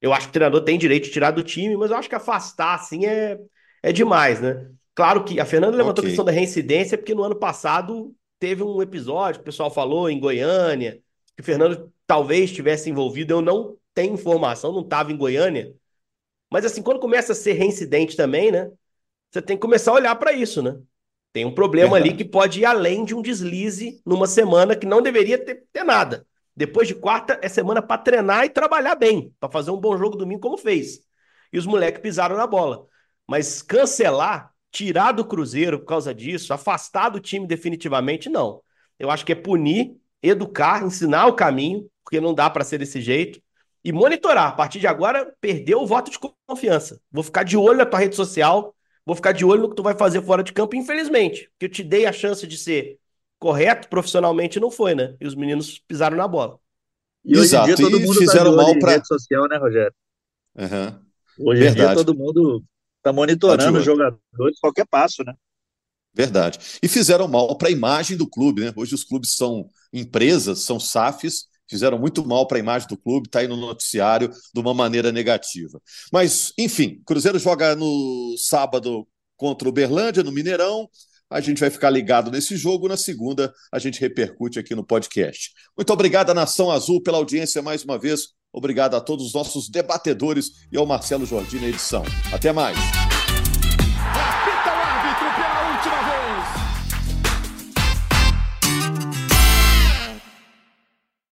Eu 0.00 0.10
acho 0.12 0.26
que 0.26 0.30
o 0.30 0.32
treinador 0.32 0.62
tem 0.62 0.78
direito 0.78 1.04
de 1.04 1.10
tirar 1.10 1.32
do 1.32 1.42
time, 1.42 1.76
mas 1.76 1.90
eu 1.90 1.98
acho 1.98 2.08
que 2.08 2.14
afastar, 2.14 2.74
assim, 2.74 3.04
é, 3.04 3.38
é 3.82 3.92
demais, 3.92 4.40
né? 4.40 4.70
Claro 4.94 5.22
que 5.22 5.38
a 5.38 5.44
Fernanda 5.44 5.76
levantou 5.76 6.02
okay. 6.02 6.08
a 6.08 6.10
questão 6.10 6.24
da 6.24 6.32
reincidência, 6.32 6.96
porque 6.96 7.14
no 7.14 7.24
ano 7.24 7.36
passado 7.36 8.14
teve 8.38 8.62
um 8.62 8.80
episódio, 8.80 9.42
o 9.42 9.44
pessoal 9.44 9.70
falou 9.70 10.08
em 10.08 10.18
Goiânia, 10.18 10.98
que 11.36 11.42
o 11.42 11.44
Fernando 11.44 11.92
talvez 12.06 12.44
estivesse 12.44 12.88
envolvido. 12.88 13.34
Eu 13.34 13.42
não 13.42 13.76
tenho 13.94 14.14
informação, 14.14 14.72
não 14.72 14.82
estava 14.82 15.12
em 15.12 15.16
Goiânia. 15.16 15.74
Mas 16.50 16.64
assim, 16.64 16.82
quando 16.82 17.00
começa 17.00 17.32
a 17.32 17.34
ser 17.34 17.52
reincidente 17.52 18.16
também, 18.16 18.50
né? 18.50 18.70
Você 19.30 19.42
tem 19.42 19.56
que 19.56 19.62
começar 19.62 19.90
a 19.90 19.94
olhar 19.94 20.14
para 20.16 20.32
isso, 20.32 20.62
né? 20.62 20.78
Tem 21.32 21.44
um 21.44 21.54
problema 21.54 21.96
ali 21.96 22.14
que 22.14 22.24
pode 22.24 22.60
ir 22.60 22.64
além 22.64 23.04
de 23.04 23.14
um 23.14 23.20
deslize 23.20 24.00
numa 24.06 24.26
semana 24.26 24.76
que 24.76 24.86
não 24.86 25.02
deveria 25.02 25.36
ter, 25.36 25.64
ter 25.72 25.82
nada. 25.82 26.24
Depois 26.56 26.86
de 26.86 26.94
quarta 26.94 27.38
é 27.42 27.48
semana 27.48 27.82
para 27.82 28.00
treinar 28.00 28.44
e 28.44 28.50
trabalhar 28.50 28.94
bem, 28.94 29.34
para 29.40 29.50
fazer 29.50 29.72
um 29.72 29.80
bom 29.80 29.96
jogo 29.98 30.16
domingo 30.16 30.40
como 30.40 30.56
fez. 30.56 31.00
E 31.52 31.58
os 31.58 31.66
moleques 31.66 32.00
pisaram 32.00 32.36
na 32.36 32.46
bola. 32.46 32.86
Mas 33.26 33.62
cancelar, 33.62 34.52
tirar 34.70 35.10
do 35.10 35.24
Cruzeiro 35.24 35.80
por 35.80 35.86
causa 35.86 36.14
disso, 36.14 36.54
afastar 36.54 37.08
do 37.08 37.18
time 37.18 37.46
definitivamente, 37.46 38.28
não. 38.28 38.62
Eu 38.96 39.10
acho 39.10 39.26
que 39.26 39.32
é 39.32 39.34
punir, 39.34 39.96
educar, 40.22 40.84
ensinar 40.84 41.26
o 41.26 41.34
caminho, 41.34 41.90
porque 42.04 42.20
não 42.20 42.32
dá 42.32 42.48
para 42.48 42.64
ser 42.64 42.78
desse 42.78 43.00
jeito, 43.00 43.40
e 43.84 43.92
monitorar. 43.92 44.48
A 44.48 44.52
partir 44.52 44.80
de 44.80 44.86
agora, 44.86 45.34
perdeu 45.40 45.82
o 45.82 45.86
voto 45.86 46.10
de 46.10 46.18
confiança. 46.48 47.00
Vou 47.12 47.22
ficar 47.22 47.42
de 47.42 47.56
olho 47.56 47.78
na 47.78 47.86
tua 47.86 48.00
rede 48.00 48.16
social, 48.16 48.74
vou 49.04 49.14
ficar 49.14 49.32
de 49.32 49.44
olho 49.44 49.62
no 49.62 49.68
que 49.68 49.76
tu 49.76 49.82
vai 49.82 49.94
fazer 49.94 50.22
fora 50.22 50.42
de 50.42 50.52
campo, 50.52 50.74
infelizmente, 50.74 51.50
porque 51.50 51.66
eu 51.66 51.70
te 51.70 51.82
dei 51.82 52.06
a 52.06 52.12
chance 52.12 52.46
de 52.46 52.56
ser 52.56 52.98
correto 53.38 53.88
profissionalmente 53.88 54.58
não 54.58 54.70
foi, 54.70 54.94
né? 54.94 55.14
E 55.20 55.26
os 55.26 55.34
meninos 55.34 55.78
pisaram 55.86 56.16
na 56.16 56.26
bola. 56.26 56.58
E 57.22 57.32
hoje 57.32 57.48
Exato. 57.48 57.70
em 57.70 57.74
dia 57.74 57.84
todo 57.84 58.00
mundo 58.00 58.22
e 58.22 58.26
tá 58.26 58.32
fizeram 58.32 58.56
tá 58.56 58.62
mal 58.62 58.78
para 58.78 58.92
rede 58.92 59.06
social, 59.06 59.48
né, 59.48 59.56
Rogério? 59.58 59.94
Uhum. 60.56 61.46
Hoje 61.46 61.60
Verdade. 61.60 61.82
em 61.82 61.86
dia 61.86 61.94
todo 61.94 62.16
mundo 62.16 62.64
está 62.98 63.12
monitorando 63.12 63.78
os 63.78 63.84
jogadores 63.84 64.58
qualquer 64.60 64.86
passo, 64.86 65.22
né? 65.24 65.34
Verdade. 66.14 66.58
E 66.82 66.88
fizeram 66.88 67.26
mal 67.26 67.56
para 67.58 67.68
a 67.68 67.72
imagem 67.72 68.16
do 68.16 68.28
clube, 68.28 68.62
né? 68.62 68.72
Hoje 68.76 68.94
os 68.94 69.04
clubes 69.04 69.34
são 69.34 69.68
empresas, 69.92 70.60
são 70.60 70.78
SAFs, 70.78 71.48
fizeram 71.68 71.98
muito 71.98 72.26
mal 72.26 72.46
para 72.46 72.58
a 72.58 72.60
imagem 72.60 72.88
do 72.88 72.96
clube, 72.96 73.28
está 73.28 73.40
aí 73.40 73.48
no 73.48 73.56
noticiário 73.56 74.28
de 74.28 74.60
uma 74.60 74.74
maneira 74.74 75.10
negativa. 75.10 75.80
Mas, 76.12 76.52
enfim, 76.58 77.00
Cruzeiro 77.06 77.38
joga 77.38 77.74
no 77.74 78.36
sábado 78.38 79.06
contra 79.36 79.68
o 79.68 79.72
Berlândia, 79.72 80.22
no 80.22 80.32
Mineirão. 80.32 80.88
A 81.30 81.40
gente 81.40 81.58
vai 81.60 81.70
ficar 81.70 81.90
ligado 81.90 82.30
nesse 82.30 82.56
jogo. 82.56 82.88
Na 82.88 82.96
segunda, 82.96 83.52
a 83.72 83.78
gente 83.78 84.00
repercute 84.00 84.58
aqui 84.58 84.74
no 84.74 84.84
podcast. 84.84 85.52
Muito 85.76 85.92
obrigado 85.92 86.32
Nação 86.34 86.70
Azul 86.70 87.02
pela 87.02 87.18
audiência 87.18 87.62
mais 87.62 87.84
uma 87.84 87.98
vez. 87.98 88.28
Obrigado 88.52 88.94
a 88.94 89.00
todos 89.00 89.26
os 89.26 89.34
nossos 89.34 89.68
debatedores 89.68 90.50
e 90.70 90.76
ao 90.76 90.86
Marcelo 90.86 91.26
Jordi 91.26 91.58
na 91.58 91.68
edição. 91.68 92.04
Até 92.32 92.52
mais. 92.52 93.13